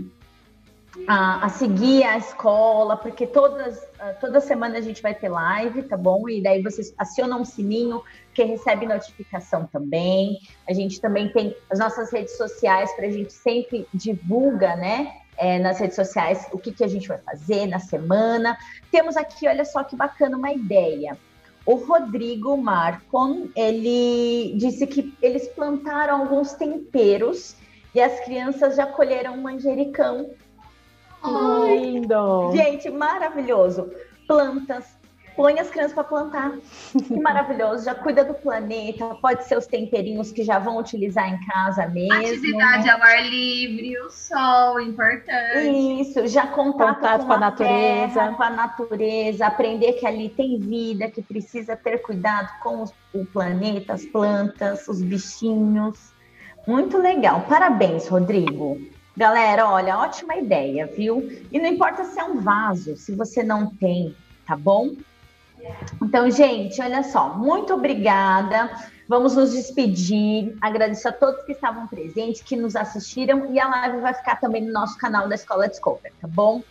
a, 1.07 1.47
a, 1.47 1.49
seguir 1.49 2.05
a 2.05 2.19
escola, 2.19 2.97
porque 2.97 3.27
todas, 3.27 3.81
toda 4.21 4.41
semana 4.41 4.79
a 4.79 4.81
gente 4.81 5.01
vai 5.01 5.15
ter 5.15 5.29
live, 5.29 5.83
tá 5.85 5.97
bom? 5.97 6.29
E 6.29 6.43
daí 6.43 6.63
vocês 6.63 6.95
acionam 6.99 7.41
um 7.41 7.45
sininho 7.45 8.03
que 8.35 8.45
recebe 8.45 8.87
notificação 8.87 9.67
também. 9.67 10.39
A 10.69 10.73
gente 10.73 11.01
também 11.01 11.33
tem 11.33 11.57
as 11.71 11.79
nossas 11.79 12.13
redes 12.13 12.37
sociais 12.37 12.93
para 12.95 13.07
a 13.07 13.11
gente 13.11 13.33
sempre 13.33 13.87
divulga, 13.93 14.77
né? 14.77 15.17
É, 15.39 15.59
nas 15.59 15.79
redes 15.79 15.97
sociais 15.97 16.47
o 16.53 16.59
que, 16.59 16.73
que 16.73 16.85
a 16.85 16.89
gente 16.89 17.09
vai 17.09 17.19
fazer 17.19 17.67
na 17.67 17.79
semana. 17.79 18.57
Temos 18.91 19.17
aqui, 19.17 19.49
olha 19.49 19.65
só 19.65 19.83
que 19.83 19.97
bacana, 19.97 20.37
uma 20.37 20.53
ideia. 20.53 21.17
O 21.65 21.77
Rodrigo 21.77 22.57
Marcon, 22.57 23.49
ele 23.57 24.55
disse 24.59 24.87
que 24.87 25.17
eles 25.23 25.49
plantaram 25.49 26.21
alguns 26.21 26.53
temperos 26.53 27.57
e 27.95 28.01
as 28.01 28.21
crianças 28.21 28.77
já 28.77 28.87
colheram 28.87 29.37
manjericão 29.39 30.31
Ai, 31.23 31.79
lindo! 31.79 32.53
Gente, 32.53 32.91
maravilhoso. 32.91 33.91
Plantas. 34.27 35.03
Põe 35.35 35.59
as 35.59 35.71
crianças 35.71 35.95
para 35.95 36.05
plantar. 36.05 36.53
Que 36.93 37.17
maravilhoso. 37.21 37.85
Já 37.85 37.95
cuida 37.95 38.25
do 38.25 38.35
planeta. 38.35 39.15
Pode 39.21 39.45
ser 39.45 39.57
os 39.57 39.67
temperinhos 39.67 40.31
que 40.31 40.43
já 40.43 40.59
vão 40.59 40.79
utilizar 40.79 41.29
em 41.29 41.39
casa 41.47 41.87
mesmo. 41.89 42.13
Atividade 42.13 42.91
ao 42.91 43.03
ar 43.03 43.23
livre, 43.23 43.99
o 44.01 44.11
sol, 44.11 44.81
importante. 44.81 46.01
Isso, 46.01 46.27
já 46.27 46.47
contato, 46.47 46.97
contato 46.97 47.21
com, 47.23 47.27
com, 47.29 47.33
a, 47.33 47.39
natureza. 47.39 48.15
Terra, 48.15 48.35
com 48.35 48.43
a 48.43 48.51
natureza. 48.51 49.47
Aprender 49.47 49.95
que 49.95 50.07
ali 50.07 50.29
tem 50.29 50.59
vida, 50.59 51.11
que 51.11 51.23
precisa 51.23 51.77
ter 51.77 51.99
cuidado 51.99 52.51
com 52.63 52.83
os, 52.83 52.93
o 53.15 53.25
planeta, 53.25 53.95
as 53.95 54.05
plantas, 54.05 54.87
os 54.87 55.01
bichinhos. 55.01 56.13
Muito 56.67 56.99
legal. 56.99 57.41
Parabéns, 57.49 58.07
Rodrigo. 58.07 58.79
Galera, 59.17 59.69
olha, 59.69 59.99
ótima 59.99 60.37
ideia, 60.37 60.87
viu? 60.87 61.29
E 61.51 61.59
não 61.59 61.69
importa 61.69 62.05
se 62.05 62.19
é 62.19 62.25
um 62.25 62.41
vaso, 62.41 62.97
se 62.97 63.15
você 63.15 63.43
não 63.43 63.67
tem, 63.67 64.17
tá 64.47 64.57
bom? 64.57 64.93
Então, 66.03 66.31
gente, 66.31 66.81
olha 66.81 67.03
só, 67.03 67.35
muito 67.35 67.75
obrigada. 67.75 68.71
Vamos 69.09 69.37
nos 69.37 69.53
despedir. 69.53 70.57
Agradeço 70.61 71.07
a 71.09 71.13
todos 71.13 71.45
que 71.45 71.53
estavam 71.53 71.87
presentes, 71.87 72.41
que 72.41 72.57
nos 72.57 72.75
assistiram. 72.75 73.53
E 73.53 73.61
a 73.61 73.69
live 73.69 74.01
vai 74.01 74.15
ficar 74.15 74.37
também 74.37 74.65
no 74.65 74.73
nosso 74.73 74.97
canal 74.97 75.29
da 75.29 75.35
Escola 75.35 75.69
Discover, 75.69 76.13
tá 76.21 76.27
bom? 76.27 76.63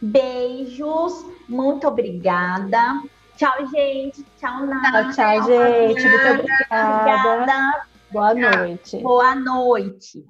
Beijos, 0.00 1.26
muito 1.48 1.88
obrigada. 1.88 3.02
Tchau, 3.36 3.66
gente. 3.66 4.24
Tchau, 4.38 4.66
Nada. 4.66 5.12
Tchau, 5.12 5.12
tchau, 5.12 5.46
gente. 5.46 6.08
Muito 6.08 6.28
obrigada. 6.28 7.34
obrigada. 7.34 7.86
Boa 8.10 8.34
noite. 8.34 8.98
Boa 8.98 9.34
noite. 9.34 10.24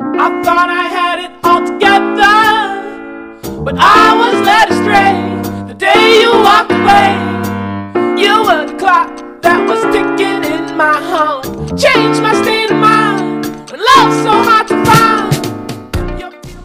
I 0.00 0.42
thought 0.44 0.68
I 0.70 0.86
had 0.86 1.18
it 1.24 1.32
all 1.42 1.66
together, 1.66 2.38
but 3.64 3.74
I 3.78 4.14
was 4.14 4.34
led 4.46 4.70
astray 4.70 5.18
the 5.66 5.74
day 5.74 6.20
you 6.22 6.30
walked 6.30 6.70
away. 6.70 7.18
You 8.16 8.44
were 8.46 8.66
the 8.70 8.78
clock 8.78 9.10
that 9.42 9.66
was 9.66 9.82
ticking 9.92 10.44
in 10.44 10.76
my 10.76 10.94
heart, 10.94 11.46
changed 11.76 12.22
my 12.22 12.34
state 12.42 12.70
of 12.70 12.78
mind. 12.78 13.46
Love's 13.72 14.22
so 14.22 14.30
hard 14.30 14.68
to 14.68 14.76